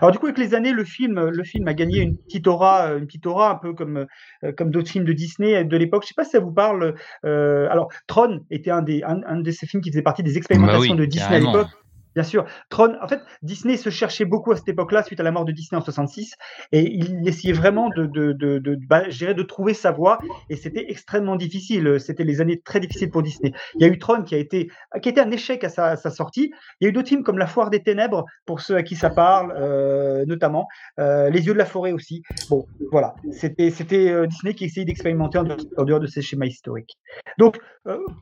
[0.02, 2.94] Alors du coup, avec les années, le film, le film a gagné une petite aura,
[2.94, 4.06] une petite aura un peu comme,
[4.44, 6.04] euh, comme d'autres films de Disney de l'époque.
[6.04, 6.96] Je sais pas si ça vous parle.
[7.26, 10.38] euh, alors, Tron était un, des, un, un de ces films qui faisait partie des
[10.38, 11.54] expérimentations Bah oui, de Disney carrément.
[11.54, 11.72] à l'époque.
[12.20, 15.32] Bien sûr, Tron, en fait, Disney se cherchait beaucoup à cette époque-là, suite à la
[15.32, 16.34] mort de Disney en 66,
[16.74, 20.18] et il essayait vraiment de, de, bah, de trouver sa voie,
[20.50, 21.98] et c'était extrêmement difficile.
[21.98, 23.54] C'était les années très difficiles pour Disney.
[23.76, 24.70] Il y a eu Tron qui a été,
[25.02, 26.52] qui a été un échec à sa, sortie.
[26.82, 28.98] Il y a eu d'autres films comme La Foire des Ténèbres, pour ceux à qui
[28.98, 30.68] ça parle, euh, notamment,
[31.00, 32.22] euh, Les Yeux de la Forêt aussi.
[32.50, 33.72] Bon, voilà, c'était,
[34.12, 36.98] euh, Disney qui essayait d'expérimenter en, dehors- de ces schémas historiques.
[37.38, 37.58] Donc,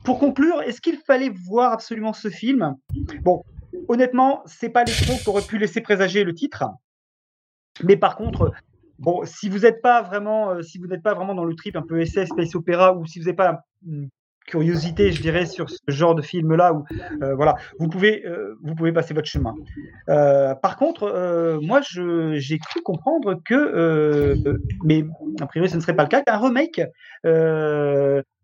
[0.04, 2.76] pour conclure, est-ce qu'il fallait voir absolument ce film?
[3.22, 3.42] Bon,
[3.88, 6.64] honnêtement, c'est pas les qui auraient pu laisser présager le titre.
[7.84, 8.52] Mais par contre,
[8.98, 11.76] bon, si vous n'êtes pas vraiment, euh, si vous n'êtes pas vraiment dans le trip
[11.76, 14.08] un peu SF, space opéra, ou si vous n'avez pas une
[14.46, 16.84] curiosité, je dirais, sur ce genre de film-là, où
[17.22, 19.54] euh, voilà, vous pouvez, euh, vous pouvez passer votre chemin.
[20.06, 24.34] Par contre, moi, j'ai cru comprendre que,
[24.84, 25.04] mais
[25.40, 26.80] a priori, ce ne serait pas le cas, qu'un remake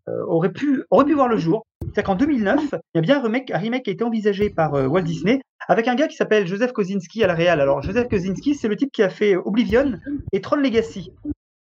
[0.07, 1.65] aurait pu, aurait pu voir le jour.
[1.81, 4.73] C'est-à-dire qu'en 2009, il y a bien un remake, remake qui a été envisagé par
[4.75, 7.59] euh, Walt Disney avec un gars qui s'appelle Joseph Kosinski à la Real.
[7.61, 9.93] Alors, Joseph Kosinski, c'est le type qui a fait Oblivion
[10.31, 11.11] et Tron Legacy.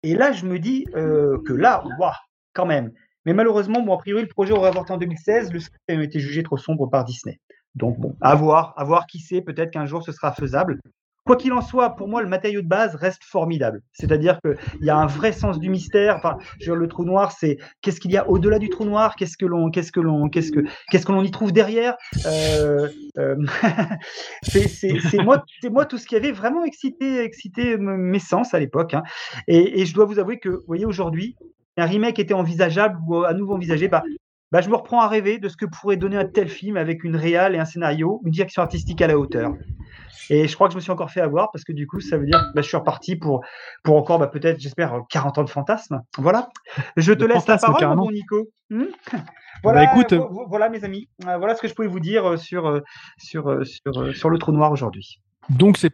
[0.04, 2.12] Et là, je me dis euh, que là, waouh,
[2.54, 2.92] quand même.
[3.26, 5.52] Mais malheureusement, bon, a priori, le projet aurait avorté en 2016.
[5.52, 7.40] Le script a été jugé trop sombre par Disney.
[7.76, 9.42] Donc, bon, à voir, à voir qui sait.
[9.42, 10.80] Peut-être qu'un jour, ce sera faisable.
[11.30, 13.84] Quoi qu'il en soit, pour moi, le matériau de base reste formidable.
[13.94, 16.16] C'est-à-dire qu'il y a un vrai sens du mystère.
[16.16, 19.16] Enfin, le trou noir, c'est qu'est-ce qu'il y a au-delà du trou noir?
[19.16, 21.98] Qu'est-ce que l'on, qu'est-ce que l'on, qu'est-ce que, qu'est-ce y trouve derrière?
[22.26, 23.36] Euh, euh,
[24.42, 28.96] c'est, moi, c'est moi tout ce qui avait vraiment excité, excité mes sens à l'époque.
[28.96, 29.04] hein.
[29.48, 31.36] Et, et je dois vous avouer que, vous voyez, aujourd'hui,
[31.78, 34.02] un remake était envisageable ou à nouveau envisagé, bah,
[34.52, 37.04] bah, je me reprends à rêver de ce que pourrait donner un tel film avec
[37.04, 39.54] une réale et un scénario, une direction artistique à la hauteur.
[40.32, 42.18] Et je crois que je me suis encore fait avoir parce que du coup, ça
[42.18, 43.44] veut dire que bah, je suis reparti pour,
[43.84, 46.02] pour encore, bah, peut-être, j'espère, 40 ans de fantasme.
[46.18, 46.50] Voilà.
[46.98, 48.06] Je te De laisse la parole, carrément.
[48.06, 48.48] mon Nico.
[48.70, 48.84] Hmm
[49.64, 51.10] voilà, Bah, écoute, vo- vo- voilà, mes amis.
[51.28, 52.82] Euh, Voilà ce que je pouvais vous dire euh, sur, euh,
[53.18, 55.20] sur, euh, sur, euh, sur le trou noir aujourd'hui.
[55.50, 55.92] Donc c'est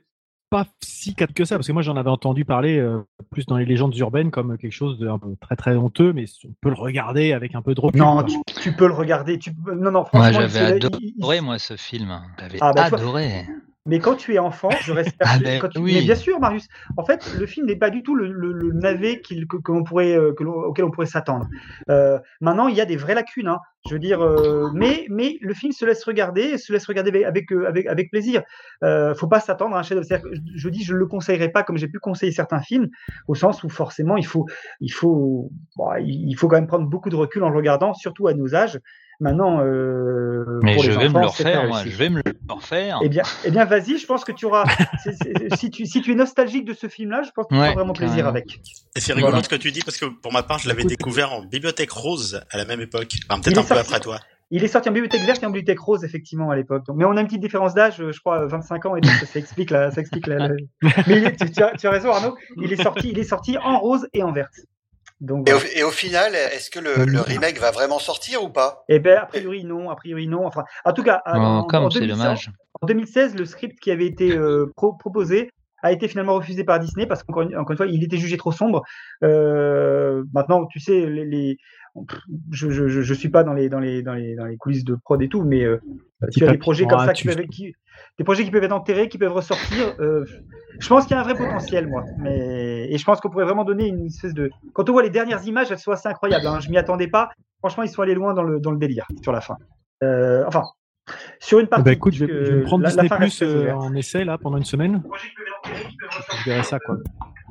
[0.50, 3.00] pas si cadre que ça, parce que moi j'en avais entendu parler euh,
[3.32, 6.26] plus dans les légendes urbaines comme quelque chose de un peu très très honteux, mais
[6.48, 8.00] on peut le regarder avec un peu de recul.
[8.02, 9.40] Non, tu, tu peux le regarder.
[9.40, 12.22] Tu, peux- non, non, Moi, franchement, j'avais il- il- il- adoré, moi, ce film.
[12.40, 13.46] J'avais Ah, bah, adoré.
[13.88, 15.94] Mais quand tu es enfant, je reste Ah, ben, quand tu- oui.
[15.94, 16.68] Mais bien sûr, Marius.
[16.98, 20.18] En fait, le film n'est pas du tout le, le- le navet que, que pourrait,
[20.18, 21.48] euh, que auquel on pourrait s'attendre.
[21.90, 23.48] Euh, maintenant, il y a des vraies lacunes.
[23.48, 23.60] hein.
[23.88, 27.24] Je veux dire, euh, mais, mais le film se laisse regarder, et se laisse regarder
[27.24, 28.42] avec, avec, avec, plaisir.
[28.84, 30.24] Euh, faut pas s'attendre à un chef d'œuvre.
[30.56, 32.88] Je, dis, je le conseillerais pas comme j'ai pu conseiller certains films,
[33.28, 34.48] au sens où forcément, il faut,
[34.80, 38.28] il faut, bon, il faut quand même prendre beaucoup de recul en le regardant, surtout
[38.28, 38.80] à nos âges.
[39.22, 41.84] Maintenant, euh, Mais pour je les vais me le refaire, moi.
[41.86, 43.00] Je vais me le refaire.
[43.04, 44.66] Eh bien, eh bien vas-y, je pense que tu auras.
[45.58, 47.76] si, tu, si tu es nostalgique de ce film-là, je pense que tu auras Ouais,
[47.76, 48.60] vraiment plaisir avec.
[48.96, 49.44] Et c'est rigolo Voilà.
[49.44, 52.42] ce que tu dis parce que pour ma part, je l'avais découvert en bibliothèque rose
[52.52, 53.14] à la même époque.
[53.30, 54.20] Enfin, peut-être un peu sorti- après toi.
[54.52, 56.84] Il est sorti en bibliothèque verte et en bibliothèque rose, effectivement, à l'époque.
[56.96, 59.72] Mais on a une petite différence d'âge, je crois, 25 ans, et donc ça explique
[59.72, 59.90] la.
[59.92, 60.56] Ça explique la, la-
[61.08, 62.36] Mais tu as, tu as raison, Arnaud.
[62.62, 64.54] Il est, sorti, il est sorti en rose et en verte.
[65.22, 65.78] Donc, Et au, voilà.
[65.78, 68.84] et au final, est-ce que le, le remake va vraiment sortir ou pas?
[68.90, 69.90] Eh ben, a priori, non.
[69.90, 70.46] A priori, non.
[70.46, 72.52] Enfin, en tout cas, en, Oh, comme en c'est 2016 dommage.
[72.82, 75.50] en 2016, le script qui avait été euh, pro- proposé
[75.84, 78.82] a été finalement refusé par Disney parce qu'encore une, fois, il était jugé trop sombre.
[79.24, 81.58] Euh, maintenant, tu sais, les,
[82.52, 84.84] je, je, je, je suis pas dans les, dans les, dans les, dans les coulisses
[84.84, 85.78] de prod et tout, mais euh,
[86.32, 87.74] tu as des projets comme ça, qui peuvent, qui,
[88.18, 89.96] des projets qui peuvent être enterrés, qui peuvent ressortir.
[90.00, 90.26] euh,
[90.80, 92.04] je pense qu'il y a un vrai potentiel, moi.
[92.20, 94.50] Mais, et je pense qu'on pourrait vraiment donner une espèce de.
[94.74, 96.46] Quand on voit les dernières images, elles sont assez incroyables.
[96.48, 96.60] Hein.
[96.60, 97.30] Je m'y attendais pas.
[97.60, 99.56] Franchement, ils sont allés loin dans le, dans le délire sur la fin.
[100.04, 100.64] Euh, enfin,
[101.40, 101.84] sur une partie.
[101.86, 103.94] ben, écoute, je vais, je vais me prendre la- la Disney reste Plus euh, en
[103.96, 105.04] essai là pendant une semaine.
[105.66, 106.98] Je verrai ça quoi.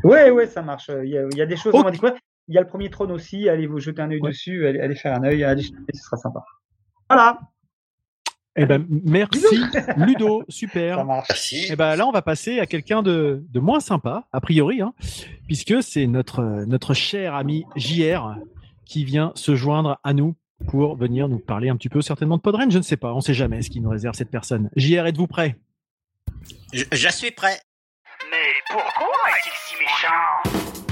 [0.04, 0.90] Ouais, ouais, ça marche.
[1.02, 1.74] Il y a, il y a des choses.
[2.46, 3.48] Il y a le premier trône aussi.
[3.48, 4.30] Allez vous jeter un œil Ouais.
[4.30, 4.66] dessus.
[4.66, 5.42] Allez, allez faire un œil.
[5.44, 6.44] Allez, ce sera sympa.
[7.08, 7.38] Voilà.
[8.56, 9.44] Eh ben, merci
[9.96, 10.98] Ludo, super.
[10.98, 11.28] Ça marche.
[11.28, 11.66] Merci.
[11.70, 14.94] Eh ben là, on va passer à quelqu'un de, de moins sympa, a priori, hein,
[15.46, 18.36] puisque c'est notre, notre cher ami JR
[18.84, 20.36] qui vient se joindre à nous
[20.68, 22.70] pour venir nous parler un petit peu certainement de Podren.
[22.70, 24.70] Je ne sais pas, on ne sait jamais ce qui nous réserve cette personne.
[24.76, 25.56] JR, êtes-vous prêt?
[26.72, 27.58] Je, je suis prêt.
[28.30, 30.83] Mais pourquoi est-il si méchant?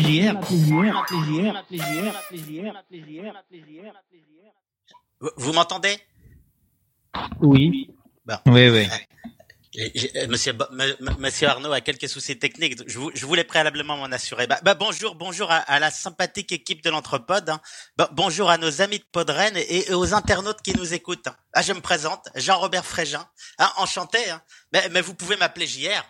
[0.00, 1.62] JR, m'appeler JR.
[5.20, 5.96] Vous, vous m'entendez?
[7.40, 7.90] Oui.
[8.46, 8.88] Oui, oui.
[9.76, 10.52] Euh, Monsieur,
[11.18, 12.78] Monsieur Arnaud a quelques soucis techniques.
[12.88, 14.46] Je, vou- je voulais préalablement m'en assurer.
[14.46, 17.48] Bah, bah, bonjour, bonjour à, à la sympathique équipe de l'Entrepode.
[17.50, 17.60] hein.
[17.96, 21.28] Bah, bonjour à nos amis de Podren et, et aux internautes qui nous écoutent.
[21.54, 23.26] Ah, je me présente, Jean-Robert Frégin.
[23.58, 24.30] Ah, enchanté.
[24.30, 24.42] Hein.
[24.72, 26.04] Mais, mais vous pouvez m'appeler JR.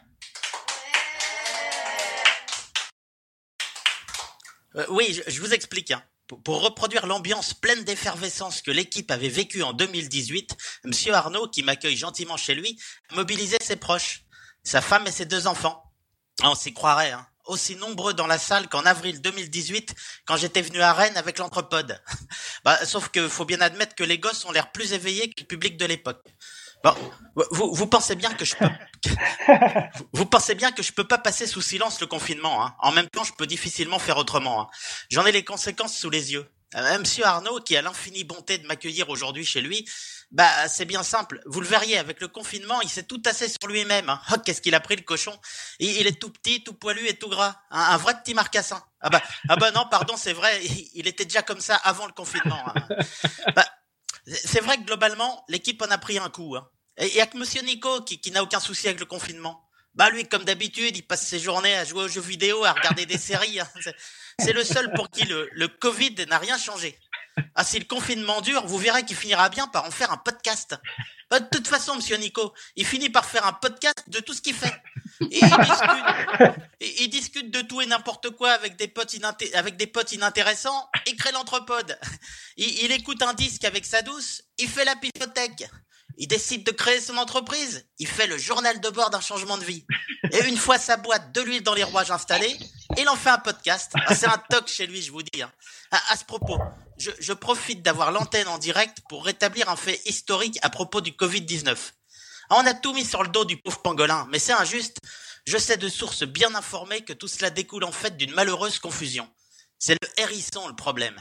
[4.76, 5.90] Euh, oui, je, vous explique.
[5.90, 6.02] hein.
[6.26, 11.96] Pour, reproduire l'ambiance pleine d'effervescence que l'équipe avait vécue en 2018, Monsieur Arnaud, qui m'accueille
[11.96, 12.78] gentiment chez lui,
[13.10, 14.24] a mobilisé ses proches,
[14.62, 15.82] sa femme et ses deux enfants.
[16.42, 17.26] Ah, On s'y croirait, hein.
[17.46, 19.94] Aussi nombreux dans la salle qu'en avril 2018,
[20.24, 22.02] quand j'étais venu à Rennes avec l'Entrepode.
[22.64, 25.46] bah, sauf que faut bien admettre que les gosses ont l'air plus éveillés que le
[25.46, 26.24] public de l'époque.
[26.84, 26.94] Bon,
[27.50, 28.68] vous, vous pensez bien que je peux,
[30.12, 32.64] vous, pensez bien que je peux pas passer sous silence le confinement.
[32.64, 32.74] Hein.
[32.78, 34.60] En même temps, je peux difficilement faire autrement.
[34.60, 34.68] Hein.
[35.10, 36.46] J'en ai les conséquences sous les yeux.
[36.76, 39.88] Euh, Monsieur Arnaud, qui a l'infinie bonté de m'accueillir aujourd'hui chez lui,
[40.32, 41.40] bah c'est bien simple.
[41.46, 44.10] Vous le verriez avec le confinement, il s'est tout tassé sur lui-même.
[44.10, 44.20] Hein.
[44.32, 45.32] Oh, qu'est-ce qu'il a pris le cochon
[45.78, 48.82] il, il est tout petit, tout poilu et tout gras, un, un vrai petit marcassin.
[49.00, 52.06] Ah bah ah bah non, pardon, c'est vrai, il, il était déjà comme ça avant
[52.06, 52.60] le confinement.
[52.66, 52.74] hein.
[53.54, 53.64] Bah,
[54.26, 56.56] c'est vrai que globalement, l'équipe en a pris un coup.
[56.56, 56.68] Hein.
[56.98, 59.60] Et il y a que Monsieur Nico qui, qui n'a aucun souci avec le confinement.
[59.94, 63.06] Bah lui, comme d'habitude, il passe ses journées à jouer aux jeux vidéo, à regarder
[63.06, 63.60] des séries.
[63.60, 63.68] hein.
[63.80, 63.94] C'est-
[64.40, 66.98] C'est le seul pour qui le, le Covid n'a rien changé.
[67.54, 70.76] Ah, si le confinement dure, vous verrez qu'il finira bien par en faire un podcast.
[71.30, 74.42] Bah, de toute façon, Monsieur Nico, il finit par faire un podcast de tout ce
[74.42, 74.74] qu'il fait.
[75.20, 79.14] Et il, discute, et de tout et n'importe quoi avec des potes,
[80.12, 80.88] inintéressants.
[81.06, 81.98] Il crée l'entrepode.
[82.56, 84.42] Il, écoute un disque avec sa douce.
[84.58, 85.68] Il fait la pifothèque.
[86.16, 87.86] Il décide de créer son entreprise.
[87.98, 89.84] Il fait le journal de bord d'un changement de vie.
[90.30, 92.56] Et une fois sa boîte de l'huile dans les rouages installée,
[92.98, 93.92] il en fait un podcast.
[94.06, 95.42] Ah, c'est un toc chez lui, je vous dis.
[95.42, 95.50] hein.
[95.90, 96.58] À, à ce propos,
[96.98, 101.12] je, je profite d'avoir l'antenne en direct pour rétablir un fait historique à propos du
[101.12, 101.76] Covid-19.
[102.50, 104.98] Ah, On a tout mis sur le dos du pauvre pangolin, mais c'est injuste.
[105.46, 109.28] Je sais de sources bien informées que tout cela découle en fait d'une malheureuse confusion.
[109.78, 111.20] C'est le hérisson le problème.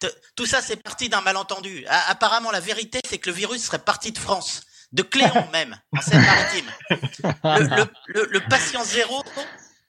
[0.00, 1.84] T- Tout ça, c'est parti d'un malentendu.
[1.88, 4.60] A- apparemment, la vérité, c'est que le virus serait parti de France,
[4.92, 6.70] de Cléon même, en Seine-Maritime.
[6.90, 9.24] Le, le- le- le patient zéro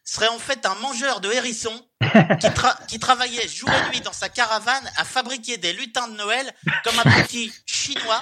[0.08, 4.14] serait en fait un mangeur de hérissons qui, tra- qui travaillait jour et nuit dans
[4.14, 6.52] sa caravane à fabriquer des lutins de Noël
[6.84, 8.22] comme un petit chinois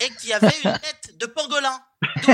[0.00, 1.82] et qui avait une tête de pangolin.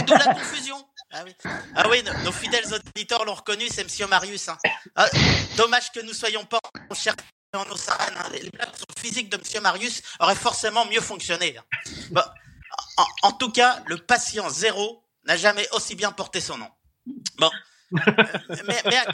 [0.07, 0.87] D'où la confusion.
[1.11, 1.35] Ah oui,
[1.75, 4.49] ah oui nos, nos fidèles auditeurs l'ont reconnu, c'est Monsieur Marius.
[4.51, 4.59] hein.
[4.95, 5.09] Ah,
[5.57, 6.59] dommage que nous soyons pas
[6.91, 7.15] en chair
[7.55, 8.29] et en os arène, hein.
[8.33, 11.57] Les blagues sur le physique de Monsieur Marius auraient forcément mieux fonctionné.
[11.57, 11.65] hein.
[12.11, 12.23] Bon,
[12.99, 16.69] en, en tout cas, le patient zéro n'a jamais aussi bien porté son nom.
[17.39, 17.51] Bon.
[17.91, 19.07] Mais, à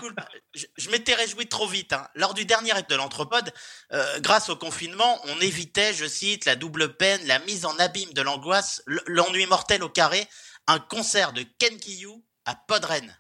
[0.55, 1.93] je, m'étais réjoui trop vite.
[1.93, 2.09] hein.
[2.15, 3.53] Lors du dernier acte de l'Anthropode,
[3.93, 8.13] euh, grâce au confinement, on évitait, je cite, la double peine, la mise en abîme
[8.13, 10.29] de l'angoisse, l'ennui mortel au carré,
[10.67, 13.17] un concert de Ken Kiyu à Podren.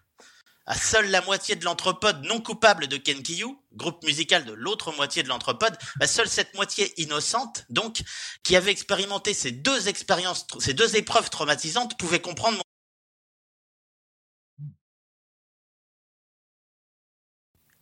[0.67, 4.93] À seule la moitié de l'anthropode non coupable de Ken Kiyu, groupe musical de l'autre
[4.93, 8.03] moitié de l'anthropode, bah, seule cette moitié innocente, donc,
[8.43, 12.64] qui avait expérimenté ces deux expériences, ces deux épreuves traumatisantes, pouvait comprendre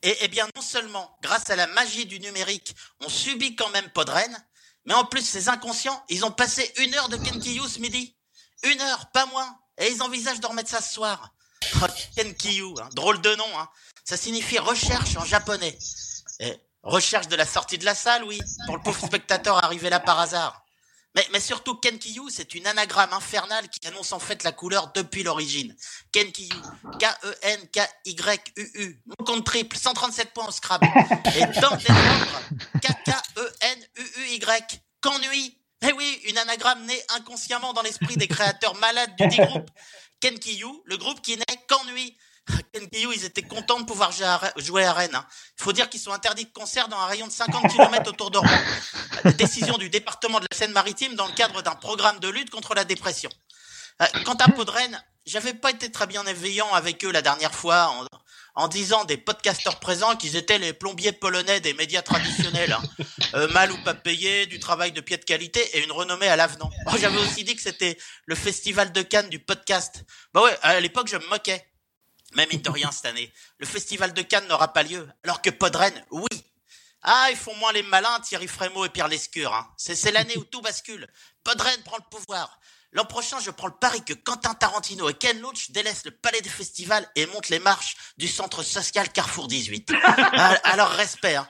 [0.03, 3.89] Et, eh bien, non seulement, grâce à la magie du numérique, on subit quand même
[3.91, 4.45] Podren,
[4.85, 8.17] Mais en plus, ces inconscients, ils ont passé une heure de Kenkiyu ce midi.
[8.65, 9.59] Une heure, pas moins.
[9.79, 11.33] Et ils envisagent de remettre ça ce soir.
[11.83, 13.59] Oh, Kenkiyu, hein, drôle de nom.
[13.59, 13.69] Hein.
[14.05, 15.79] Ça signifie recherche en japonais.
[16.41, 20.01] Et recherche de la sortie de la salle, oui, pour le pauvre spectateur arrivé là
[20.01, 20.62] par hasard.
[21.15, 25.23] Mais, mais surtout, Kenkiyu, c'est une anagramme infernale qui annonce en fait la couleur depuis
[25.23, 25.77] l'origine.
[26.11, 26.55] Kenkiyu,
[26.99, 29.03] K-E-N-K-Y-U-U.
[29.07, 30.87] Mon compte triple, 137 points au Scrabble.
[31.37, 32.41] Et dans des nombres,
[32.83, 34.81] K-K-E-N-U-U-Y.
[35.03, 39.69] Qu'ennui Eh oui, une anagramme née inconsciemment dans l'esprit des créateurs malades du dit groupe.
[40.21, 42.17] Kenkiyu, le groupe qui n'est qu'ennui.
[42.73, 44.11] Kenkiyu, ils étaient contents de pouvoir
[44.57, 45.15] jouer à Rennes.
[45.15, 45.27] hein.
[45.59, 48.31] Il faut dire qu'ils sont interdits de concert dans un rayon de 50 km autour
[48.31, 49.33] de Rouen.
[49.39, 52.85] Décision du département de la Seine-Maritime dans le cadre d'un programme de lutte contre la
[52.85, 53.31] dépression.
[54.01, 57.95] Euh, Quant à Podren, j'avais pas été très bien éveillant avec eux la dernière fois
[58.57, 62.73] en, disant des podcasteurs présents qu'ils étaient les plombiers polonais des médias traditionnels.
[62.73, 62.83] hein.
[63.35, 66.37] Euh, mal ou pas payés, du travail de pied de qualité et une renommée à
[66.37, 66.71] l'avenant.
[66.99, 67.97] J'avais aussi dit que c'était
[68.27, 70.05] le festival de Cannes du podcast.
[70.35, 71.65] Bah ouais, à l'époque je me moquais.
[72.35, 75.51] Mais mine de rien cette année, le festival de Cannes n'aura pas lieu, alors que
[75.51, 76.27] Podren, oui.
[77.03, 79.53] Ah, ils font moins les malins, Thierry Frémaux et Pierre Lescure.
[79.53, 79.69] Hein.
[79.77, 81.09] C'est l'année où tout bascule.
[81.43, 82.61] Podren prend le pouvoir.
[82.93, 86.41] L'an prochain, je prends le pari que Quentin Tarantino et Ken Loach délaissent le palais
[86.43, 89.93] des festivals et montent les marches du centre social Carrefour 18.
[89.97, 91.35] Ah, Alors, respect.
[91.35, 91.49] hein.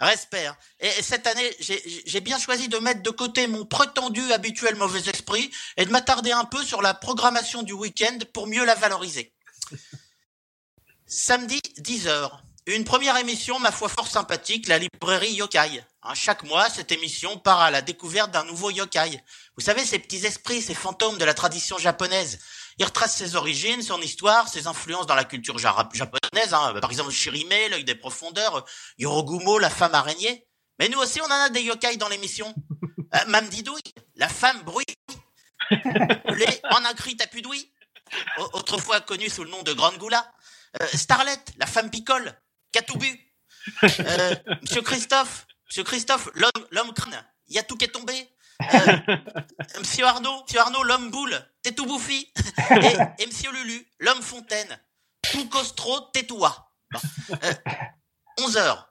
[0.00, 0.44] Respect.
[0.46, 0.56] hein.
[0.80, 5.08] Et et cette année, j'ai bien choisi de mettre de côté mon prétendu habituel mauvais
[5.08, 9.32] esprit et de m'attarder un peu sur la programmation du week-end pour mieux la valoriser.
[11.16, 12.30] Samedi, 10h.
[12.64, 15.84] Une première émission, ma foi fort sympathique, la librairie Yokai.
[16.04, 19.20] Hein, chaque mois, cette émission part à la découverte d'un nouveau yokai.
[19.58, 22.38] Vous savez, ces petits esprits, ces fantômes de la tradition japonaise.
[22.78, 26.54] Il retrace ses origines, son histoire, ses influences dans la culture japonaise.
[26.54, 26.74] hein.
[26.80, 28.64] Par exemple, Shirime, l'œil des profondeurs,
[28.96, 30.46] Yorogumo, la femme araignée.
[30.78, 32.54] Mais nous aussi, on en a des yokai dans l'émission.
[33.14, 33.82] Euh, Didouille,
[34.16, 34.86] la femme bruit.
[35.70, 37.70] Les Anakri Tapudouille,
[38.38, 40.26] au- autrefois connue sous le nom de Grande Goula.
[40.80, 42.32] Euh, Starlet, la femme picole.
[42.72, 43.18] Katoubu.
[43.84, 47.24] Euh, Monsieur Christophe, Monsieur Christophe, l'homme, l'homme crâne.
[47.48, 48.12] Il y a tout qui est tombé.
[48.74, 48.96] Euh,
[49.78, 51.38] Monsieur Arnaud, Monsieur Arnaud, l'homme boule.
[51.62, 52.32] T'es tout bouffi.
[53.18, 54.80] Et, Monsieur Lulu, l'homme fontaine.
[55.30, 56.10] Tout costro.
[56.92, 57.00] Bon.
[57.30, 57.54] Euh,
[58.40, 58.90] 11 heures.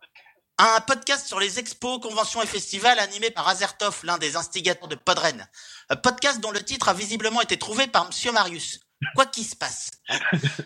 [0.57, 4.95] Un podcast sur les expos, conventions et festivals animé par Azertov, l'un des instigateurs de
[4.95, 5.47] Podren.
[5.89, 8.79] Un podcast dont le titre a visiblement été trouvé par Monsieur Marius.
[9.15, 9.91] Quoi qu'il se passe.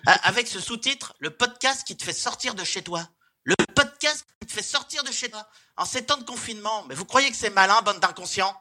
[0.05, 3.07] Ah, Avec ce sous-titre, le podcast qui te fait sortir de chez toi.
[3.43, 5.47] Le podcast qui te fait sortir de chez toi.
[5.77, 6.83] En ces temps de confinement.
[6.87, 8.55] Mais vous croyez que c'est malin, bande d'inconscients?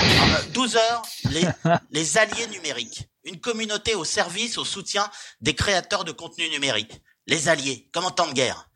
[0.00, 1.46] Euh, 12 heures, les,
[1.90, 3.08] les alliés numériques.
[3.24, 7.00] Une communauté au service, au soutien des créateurs de contenu numérique.
[7.26, 8.68] Les alliés, comme en temps de guerre.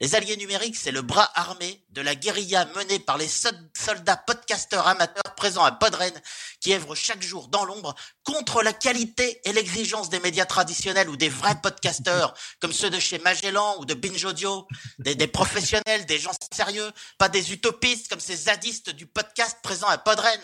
[0.00, 4.16] Les alliés numériques, c'est le bras armé de la guérilla menée par les sol- soldats
[4.16, 6.12] podcasteurs amateurs présents à Podren,
[6.60, 7.94] qui œuvrent chaque jour dans l'ombre
[8.24, 12.98] contre la qualité et l'exigence des médias traditionnels ou des vrais podcasteurs, comme ceux de
[12.98, 14.66] chez Magellan ou de Binge Audio,
[14.98, 19.98] des, professionnels, des gens sérieux, pas des utopistes comme ces zadistes du podcast présents à
[19.98, 20.40] Podren.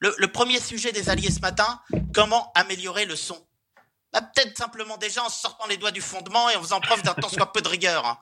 [0.00, 1.80] Le, le premier sujet des alliés ce matin,
[2.12, 3.46] comment améliorer le son?
[4.12, 7.14] Bah, Peut-être simplement déjà en sortant les doigts du fondement et en faisant preuve d'un
[7.14, 8.06] tant soit peu de rigueur.
[8.06, 8.18] hein.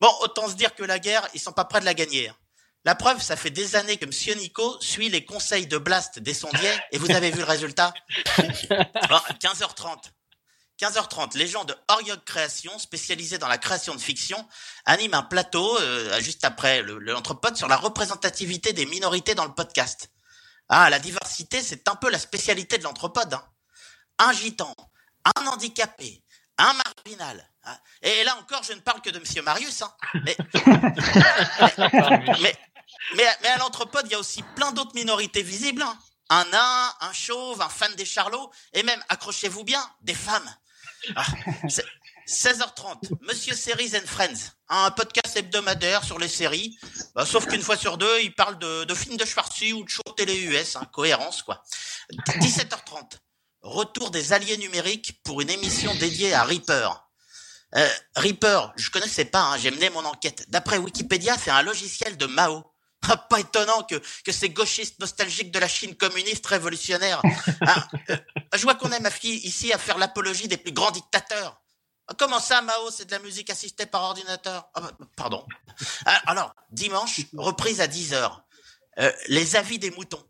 [0.00, 2.28] Bon, autant se dire que la guerre, ils sont pas prêts de la gagner.
[2.28, 2.36] hein.
[2.84, 6.34] La preuve, ça fait des années que Monsieur Nico suit les conseils de Blast des
[6.34, 7.94] sondiers et vous avez vu le résultat?
[9.08, 10.10] Bon, 15h30.
[10.78, 14.46] 15h30, les gens de Oriog Création, spécialisés dans la création de fiction,
[14.84, 19.44] animent un plateau euh, juste après le- le- l'entrepode sur la représentativité des minorités dans
[19.44, 20.10] le podcast.
[20.68, 23.32] Ah, la diversité, c'est un peu la spécialité de l'anthropode.
[23.32, 23.44] hein.
[24.18, 24.74] Un gitan,
[25.24, 26.22] un handicapé,
[26.58, 27.50] un marginal.
[27.64, 27.76] hein.
[28.02, 29.82] Et là encore, je ne parle que de Monsieur Marius.
[29.82, 29.92] hein.
[30.24, 30.36] Mais,
[33.16, 35.82] mais, mais, à l'anthropode, il y a aussi plein d'autres minorités visibles.
[35.82, 35.98] hein.
[36.30, 40.54] Un nain, un chauve, un fan des charlots, et même, accrochez-vous bien, des femmes.
[41.16, 41.26] Ah,
[41.68, 41.84] c'est-
[42.26, 46.78] 16h30, Monsieur Series and Friends, un podcast hebdomadaire sur les séries,
[47.14, 50.00] Bah, sauf qu'une fois sur deux, il parle de, films de Schwarzy ou de show
[50.16, 51.62] télé US, hein, cohérence quoi.
[52.40, 53.18] 17h30,
[53.64, 56.88] retour des alliés numériques pour une émission dédiée à Reaper.
[57.76, 60.44] Euh, Reaper, je connaissais pas, hein, j'ai mené mon enquête.
[60.48, 62.64] D'après Wikipédia, c'est un logiciel de Mao.
[63.06, 67.20] Ah, Pas étonnant que, que ces gauchistes nostalgiques de la Chine communiste révolutionnaire.
[67.66, 68.16] hein, euh,
[68.54, 71.60] je vois qu'on aime affi- ici à faire l'apologie des plus grands dictateurs.
[72.08, 74.68] Ah, Comment ça, Mao, c'est de la musique assistée par ordinateur?
[74.74, 75.44] Ah, bah, Pardon.
[76.06, 78.40] Ah, Alors, dimanche, reprise à 10h.
[79.28, 80.24] les avis des moutons.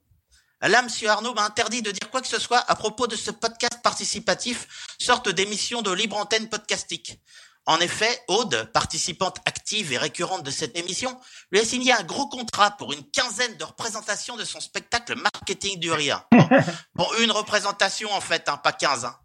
[0.66, 3.30] Là, Monsieur Arnaud m'a interdit de dire quoi que ce soit à propos de ce
[3.30, 4.66] podcast participatif,
[4.98, 7.20] sorte d'émission de libre antenne podcastique.
[7.66, 11.20] En effet, Aude, participante active et récurrente de cette émission,
[11.50, 15.78] lui a signé un gros contrat pour une quinzaine de représentations de son spectacle Marketing
[15.78, 16.24] du rire.
[16.32, 16.48] Bon,
[16.94, 19.04] bon, une représentation en fait, hein, pas 15.
[19.04, 19.18] Hein.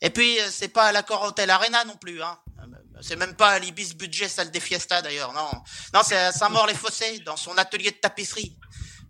[0.00, 2.22] Et puis, euh, c'est pas à l'accord Hotel Arena non plus.
[2.22, 2.38] Hein.
[3.02, 5.50] C'est même pas à l'Ibis Budget Salle des Fiestas d'ailleurs, non.
[5.92, 8.56] Non, c'est à Saint-Maur-les-Fossés, dans son atelier de tapisserie.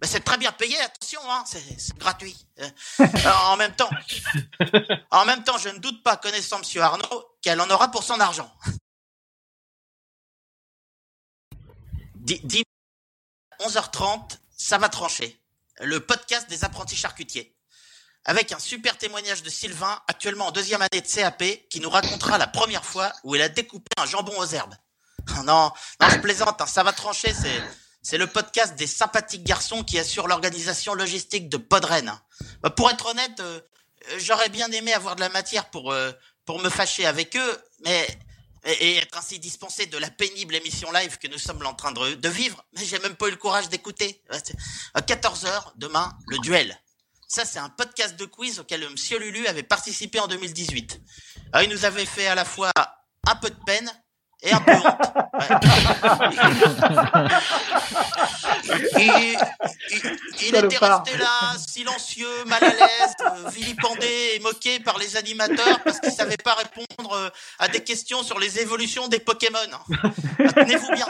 [0.00, 2.46] Mais c'est très bien payé, attention, hein, c'est gratuit.
[2.98, 3.90] Alors, en même temps,
[5.10, 8.20] en même temps, je ne doute pas, connaissant Monsieur Arnaud, qu'elle en aura pour son
[8.20, 8.52] argent.
[12.14, 12.64] Di- di-
[13.60, 15.40] 11h30, ça va trancher.
[15.80, 17.56] Le podcast des apprentis charcutiers.
[18.24, 22.36] Avec un super témoignage de Sylvain, actuellement en deuxième année de CAP, qui nous racontera
[22.36, 24.74] la première fois où il a découpé un jambon aux herbes.
[25.44, 27.62] Non, non, je plaisante, hein, ça va trancher, c'est,
[28.02, 32.18] c'est le podcast des sympathiques garçons qui assurent l'organisation logistique de Podren.
[32.62, 33.60] Bah, pour être honnête, euh,
[34.10, 36.12] euh, j'aurais bien aimé avoir de la matière pour, euh,
[36.44, 38.06] pour me fâcher avec eux, mais
[38.64, 42.14] et, être ainsi dispensé de la pénible émission live que nous sommes en train de,
[42.14, 44.22] de vivre, mais j'ai même pas eu le courage d'écouter.
[44.94, 46.78] À 14h, demain, le duel.
[47.30, 51.00] Ça, c'est un podcast de quiz auquel euh, Monsieur Lulu avait participé en 2018.
[51.52, 52.72] Ah, il nous avait fait à la fois
[53.26, 53.90] un peu de peine
[54.42, 54.84] et un peu honte.
[55.34, 55.48] Ouais.
[60.40, 65.82] Il, était resté là, silencieux, mal à l'aise, euh, vilipendé et moqué par les animateurs
[65.82, 69.58] parce qu'il savait pas répondre euh, à des questions sur les évolutions des Pokémon.
[70.54, 71.06] Tenez-vous bien.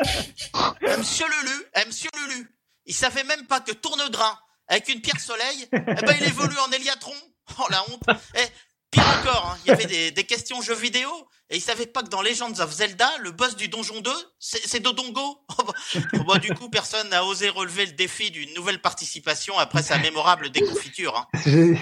[0.97, 2.51] Monsieur Lulu, eh, Monsieur Lulu,
[2.87, 4.39] il savait même pas que Tournegrain,
[4.69, 7.15] avec une pierre soleil, eh ben, il évolue en Eliatron.
[7.59, 8.03] Oh, la honte.
[8.35, 8.47] Eh,
[8.91, 11.11] pire encore, hein, il y avait des, des questions jeux vidéo,
[11.51, 14.81] et il savait pas que dans Legends of Zelda, le boss du donjon 2, c'est
[14.81, 15.45] Dodongo.
[15.59, 15.73] Oh, bah,
[16.21, 19.99] oh, bah, du coup, personne n'a osé relever le défi d'une nouvelle participation après sa
[19.99, 21.17] mémorable déconfiture.
[21.17, 21.27] hein.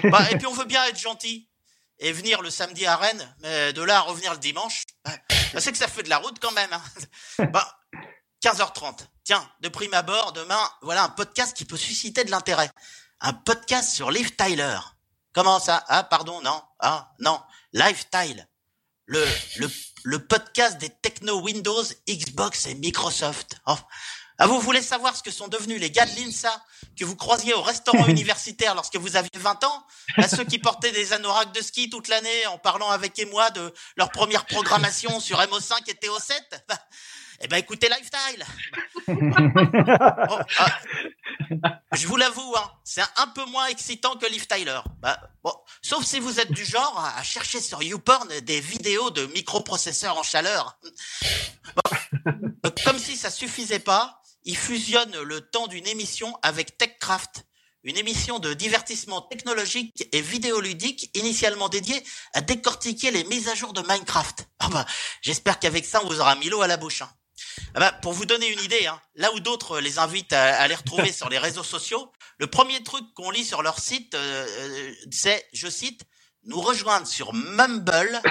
[0.11, 1.47] Bah, et puis on veut bien être gentil
[1.99, 5.21] et venir le samedi à Rennes, mais de là à revenir le dimanche, ouais,
[5.53, 6.69] bah, c'est que ça fait de la route quand même.
[6.71, 6.81] hein.
[7.51, 7.77] Bah,
[8.43, 8.99] 15h30.
[9.23, 12.69] Tiens, de prime abord, demain, voilà un podcast qui peut susciter de l'intérêt.
[13.19, 14.77] Un podcast sur Liv Tyler.
[15.37, 15.85] Comment ça?
[15.87, 16.59] Ah, pardon, non.
[16.79, 17.39] Ah, non.
[17.71, 18.47] Lifestyle.
[19.05, 19.23] Le,
[19.57, 19.69] le,
[20.03, 23.57] le podcast des techno Windows, Xbox et Microsoft.
[23.67, 23.75] Oh.
[24.39, 26.51] Ah, vous voulez savoir ce que sont devenus les gars de l'INSA
[26.99, 29.85] que vous croisiez au restaurant universitaire lorsque vous aviez 20 ans?
[30.15, 33.71] À ceux qui portaient des anoraks de ski toute l'année en parlant avec émoi de
[33.95, 36.33] leur première programmation sur MO5 et TO7
[36.67, 36.79] Bah,
[37.41, 38.43] Eh ben écoutez Lifestyle
[39.07, 40.79] Bon, ah,
[41.93, 44.79] je vous l'avoue, hein, c'est un peu moins excitant que Liv Tyler.
[44.99, 49.11] Bah, bon, sauf si vous êtes du genre à, à chercher sur YouPorn des vidéos
[49.11, 50.79] de microprocesseurs en chaleur.
[51.75, 51.97] Bon,
[52.65, 57.43] euh, comme si ça suffisait pas, il fusionne le temps d'une émission avec TechCraft,
[57.83, 62.03] une émission de divertissement technologique et vidéoludique initialement dédiée
[62.33, 64.47] à décortiquer les mises à jour de Minecraft.
[64.59, 64.85] Ah bah,
[65.21, 67.03] j'espère qu'avec ça, on vous aura mis l'eau à la bouche.
[67.03, 67.09] hein.
[67.75, 70.67] Ah bah, pour vous donner une idée, hein, là où d'autres les invitent à, à
[70.67, 74.45] les retrouver sur les réseaux sociaux, le premier truc qu'on lit sur leur site, euh,
[74.47, 76.01] euh, c'est, je cite,
[76.43, 78.21] nous rejoindre sur Mumble,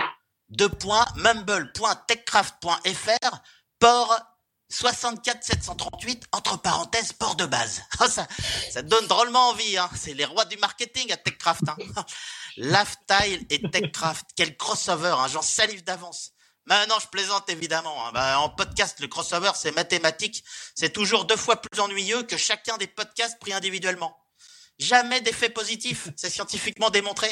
[0.48, 3.42] deux points, mumble.techcraft.fr,
[3.78, 4.20] port
[4.68, 7.82] 64 738, entre parenthèses, port de base.
[8.08, 8.26] Ça,
[8.72, 9.88] ça donne drôlement envie, hein.
[9.94, 11.76] C'est les rois du marketing à TechCraft, hein.
[12.56, 15.28] Lifestyle et TechCraft, quel crossover, hein.
[15.28, 16.32] J'en salive d'avance.
[16.66, 18.06] Mais non, je plaisante évidemment.
[18.06, 18.10] hein.
[18.12, 20.43] Bah, en podcast, le crossover, c'est mathématique.
[20.74, 24.16] C'est toujours deux fois plus ennuyeux que chacun des podcasts pris individuellement.
[24.78, 27.30] Jamais d'effet positif, c'est scientifiquement démontré.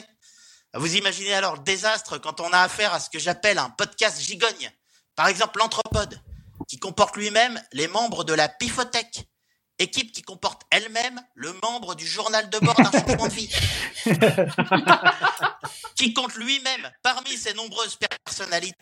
[0.75, 4.21] Vous imaginez alors le désastre quand on a affaire à ce que j'appelle un podcast
[4.21, 4.73] gigogne.
[5.15, 6.21] Par exemple, l'Anthropode,
[6.67, 9.29] qui comporte lui-même les membres de la Pifothèque,
[9.79, 13.51] équipe qui comporte elle-même le membre du journal de bord d'un changement de vie,
[15.97, 18.77] qui compte lui-même, parmi ses nombreuses personnalités,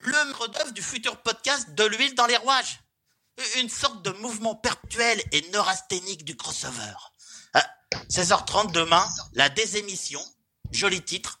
[0.00, 2.80] le maître d'œuvre du futur podcast de l'huile dans les rouages.
[3.58, 6.94] Une sorte de mouvement perpétuel et neurasthénique du crossover.
[7.52, 7.66] Ah,
[8.08, 10.22] 16h30 demain, la désémission,
[10.70, 11.40] joli titre,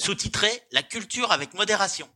[0.00, 2.08] sous-titré La culture avec modération.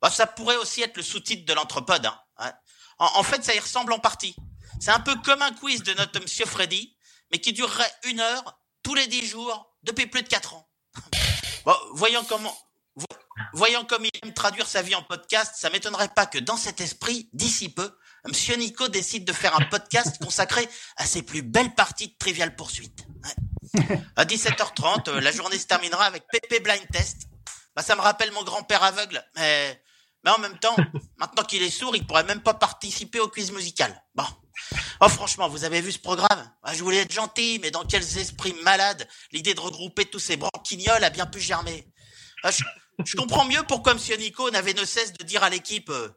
[0.00, 2.06] Bah, ça pourrait aussi être le sous-titre de l'anthropode.
[2.06, 2.20] Hein.
[2.40, 2.52] Ouais.
[2.98, 4.36] En, fait, ça y ressemble en partie.
[4.80, 6.96] C'est un peu comme un quiz de notre monsieur Freddy,
[7.30, 10.68] mais qui durerait une heure tous les dix jours depuis plus de quatre ans.
[11.64, 12.56] Bon, voyons comment,
[13.54, 16.80] voyant comme il aime traduire sa vie en podcast, ça m'étonnerait pas que dans cet
[16.80, 20.66] esprit, d'ici peu, Monsieur Nico décide de faire un podcast consacré
[20.96, 23.06] à ses plus belles parties de Trivial Poursuite.
[24.16, 27.28] À 17h30, euh, la journée se terminera avec Pépé Blind Test.
[27.74, 29.80] Bah, ça me rappelle mon grand-père aveugle, mais,
[30.26, 30.76] en même temps,
[31.18, 34.02] maintenant qu'il est sourd, il pourrait même pas participer au quiz musical.
[34.14, 34.24] Bon.
[35.00, 36.50] Oh, franchement, vous avez vu ce programme?
[36.62, 40.36] Ah, Je voulais être gentil, mais dans quels esprits malades l'idée de regrouper tous ces
[40.36, 41.88] branquignoles a bien pu germer.
[42.44, 42.50] Ah,
[43.04, 46.08] Je comprends mieux pourquoi Monsieur Nico n'avait ne cesse de dire à l'équipe euh,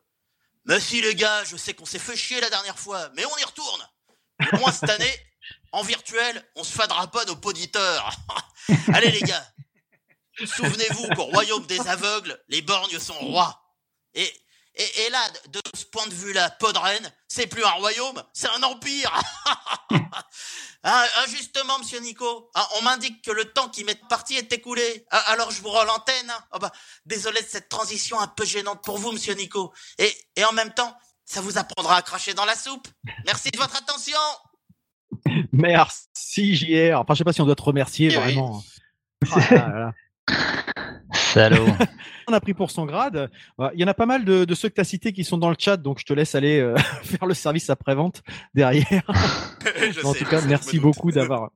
[0.65, 3.37] Mais si les gars, je sais qu'on s'est fait chier la dernière fois, mais on
[3.37, 3.87] y retourne.
[4.53, 5.19] Au moins cette année,
[5.71, 8.11] en virtuel, on se fadera pas nos poditeurs.
[8.93, 9.47] Allez les gars,
[10.45, 13.61] souvenez-vous qu'au royaume des aveugles, les borgnes sont rois.
[14.13, 14.31] Et,
[14.77, 18.63] et, et là, de ce point de vue-là, Podren, c'est plus un royaume, c'est un
[18.63, 19.11] empire.
[20.89, 24.53] Ah, ah, justement, monsieur Nico, ah, on m'indique que le temps qui m'est parti est
[24.53, 25.05] écoulé.
[25.11, 26.31] Ah, alors je vous rends l'antenne.
[26.51, 26.71] Ah bah,
[27.05, 29.73] désolé de cette transition un peu gênante pour vous, monsieur Nico.
[29.97, 30.95] Et, et en même temps,
[31.25, 32.87] ça vous apprendra à cracher dans la soupe.
[33.25, 34.17] Merci de votre attention.
[35.51, 37.01] Merci JR.
[37.01, 38.15] Enfin, je sais pas si on doit te remercier oui.
[38.15, 38.63] vraiment.
[39.31, 39.93] Ah, là, là.
[41.33, 41.67] Salaud.
[42.27, 43.29] On a pris pour son grade.
[43.57, 45.23] Voilà, Il y en a pas mal de, de ceux que tu as cités qui
[45.23, 48.23] sont dans le chat, donc je te laisse aller euh, faire le service après-vente
[48.53, 49.03] derrière.
[50.03, 51.49] En sais, tout cas, sais, merci beaucoup d'avoir.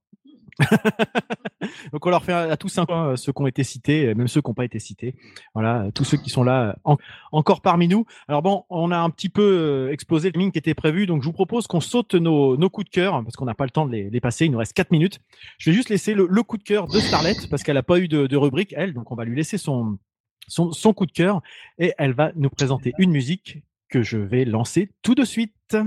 [1.92, 4.28] Donc on leur fait à tous un point euh, ceux qui ont été cités, même
[4.28, 5.16] ceux qui n'ont pas été cités.
[5.54, 6.98] Voilà, tous ceux qui sont là en-
[7.32, 8.06] encore parmi nous.
[8.28, 11.22] Alors bon, on a un petit peu euh, explosé le timing qui était prévu, donc
[11.22, 13.72] je vous propose qu'on saute nos, nos coups de cœur parce qu'on n'a pas le
[13.72, 14.46] temps de les, passer.
[14.46, 15.20] Il nous reste 4 minutes.
[15.58, 18.08] Je vais juste laisser le, coup de cœur de Starlet parce qu'elle n'a pas eu
[18.08, 19.98] de, de rubrique elle, donc on va lui laisser son,
[20.48, 21.42] son son coup de cœur
[21.78, 23.60] et elle va nous présenter une musique
[23.90, 25.78] que je vais lancer tout de suite.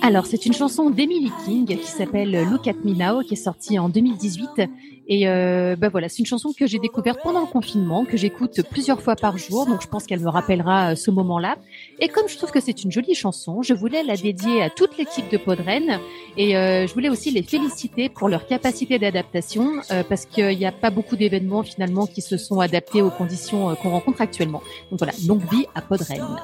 [0.00, 3.78] Alors, c'est une chanson d'Emily King qui s'appelle Look at Me Now, qui est sortie
[3.78, 4.68] en 2018.
[5.10, 8.60] Et euh, bah voilà, c'est une chanson que j'ai découverte pendant le confinement, que j'écoute
[8.70, 11.56] plusieurs fois par jour, donc je pense qu'elle me rappellera euh, ce moment-là.
[11.98, 14.98] Et comme je trouve que c'est une jolie chanson, je voulais la dédier à toute
[14.98, 15.98] l'équipe de Podren,
[16.36, 20.66] et euh, je voulais aussi les féliciter pour leur capacité d'adaptation, euh, parce qu'il n'y
[20.66, 24.62] a pas beaucoup d'événements finalement qui se sont adaptés aux conditions euh, qu'on rencontre actuellement.
[24.90, 26.36] Donc voilà, longue vie à Podren.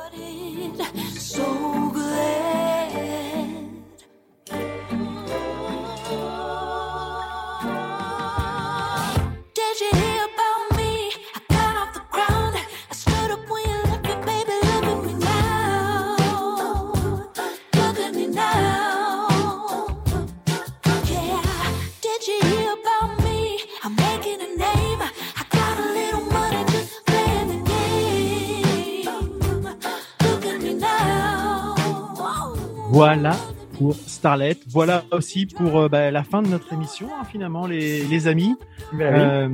[32.94, 33.34] Voilà
[33.76, 34.56] pour Starlet.
[34.68, 38.54] Voilà aussi pour euh, bah, la fin de notre émission, hein, finalement, les, les amis.
[38.92, 39.20] Ben oui.
[39.20, 39.48] Euh,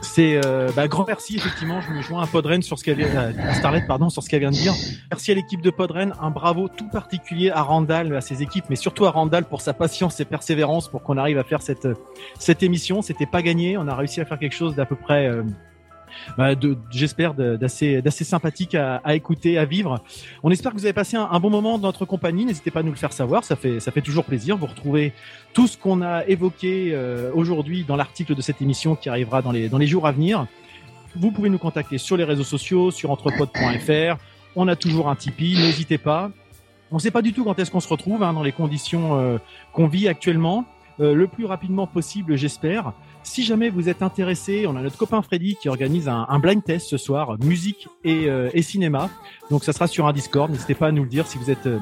[0.00, 1.80] c'est euh, bah, grand merci effectivement.
[1.80, 4.40] Je me joins à Podren sur ce qu'elle vient, à Starlet pardon sur ce qu'elle
[4.40, 4.72] vient de dire.
[5.12, 8.76] Merci à l'équipe de Podren, un bravo tout particulier à Randall, à ses équipes, mais
[8.76, 11.86] surtout à Randall pour sa patience et persévérance pour qu'on arrive à faire cette
[12.40, 13.00] cette émission.
[13.00, 15.28] C'était pas gagné, on a réussi à faire quelque chose d'à peu près.
[15.28, 15.69] euh, bah,
[16.90, 20.02] j'espère de- d'assez sympathique à, écouter, à vivre.
[20.42, 22.44] On espère que vous avez passé un, bon moment dans notre compagnie.
[22.44, 24.56] N'hésitez pas à nous le faire savoir, ça fait toujours plaisir.
[24.56, 25.12] Vous retrouvez
[25.52, 29.52] tout ce qu'on a évoqué euh, aujourd'hui dans l'article de cette émission qui arrivera dans
[29.52, 30.46] les dans les jours à venir.
[31.16, 34.16] Vous pouvez nous contacter sur les réseaux sociaux, sur entrepod.fr.
[34.56, 36.30] On a toujours un Tipeee, n'hésitez pas.
[36.92, 39.18] On ne sait pas du tout quand est-ce qu'on se retrouve hein, dans les conditions
[39.18, 39.38] euh,
[39.72, 40.64] qu'on vit actuellement.
[41.00, 42.92] Euh, le plus rapidement possible, j'espère.
[43.22, 46.64] Si jamais vous êtes intéressé, on a notre copain Freddy qui organise un, un blind
[46.64, 49.08] test ce soir, musique et, euh, et cinéma.
[49.50, 50.50] Donc ça sera sur un Discord.
[50.50, 51.78] N'hésitez pas à nous le dire si vous êtes euh,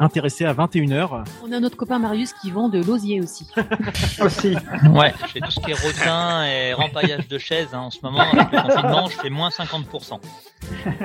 [0.00, 1.24] intéressé à 21h.
[1.46, 3.46] On a notre copain Marius qui vend de l'osier aussi.
[4.20, 4.56] Aussi.
[4.92, 7.98] Ouais, je fais tout ce qui est rotin et rempaillage de chaises hein, en ce
[8.02, 8.20] moment.
[8.20, 10.18] Avec le confinement, je fais moins 50%.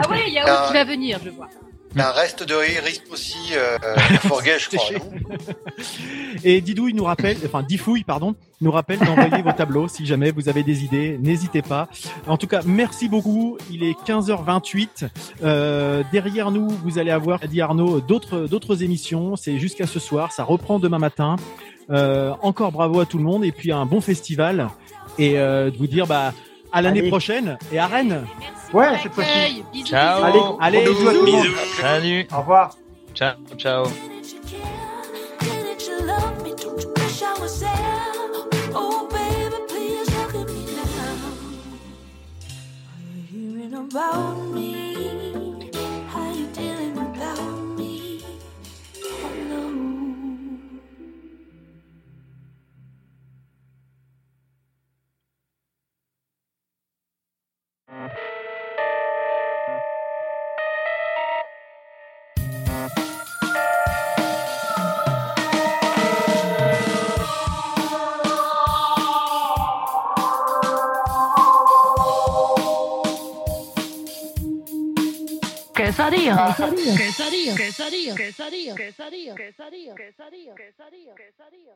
[0.01, 0.65] Ah ouais, il y a Ah.
[0.67, 1.47] qui va venir, je vois.
[1.97, 3.77] Un reste de risque aussi, euh,
[4.27, 4.89] Forget, je crois.
[6.43, 10.49] Et Didouille nous rappelle, enfin Difouille, pardon, nous rappelle d'envoyer vos tableaux si jamais vous
[10.49, 11.17] avez des idées.
[11.21, 11.87] N'hésitez pas.
[12.27, 13.57] En tout cas, merci beaucoup.
[13.71, 15.07] Il est 15h28.
[15.43, 19.35] Euh, derrière nous, vous allez avoir, dit Arnaud, d'autres d'autres émissions.
[19.35, 20.31] C'est jusqu'à ce soir.
[20.31, 21.37] Ça reprend demain matin.
[21.91, 24.69] Euh, encore bravo à tout le monde et puis un bon festival.
[25.17, 26.33] Et euh, de vous dire bah
[26.75, 28.27] à l'année prochaine et à Rennes.
[28.73, 29.63] Ouais, cette fois-ci.
[29.85, 30.23] Ciao.
[30.23, 31.25] Allez, Allez, bisous.
[31.25, 31.55] Bisous.
[31.79, 32.27] Salut.
[32.33, 32.75] Au revoir.
[33.13, 33.85] Ciao, ciao.
[43.67, 44.84] Didn't you
[75.95, 76.35] Quesadilla.
[76.53, 76.95] Quesadilla.
[76.97, 77.55] Quesadilla.
[77.55, 78.15] Quesadilla.
[78.15, 78.75] Quesadilla.
[78.75, 79.35] Quesadilla.
[79.35, 79.95] Quesadilla.
[79.95, 80.53] Quesadilla.
[80.55, 81.13] Quesadilla.
[81.15, 81.73] Quesadilla.